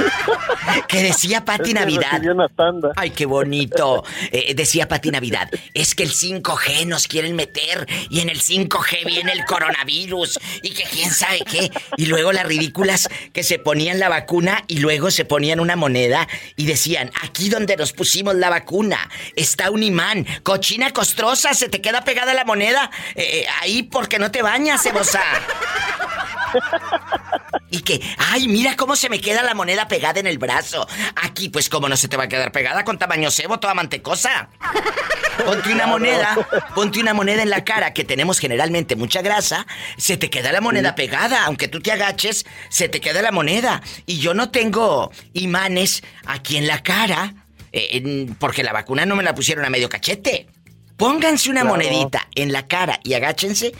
que 0.87 1.03
decía 1.03 1.43
Pati 1.45 1.63
Es 1.63 1.67
que 1.69 1.73
Navidad. 1.79 2.11
recibí 2.11 2.27
una 2.29 2.47
tanda. 2.49 2.91
Ay, 2.95 3.11
qué 3.11 3.25
bonito. 3.25 4.03
Eh, 4.31 4.53
decía 4.55 4.87
Pati 4.87 5.11
Navidad. 5.11 5.49
Es 5.73 5.95
que 5.95 6.03
el 6.03 6.11
5G 6.11 6.85
nos 6.87 7.07
quieren 7.07 7.35
meter 7.35 7.87
y 8.09 8.19
en 8.21 8.29
el 8.29 8.41
5G 8.41 9.05
viene 9.05 9.31
el 9.31 9.45
coronavirus 9.45 10.39
y 10.61 10.71
que 10.71 10.83
quién 10.83 11.11
sabe 11.11 11.39
qué. 11.49 11.71
Y 11.97 12.05
luego 12.07 12.31
las 12.31 12.45
ridículas 12.45 13.09
que 13.33 13.43
se 13.43 13.59
ponían 13.59 13.99
la 13.99 14.09
vacuna 14.09 14.63
y 14.67 14.79
luego 14.79 15.11
se 15.11 15.25
ponían 15.25 15.59
una 15.59 15.75
moneda 15.75 16.27
y 16.55 16.65
decían, 16.65 17.11
aquí 17.21 17.49
donde 17.49 17.77
nos 17.77 17.93
pusimos 17.93 18.35
la 18.35 18.49
vacuna 18.49 19.09
está 19.35 19.71
un 19.71 19.83
imán. 19.83 20.25
Cochina 20.43 20.91
costrosa, 20.91 21.53
se 21.53 21.69
te 21.69 21.81
queda 21.81 22.03
pegada 22.03 22.33
la 22.33 22.45
moneda 22.45 22.89
eh, 23.15 23.41
eh, 23.41 23.45
ahí 23.61 23.83
porque 23.83 24.19
no 24.19 24.31
te 24.31 24.41
bañas, 24.41 24.83
cebosa. 24.83 25.21
Y 27.71 27.79
que, 27.81 27.99
ay, 28.17 28.47
mira 28.47 28.75
cómo 28.77 28.95
se 28.95 29.09
me 29.09 29.19
queda 29.19 29.41
la 29.41 29.53
moneda 29.53 29.87
pegada 29.87 30.19
en 30.19 30.27
el 30.27 30.37
brazo. 30.37 30.87
Aquí, 31.21 31.49
pues, 31.49 31.67
¿cómo 31.67 31.89
no 31.89 31.97
se 31.97 32.07
te 32.07 32.15
va 32.15 32.23
a 32.23 32.27
quedar 32.29 32.51
pegada 32.51 32.85
con 32.85 32.97
tamaño 32.97 33.31
cebo, 33.31 33.59
toda 33.59 33.73
mantecosa? 33.73 34.49
Ponte 35.45 35.73
una 35.73 35.85
moneda, 35.87 36.37
ponte 36.73 36.99
una 37.01 37.13
moneda 37.13 37.43
en 37.43 37.49
la 37.49 37.65
cara, 37.65 37.91
que 37.93 38.05
tenemos 38.05 38.39
generalmente 38.39 38.95
mucha 38.95 39.21
grasa, 39.21 39.67
se 39.97 40.15
te 40.15 40.29
queda 40.29 40.53
la 40.53 40.61
moneda 40.61 40.95
pegada, 40.95 41.43
aunque 41.45 41.67
tú 41.67 41.81
te 41.81 41.91
agaches, 41.91 42.45
se 42.69 42.87
te 42.87 43.01
queda 43.01 43.21
la 43.21 43.33
moneda. 43.33 43.81
Y 44.05 44.19
yo 44.19 44.33
no 44.33 44.49
tengo 44.51 45.11
imanes 45.33 46.03
aquí 46.25 46.55
en 46.55 46.67
la 46.67 46.81
cara, 46.83 47.33
eh, 47.73 48.27
porque 48.39 48.63
la 48.63 48.71
vacuna 48.71 49.05
no 49.05 49.17
me 49.17 49.23
la 49.23 49.35
pusieron 49.35 49.65
a 49.65 49.69
medio 49.69 49.89
cachete. 49.89 50.47
Pónganse 50.95 51.49
una 51.49 51.61
Claro. 51.61 51.75
monedita 51.75 52.27
en 52.35 52.53
la 52.53 52.67
cara 52.67 53.01
y 53.03 53.13
agáchense. 53.15 53.73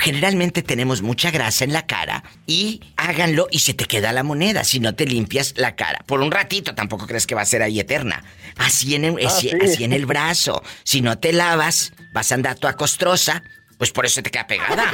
Generalmente 0.00 0.62
tenemos 0.62 1.02
mucha 1.02 1.30
grasa 1.30 1.64
en 1.64 1.72
la 1.74 1.86
cara 1.86 2.24
y 2.46 2.80
háganlo 2.96 3.48
y 3.50 3.58
se 3.58 3.74
te 3.74 3.84
queda 3.84 4.12
la 4.12 4.22
moneda 4.22 4.64
si 4.64 4.80
no 4.80 4.94
te 4.94 5.04
limpias 5.04 5.52
la 5.58 5.76
cara. 5.76 6.00
Por 6.06 6.20
un 6.22 6.30
ratito 6.30 6.74
tampoco 6.74 7.06
crees 7.06 7.26
que 7.26 7.34
va 7.34 7.42
a 7.42 7.46
ser 7.46 7.62
ahí 7.62 7.78
eterna. 7.80 8.24
Así 8.56 8.94
en 8.94 9.04
el, 9.04 9.14
Ah, 9.22 9.26
así, 9.28 9.50
sí. 9.50 9.56
así 9.62 9.84
en 9.84 9.92
el 9.92 10.06
brazo. 10.06 10.62
Si 10.84 11.02
no 11.02 11.18
te 11.18 11.32
lavas, 11.34 11.92
vas 12.14 12.32
a 12.32 12.34
andar 12.34 12.58
toda 12.58 12.76
costrosa, 12.76 13.42
pues 13.76 13.90
por 13.92 14.06
eso 14.06 14.22
te 14.22 14.30
queda 14.30 14.46
pegada. 14.46 14.90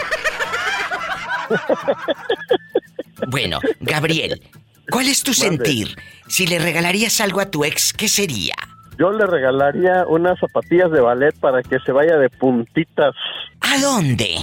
Bueno, 3.28 3.60
Gabriel, 3.80 4.42
¿cuál 4.90 5.08
es 5.08 5.22
tu 5.22 5.32
sentir? 5.32 5.96
Si 6.28 6.46
le 6.46 6.58
regalarías 6.58 7.20
algo 7.20 7.40
a 7.40 7.50
tu 7.50 7.64
ex, 7.64 7.92
¿qué 7.92 8.08
sería? 8.08 8.54
Yo 8.98 9.12
le 9.12 9.26
regalaría 9.26 10.04
unas 10.08 10.38
zapatillas 10.40 10.90
de 10.90 11.00
ballet 11.00 11.38
para 11.38 11.62
que 11.62 11.78
se 11.80 11.92
vaya 11.92 12.16
de 12.16 12.28
puntitas. 12.30 13.14
¿A 13.60 13.78
dónde? 13.78 14.36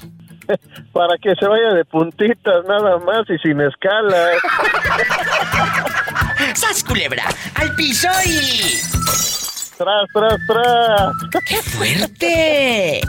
Para 0.93 1.17
que 1.17 1.35
se 1.35 1.47
vaya 1.47 1.73
de 1.73 1.85
puntitas 1.85 2.65
nada 2.67 2.97
más 2.99 3.29
y 3.29 3.37
sin 3.39 3.61
escalas. 3.61 4.37
¡Sas, 6.55 6.83
culebra! 6.83 7.25
¡Al 7.55 7.75
piso 7.75 8.07
y... 8.25 8.79
¡Tras, 9.77 10.05
tras, 10.13 10.39
tras! 10.47 11.11
¡Qué 11.47 11.55
fuerte! 11.57 13.01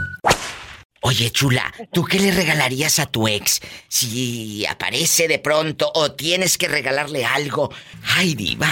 Oye, 1.01 1.29
chula, 1.29 1.71
¿tú 1.93 2.03
qué 2.03 2.19
le 2.19 2.31
regalarías 2.31 2.97
a 2.97 3.05
tu 3.05 3.27
ex 3.27 3.61
si 3.87 4.65
aparece 4.65 5.27
de 5.27 5.37
pronto 5.37 5.91
o 5.93 6.13
tienes 6.13 6.57
que 6.57 6.67
regalarle 6.67 7.23
algo? 7.23 7.71
Ay, 8.15 8.33
diva, 8.33 8.67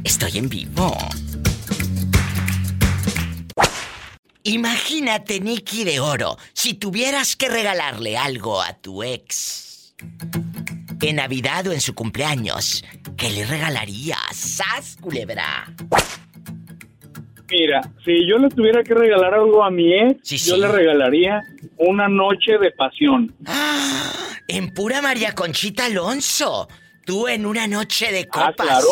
Estoy 0.02 0.38
en 0.38 0.48
vivo. 0.48 0.96
Imagínate, 4.54 5.38
Nicky 5.38 5.84
de 5.84 6.00
Oro, 6.00 6.36
si 6.52 6.74
tuvieras 6.74 7.36
que 7.36 7.48
regalarle 7.48 8.16
algo 8.18 8.60
a 8.60 8.72
tu 8.74 9.04
ex. 9.04 9.94
En 11.00 11.16
Navidad 11.16 11.68
o 11.68 11.72
en 11.72 11.80
su 11.80 11.94
cumpleaños, 11.94 12.84
¿qué 13.16 13.30
le 13.30 13.44
regalarías? 13.46 14.18
¡Sas, 14.34 14.96
culebra! 15.00 15.72
Mira, 17.48 17.80
si 18.04 18.28
yo 18.28 18.38
le 18.38 18.48
tuviera 18.48 18.82
que 18.82 18.92
regalar 18.94 19.34
algo 19.34 19.62
a 19.62 19.70
mi 19.70 19.94
ex, 19.94 20.28
yo 20.44 20.54
sí. 20.56 20.60
le 20.60 20.66
regalaría 20.68 21.40
una 21.78 22.08
noche 22.08 22.58
de 22.58 22.72
pasión. 22.72 23.32
En 24.48 24.74
pura 24.74 25.00
María 25.00 25.32
Conchita 25.32 25.84
Alonso. 25.86 26.68
Tú 27.06 27.28
en 27.28 27.46
una 27.46 27.68
noche 27.68 28.10
de 28.12 28.26
Ah, 28.32 28.50
copas. 28.50 28.66
claro. 28.66 28.86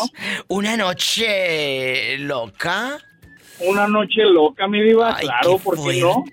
Una 0.49 0.77
noche 0.77 2.17
loca. 2.19 2.99
Una 3.61 3.87
noche 3.89 4.23
loca, 4.25 4.69
mi 4.69 4.81
diva, 4.83 5.17
claro, 5.17 5.57
qué 5.57 5.63
¿por 5.65 5.77
qué 5.85 6.01
no? 6.01 6.25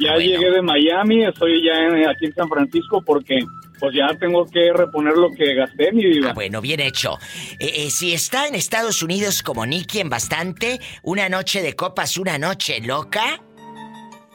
Ya 0.00 0.16
llegué 0.16 0.50
de 0.50 0.62
Miami, 0.62 1.24
estoy 1.24 1.62
ya 1.64 1.74
en- 1.74 2.08
aquí 2.08 2.26
en 2.26 2.34
San 2.34 2.48
Francisco 2.48 3.02
porque 3.04 3.38
pues 3.78 3.94
ya 3.94 4.08
tengo 4.18 4.44
que 4.46 4.72
reponer 4.74 5.14
lo 5.16 5.30
que 5.30 5.54
gasté, 5.54 5.90
mi 5.92 6.04
diva. 6.04 6.30
Ah, 6.30 6.32
bueno, 6.34 6.60
bien 6.60 6.80
hecho. 6.80 7.16
Eh, 7.58 7.72
eh, 7.86 7.90
si 7.90 8.12
está 8.12 8.46
en 8.46 8.54
Estados 8.54 9.02
Unidos 9.02 9.42
como 9.42 9.64
Nicky 9.64 10.00
en 10.00 10.10
bastante, 10.10 10.78
una 11.02 11.28
noche 11.30 11.62
de 11.62 11.74
copas, 11.74 12.16
una 12.18 12.36
noche 12.38 12.80
loca, 12.82 13.40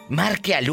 marque 0.10 0.56
al 0.56 0.68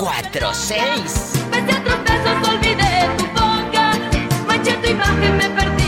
1-877-354-3646. 0.00 1.46
Pese 1.50 1.72
a 1.72 1.84
tropiezos 1.84 2.48
olvidé 2.48 3.08
tu 3.18 3.24
boca, 3.26 3.92
manché 4.46 4.72
tu 4.82 4.88
imagen, 4.90 5.36
me 5.36 5.48
perdí 5.50 5.79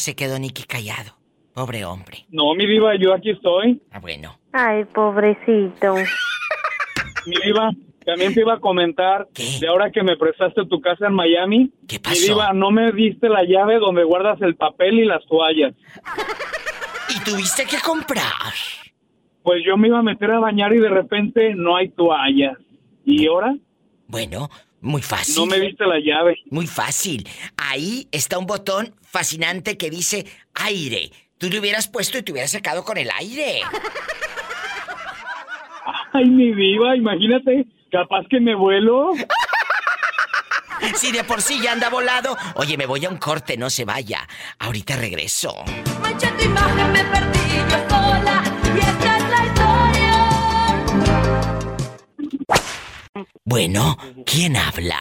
se 0.00 0.16
quedó 0.16 0.38
Nicky 0.38 0.64
callado. 0.64 1.16
Pobre 1.52 1.84
hombre. 1.84 2.26
No, 2.30 2.54
mi 2.54 2.66
diva, 2.66 2.94
yo 2.96 3.12
aquí 3.12 3.30
estoy. 3.30 3.82
Ah, 3.90 3.98
bueno. 3.98 4.38
Ay, 4.52 4.84
pobrecito. 4.84 5.94
Mi 7.26 7.36
diva, 7.44 7.70
también 8.04 8.32
te 8.32 8.40
iba 8.40 8.54
a 8.54 8.60
comentar 8.60 9.28
de 9.34 9.68
ahora 9.68 9.90
que 9.90 10.02
me 10.02 10.16
prestaste 10.16 10.64
tu 10.66 10.80
casa 10.80 11.06
en 11.06 11.14
Miami. 11.14 11.70
¿Qué 11.86 12.00
Mi 12.08 12.18
diva, 12.18 12.52
no 12.52 12.70
me 12.70 12.92
diste 12.92 13.28
la 13.28 13.44
llave 13.44 13.78
donde 13.78 14.04
guardas 14.04 14.40
el 14.42 14.56
papel 14.56 15.00
y 15.00 15.04
las 15.04 15.24
toallas. 15.26 15.74
¿Y 17.14 17.20
tuviste 17.24 17.66
que 17.66 17.78
comprar? 17.84 18.54
Pues 19.42 19.62
yo 19.66 19.76
me 19.76 19.88
iba 19.88 19.98
a 19.98 20.02
meter 20.02 20.30
a 20.30 20.38
bañar 20.38 20.72
y 20.72 20.78
de 20.78 20.88
repente 20.88 21.54
no 21.54 21.76
hay 21.76 21.88
toallas. 21.90 22.56
¿Y 23.04 23.26
ahora? 23.26 23.54
Bueno, 24.06 24.48
muy 24.80 25.02
fácil. 25.02 25.36
No 25.36 25.46
me 25.46 25.60
diste 25.60 25.84
la 25.86 25.98
llave. 25.98 26.36
Muy 26.50 26.66
fácil. 26.66 27.28
Ahí 27.56 28.08
está 28.12 28.38
un 28.38 28.46
botón 28.46 28.94
fascinante 29.02 29.76
que 29.76 29.90
dice 29.90 30.26
aire. 30.54 31.10
Tú 31.38 31.48
le 31.48 31.58
hubieras 31.58 31.88
puesto 31.88 32.18
y 32.18 32.22
te 32.22 32.32
hubieras 32.32 32.50
sacado 32.50 32.84
con 32.84 32.98
el 32.98 33.10
aire. 33.10 33.62
Ay, 36.12 36.24
mi 36.24 36.52
diva, 36.54 36.96
imagínate, 36.96 37.66
capaz 37.90 38.26
que 38.28 38.40
me 38.40 38.54
vuelo. 38.54 39.12
Si 40.94 41.12
de 41.12 41.24
por 41.24 41.42
sí 41.42 41.60
ya 41.62 41.72
anda 41.72 41.88
volado. 41.88 42.36
Oye, 42.54 42.76
me 42.76 42.86
voy 42.86 43.04
a 43.04 43.10
un 43.10 43.18
corte, 43.18 43.56
no 43.56 43.70
se 43.70 43.84
vaya. 43.84 44.26
Ahorita 44.58 44.96
regreso. 44.96 45.54
Manché 46.00 46.28
tu 46.32 46.44
imagen, 46.44 46.92
me 46.92 47.04
perdí 47.04 47.38
yo 47.70 47.88
sola. 47.88 48.42
Y 48.74 48.78
esta 48.78 49.18
Bueno, 53.44 53.96
¿quién 54.26 54.56
habla? 54.56 55.00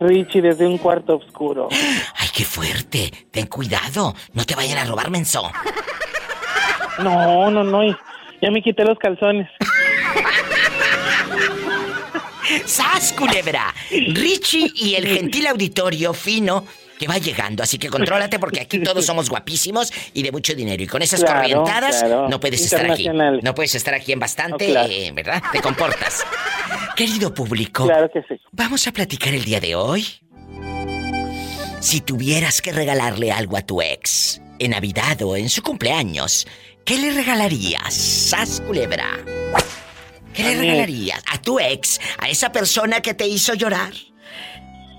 Richie, 0.00 0.42
desde 0.42 0.66
un 0.66 0.78
cuarto 0.78 1.16
oscuro. 1.16 1.68
Ay, 1.70 2.28
qué 2.34 2.44
fuerte. 2.44 3.10
Ten 3.30 3.46
cuidado. 3.46 4.14
No 4.32 4.44
te 4.44 4.54
vayan 4.54 4.78
a 4.78 4.84
robar, 4.84 5.10
menso. 5.10 5.50
No, 6.98 7.50
no, 7.50 7.62
no. 7.62 7.82
Ya 8.40 8.50
me 8.50 8.62
quité 8.62 8.84
los 8.84 8.98
calzones. 8.98 9.48
¡Sas, 12.66 13.12
culebra! 13.12 13.74
Richie 13.90 14.70
y 14.74 14.94
el 14.94 15.06
gentil 15.06 15.46
auditorio 15.46 16.12
fino 16.12 16.66
que 16.98 17.06
va 17.08 17.18
llegando, 17.18 17.62
así 17.62 17.78
que 17.78 17.88
contrólate 17.88 18.38
porque 18.38 18.60
aquí 18.60 18.78
todos 18.80 19.04
somos 19.04 19.28
guapísimos 19.28 19.92
y 20.12 20.22
de 20.22 20.30
mucho 20.32 20.54
dinero. 20.54 20.82
Y 20.82 20.86
con 20.86 21.02
esas 21.02 21.20
Claro, 21.20 21.40
corrientadas 21.40 22.02
claro. 22.04 22.28
no 22.28 22.38
puedes 22.40 22.60
estar 22.62 22.90
aquí. 22.90 23.08
No 23.42 23.54
puedes 23.54 23.74
estar 23.74 23.94
aquí 23.94 24.12
en 24.12 24.20
bastante, 24.20 24.66
claro. 24.66 24.88
eh, 24.90 25.10
¿verdad? 25.12 25.42
Te 25.52 25.60
comportas. 25.60 26.24
Querido 26.96 27.34
público, 27.34 27.86
Claro 27.86 28.08
que 28.12 28.20
sí. 28.28 28.40
vamos 28.52 28.86
a 28.86 28.92
platicar 28.92 29.34
el 29.34 29.44
día 29.44 29.58
de 29.60 29.74
hoy. 29.74 30.06
Si 31.80 32.00
tuvieras 32.00 32.62
que 32.62 32.72
regalarle 32.72 33.30
algo 33.32 33.56
a 33.56 33.62
tu 33.62 33.82
ex 33.82 34.40
en 34.58 34.70
Navidad 34.70 35.20
o 35.22 35.36
en 35.36 35.50
su 35.50 35.62
cumpleaños, 35.62 36.46
¿qué 36.84 36.96
le 36.98 37.10
regalarías? 37.12 37.92
¡Sas, 37.92 38.62
culebra! 38.66 39.08
¿Qué 40.32 40.42
le 40.44 40.56
regalarías? 40.56 41.22
¿A 41.30 41.40
tu 41.42 41.58
ex? 41.60 42.00
¿A 42.18 42.28
esa 42.28 42.52
persona 42.52 43.00
que 43.02 43.14
te 43.14 43.26
hizo 43.26 43.54
llorar? 43.54 43.92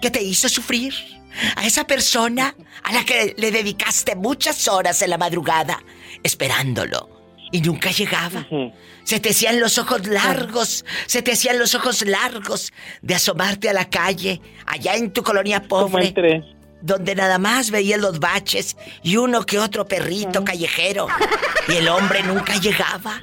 ¿Que 0.02 0.12
te 0.12 0.22
hizo 0.22 0.48
sufrir? 0.48 0.94
¿A 1.56 1.66
esa 1.66 1.86
persona 1.86 2.56
a 2.84 2.94
la 2.94 3.04
que 3.04 3.36
le 3.38 3.52
dedicaste 3.52 4.16
muchas 4.16 4.68
horas 4.68 5.02
en 5.02 5.10
la 5.10 5.18
madrugada 5.18 5.82
esperándolo 6.24 7.10
y 7.52 7.62
nunca 7.62 7.92
llegaba? 7.92 8.46
Se 9.04 9.20
te 9.20 9.30
hacían 9.30 9.60
los 9.60 9.78
ojos 9.78 10.08
largos, 10.08 10.86
se 11.06 11.22
te 11.22 11.34
hacían 11.34 11.60
los 11.60 11.76
ojos 11.76 12.06
largos 12.06 12.74
de 13.02 13.16
asomarte 13.16 13.70
a 13.70 13.74
la 13.74 13.90
calle, 13.90 14.42
allá 14.66 14.96
en 14.96 15.12
tu 15.12 15.24
colonia 15.24 15.64
pobre, 15.64 16.14
donde 16.82 17.16
nada 17.16 17.38
más 17.38 17.72
veías 17.72 18.00
los 18.00 18.20
baches 18.20 18.78
y 19.04 19.18
uno 19.18 19.46
que 19.46 19.60
otro 19.60 19.86
perrito 19.88 20.44
callejero, 20.44 21.08
y 21.68 21.74
el 21.74 21.88
hombre 21.88 22.24
nunca 22.24 22.58
llegaba. 22.58 23.22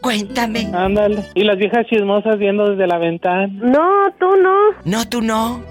Cuéntame. 0.00 0.70
Ándale. 0.72 1.24
Y 1.34 1.42
las 1.42 1.58
viejas 1.58 1.84
chismosas 1.86 2.38
viendo 2.38 2.70
desde 2.70 2.86
la 2.86 2.98
ventana. 2.98 3.48
No, 3.52 4.12
tú 4.20 4.36
no. 4.36 4.54
No, 4.84 5.08
tú 5.08 5.20
no. 5.20 5.64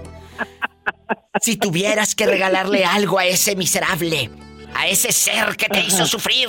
Si 1.40 1.56
tuvieras 1.56 2.14
que 2.14 2.26
regalarle 2.26 2.84
algo 2.84 3.18
a 3.18 3.26
ese 3.26 3.56
miserable, 3.56 4.30
a 4.74 4.86
ese 4.86 5.12
ser 5.12 5.56
que 5.56 5.68
te 5.68 5.80
hizo 5.80 6.04
sufrir, 6.06 6.48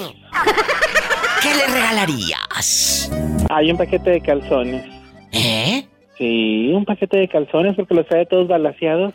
¿qué 1.42 1.56
le 1.56 1.68
regalarías? 1.68 3.12
Hay 3.50 3.72
un 3.72 3.78
paquete 3.78 4.12
de 4.12 4.22
calzones. 4.22 4.86
¿Eh? 5.32 5.88
Sí, 6.18 6.72
un 6.74 6.86
paquete 6.86 7.18
de 7.18 7.28
calzones 7.28 7.76
porque 7.76 7.94
los 7.94 8.08
trae 8.08 8.26
todos 8.26 8.48
balaseados. 8.48 9.14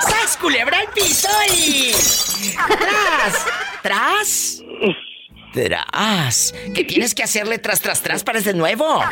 ¡Sas, 0.00 0.36
culebra 0.40 0.78
al 0.78 0.88
piso 0.88 1.28
y... 1.54 1.92
¡Tras! 2.54 3.46
¿Tras? 3.82 4.62
Tras. 5.52 6.54
¿Qué 6.74 6.84
tienes 6.84 7.14
que 7.14 7.22
hacerle 7.22 7.58
tras, 7.58 7.80
tras, 7.80 8.02
tras 8.02 8.22
para 8.24 8.40
de 8.40 8.54
nuevo? 8.54 9.02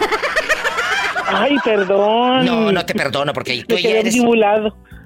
Ay, 1.26 1.56
perdón. 1.64 2.44
No, 2.44 2.72
no 2.72 2.86
te 2.86 2.94
perdono 2.94 3.32
porque 3.32 3.64
tú 3.66 3.74
Me 3.74 3.82
ya 3.82 3.88
quedé 3.88 4.00
eres... 4.00 4.16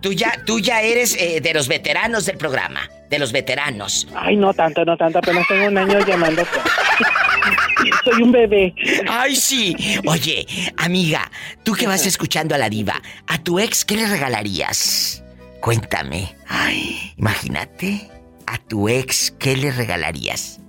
Tú 0.00 0.12
ya, 0.12 0.32
tú 0.44 0.60
ya 0.60 0.80
eres 0.80 1.16
eh, 1.20 1.40
de 1.40 1.54
los 1.54 1.66
veteranos 1.66 2.24
del 2.26 2.36
programa. 2.36 2.88
De 3.10 3.18
los 3.18 3.32
veteranos. 3.32 4.06
Ay, 4.14 4.36
no 4.36 4.54
tanto, 4.54 4.84
no 4.84 4.96
tanto. 4.96 5.18
Apenas 5.18 5.46
tengo 5.48 5.66
un 5.66 5.78
año 5.78 5.98
llamando. 6.06 6.44
Soy 8.04 8.22
un 8.22 8.32
bebé. 8.32 8.74
Ay, 9.08 9.34
sí. 9.34 9.74
Oye, 10.06 10.46
amiga, 10.76 11.30
tú 11.64 11.74
que 11.74 11.86
vas 11.86 12.06
escuchando 12.06 12.54
a 12.54 12.58
la 12.58 12.68
diva, 12.68 13.00
¿a 13.26 13.38
tu 13.38 13.58
ex 13.58 13.84
qué 13.84 13.96
le 13.96 14.06
regalarías? 14.06 15.24
Cuéntame. 15.60 16.34
Ay, 16.46 17.12
imagínate. 17.16 18.08
¿A 18.46 18.58
tu 18.58 18.88
ex 18.88 19.32
qué 19.38 19.56
le 19.56 19.70
regalarías? 19.72 20.60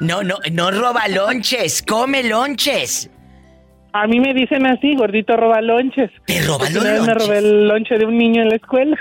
No, 0.00 0.22
no, 0.22 0.36
no 0.52 0.70
roba 0.72 1.08
lonches, 1.08 1.82
come 1.82 2.22
lonches. 2.24 3.08
A 3.94 4.06
mí 4.06 4.20
me 4.20 4.34
dicen 4.34 4.66
así, 4.66 4.94
gordito 4.94 5.38
robalonches. 5.38 6.10
¿Te 6.26 6.42
roba 6.42 6.68
los 6.68 6.84
vez 6.84 7.00
me 7.00 7.06
lonches? 7.06 7.26
robé 7.26 7.38
el 7.38 7.66
lonche 7.66 7.96
de 7.96 8.04
un 8.04 8.18
niño 8.18 8.42
en 8.42 8.50
la 8.50 8.56
escuela. 8.56 8.98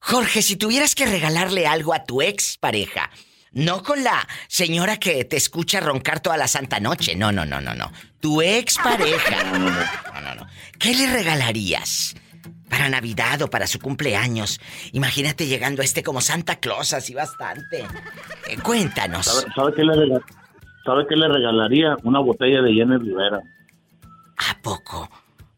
Jorge, 0.00 0.40
si 0.40 0.56
tuvieras 0.56 0.94
que 0.94 1.04
regalarle 1.04 1.66
algo 1.66 1.92
a 1.92 2.04
tu 2.04 2.22
ex 2.22 2.56
pareja, 2.56 3.10
no 3.52 3.82
con 3.82 4.02
la 4.04 4.26
señora 4.48 4.98
que 4.98 5.24
te 5.24 5.36
escucha 5.36 5.80
roncar 5.80 6.20
toda 6.20 6.36
la 6.36 6.48
santa 6.48 6.80
noche, 6.80 7.16
no, 7.16 7.32
no, 7.32 7.44
no, 7.46 7.60
no, 7.60 7.74
no. 7.74 7.90
Tu 8.20 8.42
ex 8.42 8.76
pareja. 8.78 9.44
No, 10.14 10.20
no, 10.20 10.34
no. 10.34 10.46
¿Qué 10.78 10.94
le 10.94 11.06
regalarías? 11.12 12.14
Para 12.68 12.88
Navidad 12.90 13.40
o 13.42 13.48
para 13.48 13.66
su 13.66 13.78
cumpleaños. 13.78 14.60
Imagínate 14.92 15.46
llegando 15.46 15.80
a 15.80 15.84
este 15.84 16.02
como 16.02 16.20
Santa 16.20 16.56
Claus, 16.56 16.92
así 16.92 17.14
bastante. 17.14 17.86
Eh, 18.48 18.58
cuéntanos. 18.62 19.24
¿Sabe, 19.26 19.52
sabe 19.54 19.72
qué 19.74 19.84
le 19.84 19.94
rega- 19.94 20.20
sabe 20.84 21.06
qué 21.08 21.16
le 21.16 21.28
regalaría? 21.28 21.96
Una 22.02 22.20
botella 22.20 22.60
de 22.60 22.72
Jenny 22.74 22.98
Rivera. 22.98 23.40
¿A 24.36 24.60
poco? 24.62 25.08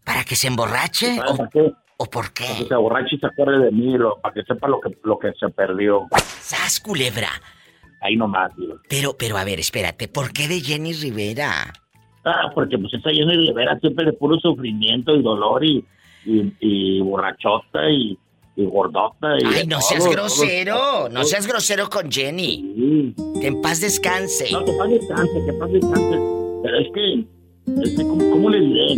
¿Para 0.04 0.24
que 0.24 0.36
se 0.36 0.46
emborrache? 0.46 1.16
¿Sabe 1.16 1.30
¿O, 1.30 1.48
qué? 1.52 1.72
o 1.96 2.06
por 2.06 2.32
Para 2.32 2.46
que 2.48 2.62
qué? 2.62 2.68
se 2.68 2.74
borrache 2.76 3.16
y 3.16 3.18
se 3.18 3.26
acuerde 3.26 3.58
de 3.64 3.70
mí, 3.72 3.98
lo- 3.98 4.20
para 4.20 4.34
que 4.34 4.42
sepa 4.44 4.68
lo 4.68 4.80
que, 4.80 4.96
lo 5.02 5.18
que 5.18 5.32
se 5.38 5.48
perdió. 5.48 6.06
¡Sas, 6.40 6.78
culebra! 6.80 7.30
Ahí 8.00 8.16
nomás, 8.16 8.54
tío. 8.56 8.76
Pero, 8.88 9.16
pero 9.18 9.36
a 9.36 9.44
ver, 9.44 9.60
espérate, 9.60 10.08
¿por 10.08 10.32
qué 10.32 10.48
de 10.48 10.60
Jenny 10.60 10.92
Rivera? 10.94 11.72
Ah, 12.24 12.50
porque 12.54 12.78
pues 12.78 12.92
esa 12.94 13.10
Jenny 13.10 13.36
Rivera 13.36 13.78
siempre 13.80 14.06
de 14.06 14.12
puro 14.14 14.38
sufrimiento 14.40 15.14
y 15.14 15.22
dolor 15.22 15.64
y, 15.64 15.84
y, 16.24 16.52
y 16.60 17.00
borrachota 17.00 17.90
y, 17.90 18.18
y 18.56 18.64
gordota. 18.66 19.38
Y 19.38 19.44
Ay, 19.44 19.66
no 19.66 19.80
seas 19.80 20.06
grosero, 20.08 20.76
todo. 20.76 21.08
no 21.10 21.24
seas 21.24 21.46
grosero 21.46 21.88
con 21.88 22.10
Jenny. 22.10 23.14
Que 23.40 23.46
en 23.48 23.60
paz 23.62 23.80
descanse. 23.80 24.50
No, 24.52 24.64
que 24.64 24.72
paz 24.72 24.88
descanse, 24.90 25.44
que 25.46 25.52
paz 25.54 25.72
descanse. 25.72 26.18
Pero 26.62 26.78
es 26.78 26.88
que, 26.92 27.12
es 27.82 27.96
que 27.96 28.02
¿cómo, 28.02 28.30
cómo 28.30 28.50
le 28.50 28.60
diré? 28.60 28.96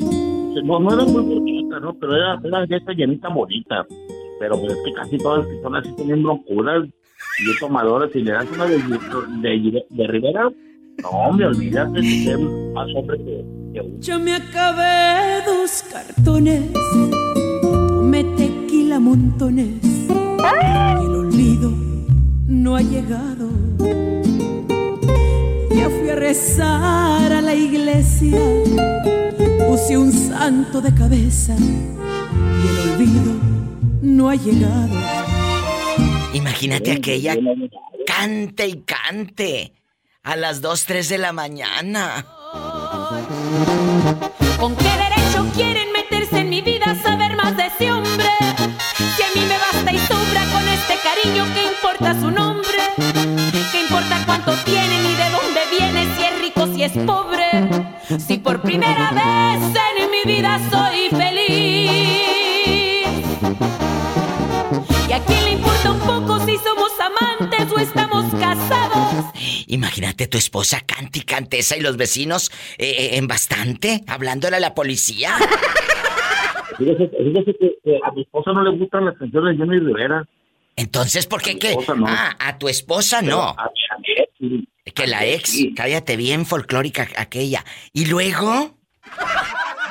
No, 0.64 0.78
no 0.80 0.94
era 0.94 1.04
muy 1.04 1.22
bonita, 1.22 1.80
¿no? 1.80 1.94
Pero 1.94 2.16
era, 2.16 2.40
era 2.44 2.66
de 2.66 2.76
esta 2.76 2.92
llenita 2.92 3.28
bonita. 3.28 3.86
Pero 4.38 4.60
pues, 4.60 4.72
es 4.72 4.78
que 4.84 4.92
casi 4.92 5.18
todas 5.18 5.38
las 5.40 5.46
personas 5.48 5.86
sí 5.86 5.92
tienen 5.96 6.22
broncuras 6.22 6.84
y 7.38 7.58
tomadoras. 7.58 8.10
Y 8.14 8.22
le 8.22 8.32
das 8.32 8.46
una 8.52 8.66
de, 8.66 8.78
de, 8.78 9.84
de 9.88 10.06
Rivera, 10.06 10.50
no, 11.02 11.32
me 11.32 11.46
olvídate 11.46 12.00
de 12.00 12.24
ser 12.24 12.38
más 12.38 12.88
hombre 12.94 13.18
que, 13.18 13.44
que. 13.72 14.00
Yo 14.00 14.18
me 14.18 14.34
acabé 14.34 15.42
dos 15.46 15.84
cartones, 15.90 16.62
tomé 17.88 18.24
tequila 18.36 19.00
montones 19.00 19.82
y 19.82 21.04
el 21.04 21.14
olvido 21.14 21.72
no 22.46 22.76
ha 22.76 22.82
llegado. 22.82 23.48
Ya 25.70 25.88
fui 25.88 26.10
a 26.10 26.16
rezar 26.16 27.32
a 27.32 27.40
la 27.40 27.54
iglesia, 27.54 28.38
puse 29.68 29.96
un 29.96 30.12
santo 30.12 30.80
de 30.80 30.94
cabeza 30.94 31.56
y 31.58 32.68
el 32.68 32.92
olvido 32.92 33.32
no 34.02 34.28
ha 34.28 34.36
llegado. 34.36 35.21
Imagínate 36.34 36.92
aquella 36.92 37.36
cante 38.06 38.66
y 38.66 38.82
cante 38.82 39.72
a 40.22 40.36
las 40.36 40.60
2, 40.60 40.84
3 40.84 41.08
de 41.08 41.18
la 41.18 41.32
mañana. 41.32 42.24
¿Con 44.58 44.76
qué 44.76 44.84
derecho 44.84 45.46
quieren 45.54 45.92
meterse 45.92 46.38
en 46.38 46.50
mi 46.50 46.60
vida, 46.62 46.96
saber 47.02 47.36
más 47.36 47.56
de 47.56 47.66
ese 47.66 47.92
hombre? 47.92 48.30
Si 49.16 49.22
a 49.22 49.28
mí 49.34 49.46
me 49.46 49.58
basta 49.58 49.92
y 49.92 49.98
sobra 49.98 50.44
con 50.52 50.66
este 50.68 50.94
cariño, 51.02 51.44
¿qué 51.54 51.64
importa 51.64 52.14
su 52.14 52.30
nombre? 52.30 52.78
¿Qué 53.72 53.80
importa 53.80 54.22
cuánto 54.24 54.52
tiene 54.64 55.02
ni 55.02 55.14
de 55.14 55.30
dónde 55.30 55.60
viene? 55.76 56.16
Si 56.16 56.22
es 56.24 56.40
rico, 56.40 56.66
si 56.74 56.82
es 56.84 56.92
pobre. 57.04 57.50
Si 58.18 58.38
por 58.38 58.62
primera 58.62 59.10
vez 59.10 59.80
en 59.98 60.10
mi 60.10 60.32
vida 60.32 60.58
soy 60.70 61.08
feliz. 61.10 61.31
Estamos 67.82 68.32
casados? 68.34 69.26
Imagínate 69.66 70.26
tu 70.26 70.38
esposa 70.38 70.80
cante 70.80 71.20
y 71.20 71.22
cante 71.22 71.58
esa 71.58 71.76
y 71.76 71.80
los 71.80 71.96
vecinos 71.96 72.50
eh, 72.78 72.90
eh, 72.98 73.16
en 73.16 73.26
bastante, 73.26 74.02
hablándole 74.06 74.56
a 74.56 74.60
la 74.60 74.74
policía. 74.74 75.34
Fíjese, 76.78 77.08
fíjese 77.08 77.54
que, 77.60 77.74
que 77.84 77.98
a 78.02 78.10
mi 78.12 78.22
esposa 78.22 78.52
no 78.52 78.62
le 78.64 78.76
gustan 78.78 79.04
las 79.04 79.16
canciones 79.18 79.58
de 79.58 79.64
Jenny 79.64 79.78
Rivera. 79.78 80.26
Entonces, 80.74 81.26
¿por 81.26 81.42
qué 81.42 81.58
qué? 81.58 81.76
no. 81.96 82.06
Ah, 82.08 82.34
a 82.38 82.56
tu 82.58 82.66
esposa 82.68 83.18
Pero 83.20 83.36
no. 83.36 83.42
a 83.50 83.54
mi- 83.70 83.84
a 83.90 83.98
mi 83.98 84.08
ex, 84.16 84.30
sí. 84.38 84.68
Que 84.94 85.06
la 85.06 85.24
ex, 85.26 85.54
cállate 85.76 86.16
bien 86.16 86.46
folclórica 86.46 87.06
aquella. 87.16 87.62
¿Y 87.92 88.06
luego? 88.06 88.78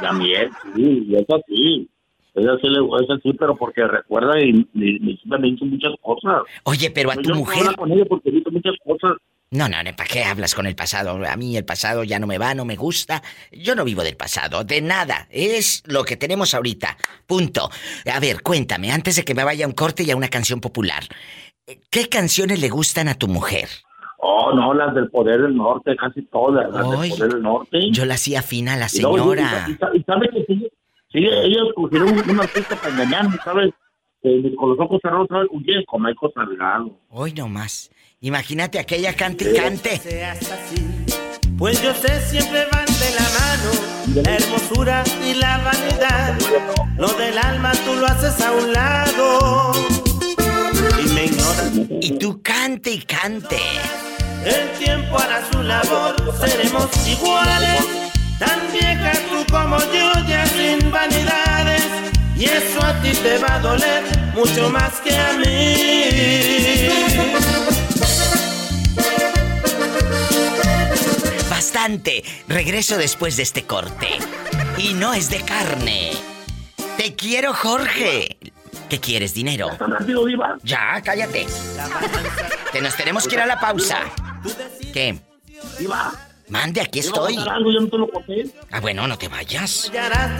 A 0.02 0.12
mi 0.14 0.34
ex, 0.34 0.52
sí, 0.76 1.06
y 1.08 1.16
eso 1.16 1.40
sí. 1.48 1.88
Esa 2.34 2.58
sí, 2.62 2.68
le- 2.70 3.04
esa 3.04 3.18
sí, 3.22 3.34
pero 3.38 3.56
porque 3.58 3.86
recuerda 3.86 4.40
y, 4.40 4.52
y, 4.74 5.12
y 5.12 5.18
sí 5.18 5.24
me 5.28 5.48
hizo 5.50 5.66
muchas 5.66 5.92
cosas. 6.02 6.42
Oye, 6.64 6.90
pero 6.92 7.12
a 7.12 7.16
tu 7.16 7.30
no 7.30 7.36
mujer. 7.36 7.60
hablar 7.60 7.76
con 7.76 7.92
ella 7.92 8.06
porque 8.08 8.30
hizo 8.30 8.50
muchas 8.52 8.74
cosas. 8.86 9.18
No, 9.54 9.68
no, 9.68 9.84
no, 9.84 9.92
¿para 9.98 10.08
qué 10.08 10.24
hablas 10.24 10.56
con 10.56 10.66
el 10.66 10.76
pasado? 10.76 11.20
A 11.28 11.36
mí 11.36 11.58
el 11.58 11.66
pasado 11.66 12.06
ya 12.06 12.20
no 12.20 12.28
me 12.28 12.38
va, 12.38 12.54
no 12.56 12.64
me 12.64 12.78
gusta. 12.78 13.22
Yo 13.52 13.76
no 13.76 13.84
vivo 13.84 14.02
del 14.02 14.16
pasado, 14.16 14.64
de 14.64 14.82
nada. 14.82 15.28
Es 15.30 15.84
lo 15.88 16.06
que 16.06 16.16
tenemos 16.16 16.54
ahorita. 16.54 16.96
Punto. 17.28 17.70
A 18.14 18.20
ver, 18.22 18.44
cuéntame, 18.44 18.92
antes 18.94 19.18
de 19.18 19.24
que 19.26 19.36
me 19.36 19.44
vaya 19.44 19.66
a 19.66 19.68
un 19.68 19.74
corte 19.74 20.04
y 20.04 20.12
a 20.12 20.16
una 20.16 20.30
canción 20.30 20.62
popular. 20.62 21.04
¿Qué 21.90 22.08
canciones 22.08 22.62
le 22.62 22.70
gustan 22.70 23.10
a 23.10 23.16
tu 23.16 23.28
mujer? 23.28 23.68
Oh, 24.20 24.54
no, 24.54 24.74
las 24.74 24.94
del 24.96 25.10
Poder 25.10 25.42
del 25.42 25.56
Norte, 25.56 25.96
casi 25.98 26.22
todas, 26.28 26.72
las 26.72 26.90
del 26.90 27.10
Poder 27.10 27.32
del 27.34 27.42
Norte. 27.42 27.80
Yo 27.92 28.06
la 28.06 28.14
hacía 28.14 28.42
fina 28.42 28.76
a 28.76 28.78
la 28.78 28.86
Y 28.86 28.90
señora. 28.90 29.66
Y, 29.68 29.72
y- 29.72 30.00
y 30.00 30.04
sabe 30.04 30.30
que 30.30 30.46
sí, 30.46 30.68
sí, 31.12 31.20
ellos 31.20 31.70
cogieron 31.76 32.10
un, 32.10 32.30
un 32.30 32.40
artista 32.40 32.76
para 32.76 32.90
engañarme, 32.90 33.38
¿sabes? 33.44 33.74
Eh, 34.24 34.54
con 34.56 34.70
los 34.70 34.80
ojos 34.80 35.00
cerrados, 35.02 35.28
¿sabes? 35.30 35.48
Huye 35.52 35.84
con 35.86 36.04
Michael 36.04 36.32
Salgado. 36.34 37.00
Hoy 37.10 37.34
no 37.34 37.48
más. 37.48 37.92
Imagínate 38.20 38.78
aquella 38.78 39.16
cante 39.16 39.50
y 39.50 39.56
cante. 39.56 40.02
Pues 41.58 41.82
yo 41.82 41.94
sé 41.94 42.20
siempre 42.22 42.66
van 42.72 42.86
de 42.86 43.16
la 43.16 43.22
mano 43.22 43.92
la 44.16 44.36
hermosura 44.36 45.04
y 45.26 45.34
la 45.36 45.58
vanidad. 45.60 46.38
Lo 46.98 47.08
del 47.14 47.38
alma 47.38 47.72
tú 47.86 47.96
lo 47.96 48.06
haces 48.06 48.42
a 48.42 48.52
un 48.52 48.74
lado 48.74 49.72
y 51.04 51.14
me 51.14 51.26
ignoras. 51.26 51.72
Y 52.02 52.18
tú 52.18 52.42
cante 52.42 52.92
y 52.92 53.02
cante. 53.02 53.58
El 54.46 54.72
tiempo 54.80 55.18
hará 55.18 55.42
su 55.52 55.62
labor, 55.62 56.16
seremos 56.40 57.08
iguales. 57.08 58.12
Tan 58.42 58.72
vieja 58.74 59.12
tú 59.30 59.46
como 59.52 59.78
yo, 59.78 60.12
ya 60.28 60.48
sin 60.48 60.90
vanidades. 60.90 61.84
Y 62.36 62.46
eso 62.46 62.84
a 62.84 63.00
ti 63.04 63.12
te 63.12 63.38
va 63.38 63.54
a 63.54 63.60
doler 63.60 64.04
mucho 64.34 64.68
más 64.72 65.00
que 65.02 65.16
a 65.16 65.34
mí. 65.34 66.90
Bastante. 71.52 72.24
Regreso 72.48 72.98
después 72.98 73.38
de 73.38 73.44
este 73.44 73.64
corte. 73.66 74.08
Y 74.80 74.96
no 74.96 75.14
es 75.14 75.30
de 75.30 75.42
carne. 75.42 76.10
Te 76.98 77.14
quiero, 77.14 77.54
Jorge. 77.54 78.38
¿Qué 78.90 79.00
quieres, 79.00 79.36
dinero? 79.36 79.70
Ya, 80.64 81.00
cállate. 81.06 81.46
Que 82.72 82.82
nos 82.82 82.96
tenemos 82.96 83.28
que 83.28 83.36
ir 83.36 83.42
a 83.42 83.46
la 83.46 83.60
pausa. 83.60 84.00
¿Qué? 84.92 85.20
Mande, 86.52 86.82
aquí 86.82 87.00
estoy. 87.00 87.38
algo, 87.38 87.72
yo 87.72 87.80
no 87.80 87.88
te 87.88 87.98
lo 87.98 88.10
conté. 88.10 88.46
Ah, 88.72 88.82
bueno, 88.82 89.08
no 89.08 89.18
te 89.18 89.30
vayas. 89.30 89.90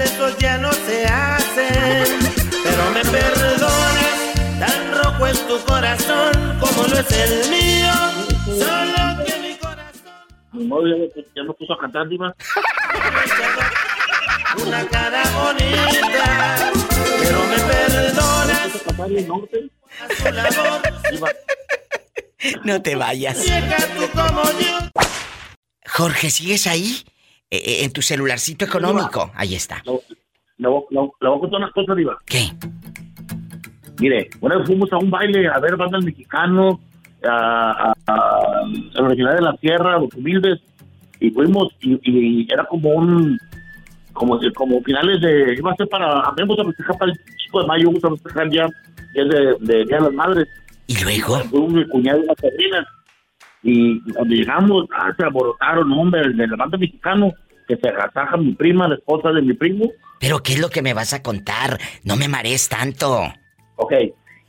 Esos 0.04 0.38
ya 0.40 0.58
no 0.58 0.74
se 0.74 1.06
hacen, 1.06 2.20
pero 2.66 2.92
me 2.94 3.00
perdonas. 3.00 4.34
Tan 4.60 4.92
rojo 5.02 5.28
es 5.28 5.48
tu 5.48 5.58
corazón 5.60 6.34
como 6.60 6.84
lo 6.84 7.00
es 7.00 7.10
el 7.14 7.50
mío. 7.50 7.94
Solo 8.46 9.24
que 9.24 9.40
mi 9.40 9.56
No, 10.68 10.86
ya, 10.86 10.96
ya 11.34 11.44
me 11.44 11.54
puso 11.54 11.72
a 11.74 11.78
cantar, 11.80 12.10
Diva. 12.10 12.36
una 14.68 14.86
cara 14.90 15.24
bonita, 15.34 16.72
pero 17.22 17.40
me 17.46 17.58
perdonas. 17.72 18.72
No 22.66 22.82
te 22.82 22.96
vayas. 22.96 23.44
vieja 23.44 23.78
tú 23.96 24.10
como 24.14 24.44
yo. 24.60 24.91
Jorge, 25.94 26.30
¿sigues 26.30 26.68
ahí? 26.68 27.04
Eh, 27.50 27.58
eh, 27.58 27.84
en 27.84 27.92
tu 27.92 28.02
celularcito 28.02 28.66
económico. 28.66 29.32
Ahí 29.36 29.56
está. 29.56 29.84
Le 30.58 30.68
voy, 30.68 30.84
a 30.94 31.40
contar 31.40 31.60
unas 31.60 31.72
cosas, 31.74 31.98
Diva. 31.98 32.18
¿Qué? 32.26 32.50
Mire, 34.00 34.30
una 34.40 34.58
vez 34.58 34.68
fuimos 34.68 34.92
a 34.94 34.98
un 34.98 35.12
baile 35.12 35.48
a 35.48 35.60
ver 35.60 35.76
bandas 35.76 36.04
mexicanos, 36.04 36.78
a, 37.28 37.90
a, 37.90 37.94
a, 38.08 38.16
a 38.96 39.02
original 39.02 39.36
de 39.36 39.42
la 39.42 39.56
Sierra, 39.58 40.00
los 40.00 40.14
humildes, 40.16 40.60
y 41.20 41.30
fuimos, 41.32 41.68
y, 41.82 42.00
y 42.04 42.48
era 42.52 42.64
como 42.66 42.90
un, 42.90 43.38
como, 44.14 44.40
como 44.56 44.82
finales 44.82 45.22
de, 45.22 45.56
iba 45.58 45.72
a 45.72 45.76
ser 45.76 45.88
para, 45.88 46.20
a 46.20 46.34
festejar 46.36 46.98
para 46.98 47.12
el 47.12 47.20
5 47.46 47.62
de 47.62 47.68
mayo, 47.68 47.88
vamos 47.88 48.04
a 48.04 48.10
festejar 48.10 48.50
ya, 48.50 48.68
ya 49.16 49.22
es 49.24 49.30
de, 49.30 49.56
de 49.60 49.86
Día 49.86 49.98
de 49.98 50.04
las 50.04 50.14
Madres. 50.14 50.48
¿Y 50.88 51.04
luego? 51.04 51.38
Fue 51.50 51.68
mi 51.68 51.88
cuñado 51.88 52.20
y 52.20 52.24
una 52.24 52.34
sobrina. 52.36 52.88
Y 53.64 54.02
cuando 54.14 54.34
llegamos, 54.34 54.86
ah, 54.94 55.14
se 55.18 55.24
alborotaron, 55.24 55.92
hombre, 55.92 56.22
de 56.34 56.48
la 56.48 56.56
banda 56.56 56.78
mexicano, 56.78 57.32
que 57.68 57.78
se 57.78 57.90
agasaja 57.90 58.38
mi 58.38 58.54
prima, 58.54 58.88
la 58.88 58.96
esposa 58.96 59.32
de 59.32 59.42
mi 59.42 59.54
primo. 59.54 59.86
¿Pero 60.20 60.40
qué 60.42 60.54
es 60.54 60.60
lo 60.60 60.70
que 60.70 60.82
me 60.82 60.94
vas 60.94 61.14
a 61.14 61.22
contar? 61.22 61.80
No 62.04 62.16
me 62.16 62.28
marees 62.28 62.70
tanto. 62.70 63.22
Ok. 63.76 63.94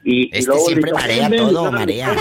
Y, 0.05 0.25
y 0.25 0.31
Este 0.33 0.47
luego 0.47 0.61
le 0.61 0.67
siempre 0.67 0.91
dijo, 0.91 1.03
marea 1.03 1.31
todo, 1.31 1.69
y 1.69 1.73
marea. 1.73 2.17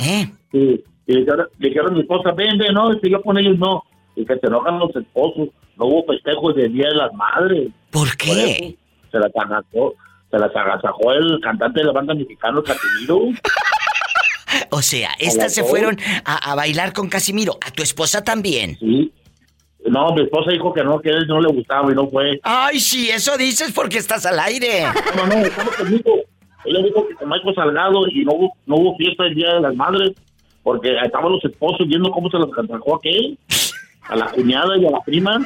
¿Eh? 0.00 0.30
Sí, 0.52 0.84
y 1.06 1.12
le 1.14 1.26
dijeron, 1.58 1.92
a 1.92 1.94
mi 1.94 2.00
esposa, 2.00 2.32
ven, 2.32 2.58
ven, 2.58 2.74
no, 2.74 2.92
y 2.92 3.10
yo 3.10 3.22
con 3.22 3.38
ellos 3.38 3.58
no. 3.58 3.82
Y 4.16 4.24
que 4.24 4.36
se 4.38 4.46
enojan 4.46 4.78
los 4.78 4.94
esposos. 4.96 5.48
No 5.76 5.86
hubo 5.86 6.04
festejos 6.06 6.56
del 6.56 6.72
Día 6.72 6.88
de 6.88 6.94
las 6.94 7.12
Madres. 7.12 7.68
¿Por 7.90 8.16
qué? 8.16 8.56
eso 8.56 8.76
se 9.12 9.18
las 9.18 9.30
agasajó, 9.36 9.94
se 10.30 10.38
las 10.38 10.56
agasajó 10.56 11.12
el 11.12 11.40
cantante 11.40 11.80
de 11.80 11.86
la 11.86 11.92
banda 11.92 12.14
mexicana, 12.14 12.60
Casimiro. 12.64 13.20
O 14.70 14.82
sea, 14.82 15.10
estas 15.18 15.54
se 15.54 15.62
dos. 15.62 15.70
fueron 15.70 15.98
a, 16.24 16.52
a 16.52 16.54
bailar 16.54 16.92
con 16.92 17.08
Casimiro. 17.08 17.58
¿A 17.66 17.70
tu 17.70 17.82
esposa 17.82 18.22
también? 18.22 18.76
Sí. 18.78 19.12
No, 19.88 20.12
mi 20.14 20.22
esposa 20.22 20.50
dijo 20.50 20.72
que 20.72 20.82
no, 20.82 21.00
que 21.00 21.10
él 21.10 21.26
no 21.28 21.40
le 21.40 21.48
gustaba 21.48 21.90
y 21.92 21.94
no 21.94 22.08
fue. 22.08 22.40
Ay, 22.42 22.80
sí, 22.80 23.08
eso 23.10 23.36
dices 23.36 23.72
porque 23.72 23.98
estás 23.98 24.26
al 24.26 24.38
aire. 24.40 24.84
No, 25.16 25.26
no, 25.26 25.34
estaba 25.34 25.70
conmigo. 25.70 26.12
Ella 26.64 26.82
dijo 26.82 27.06
que 27.06 27.14
con 27.14 27.28
Michael 27.28 27.54
Salgado 27.54 28.08
y 28.08 28.24
no 28.24 28.32
hubo, 28.32 28.56
no 28.66 28.76
hubo 28.76 28.96
fiesta 28.96 29.24
el 29.24 29.34
Día 29.36 29.54
de 29.54 29.60
las 29.60 29.76
Madres 29.76 30.12
porque 30.64 30.96
estaban 31.04 31.30
los 31.30 31.44
esposos 31.44 31.86
viendo 31.86 32.10
cómo 32.10 32.28
se 32.28 32.38
las 32.38 32.48
a 32.48 32.96
aquel, 32.96 33.38
a 34.08 34.16
la 34.16 34.26
cuñada 34.32 34.76
y 34.76 34.86
a 34.86 34.90
la 34.90 35.00
prima. 35.02 35.38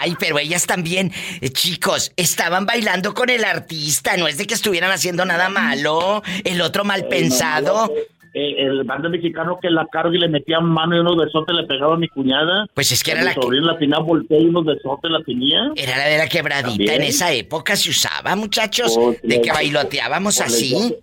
Ay, 0.00 0.14
pero 0.18 0.38
ellas 0.38 0.66
también, 0.66 1.12
eh, 1.40 1.50
chicos, 1.50 2.12
estaban 2.16 2.66
bailando 2.66 3.14
con 3.14 3.30
el 3.30 3.44
artista, 3.44 4.16
no 4.16 4.28
es 4.28 4.38
de 4.38 4.46
que 4.46 4.54
estuvieran 4.54 4.90
haciendo 4.90 5.24
nada 5.24 5.48
malo, 5.48 6.22
el 6.44 6.60
otro 6.60 6.84
mal 6.84 7.06
pensado. 7.08 7.92
Eh, 8.34 8.54
el 8.66 8.84
bando 8.84 9.08
mexicano 9.08 9.58
que 9.60 9.70
la 9.70 9.86
carga 9.90 10.14
y 10.14 10.18
le 10.18 10.28
metía 10.28 10.60
mano 10.60 10.94
y 10.94 11.00
unos 11.00 11.16
besotes 11.16 11.56
le 11.56 11.64
pegaba 11.66 11.94
a 11.94 11.96
mi 11.96 12.08
cuñada. 12.08 12.66
Pues 12.74 12.92
es 12.92 13.02
que 13.02 13.12
era 13.12 13.22
la 13.22 13.34
que- 13.34 13.40
la 13.86 13.98
voltea 14.00 14.38
y 14.38 14.44
unos 14.46 14.64
besotes 14.66 15.10
la 15.10 15.20
tenía. 15.24 15.72
Era 15.74 15.96
la 15.96 16.04
de 16.06 16.18
la 16.18 16.28
quebradita, 16.28 16.68
También. 16.68 16.92
en 16.94 17.02
esa 17.04 17.32
época 17.32 17.74
se 17.74 17.90
usaba, 17.90 18.36
muchachos, 18.36 18.92
Pues, 18.94 19.22
de 19.22 19.40
que 19.40 19.50
bailoteábamos 19.50 20.36
pues, 20.36 20.46
así. 20.54 20.70
le- 20.70 20.98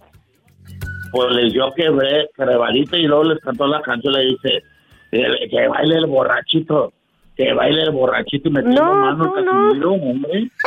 Pues 1.12 1.32
les 1.36 1.54
dio 1.54 1.72
quebré, 1.76 2.30
quebradita 2.38 2.98
y 2.98 3.04
luego 3.04 3.24
les 3.26 3.40
cantó 3.40 3.66
la 3.68 3.82
canción 3.82 4.14
le 4.14 4.26
dice 4.26 4.64
"Eh, 5.12 5.48
que 5.50 5.68
baile 5.68 5.96
el 5.98 6.06
borrachito, 6.08 6.94
que 7.36 7.54
baile 7.54 7.84
el 7.84 7.92
borrachito 7.92 8.50
y 8.50 8.52
metiendo 8.52 8.84
No, 8.84 8.94
mano 8.94 9.26
no. 9.26 9.34
Casimiro, 9.34 9.94
hombre. 9.94 10.52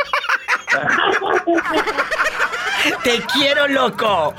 ¡Te 3.03 3.21
quiero, 3.33 3.67
loco! 3.67 4.33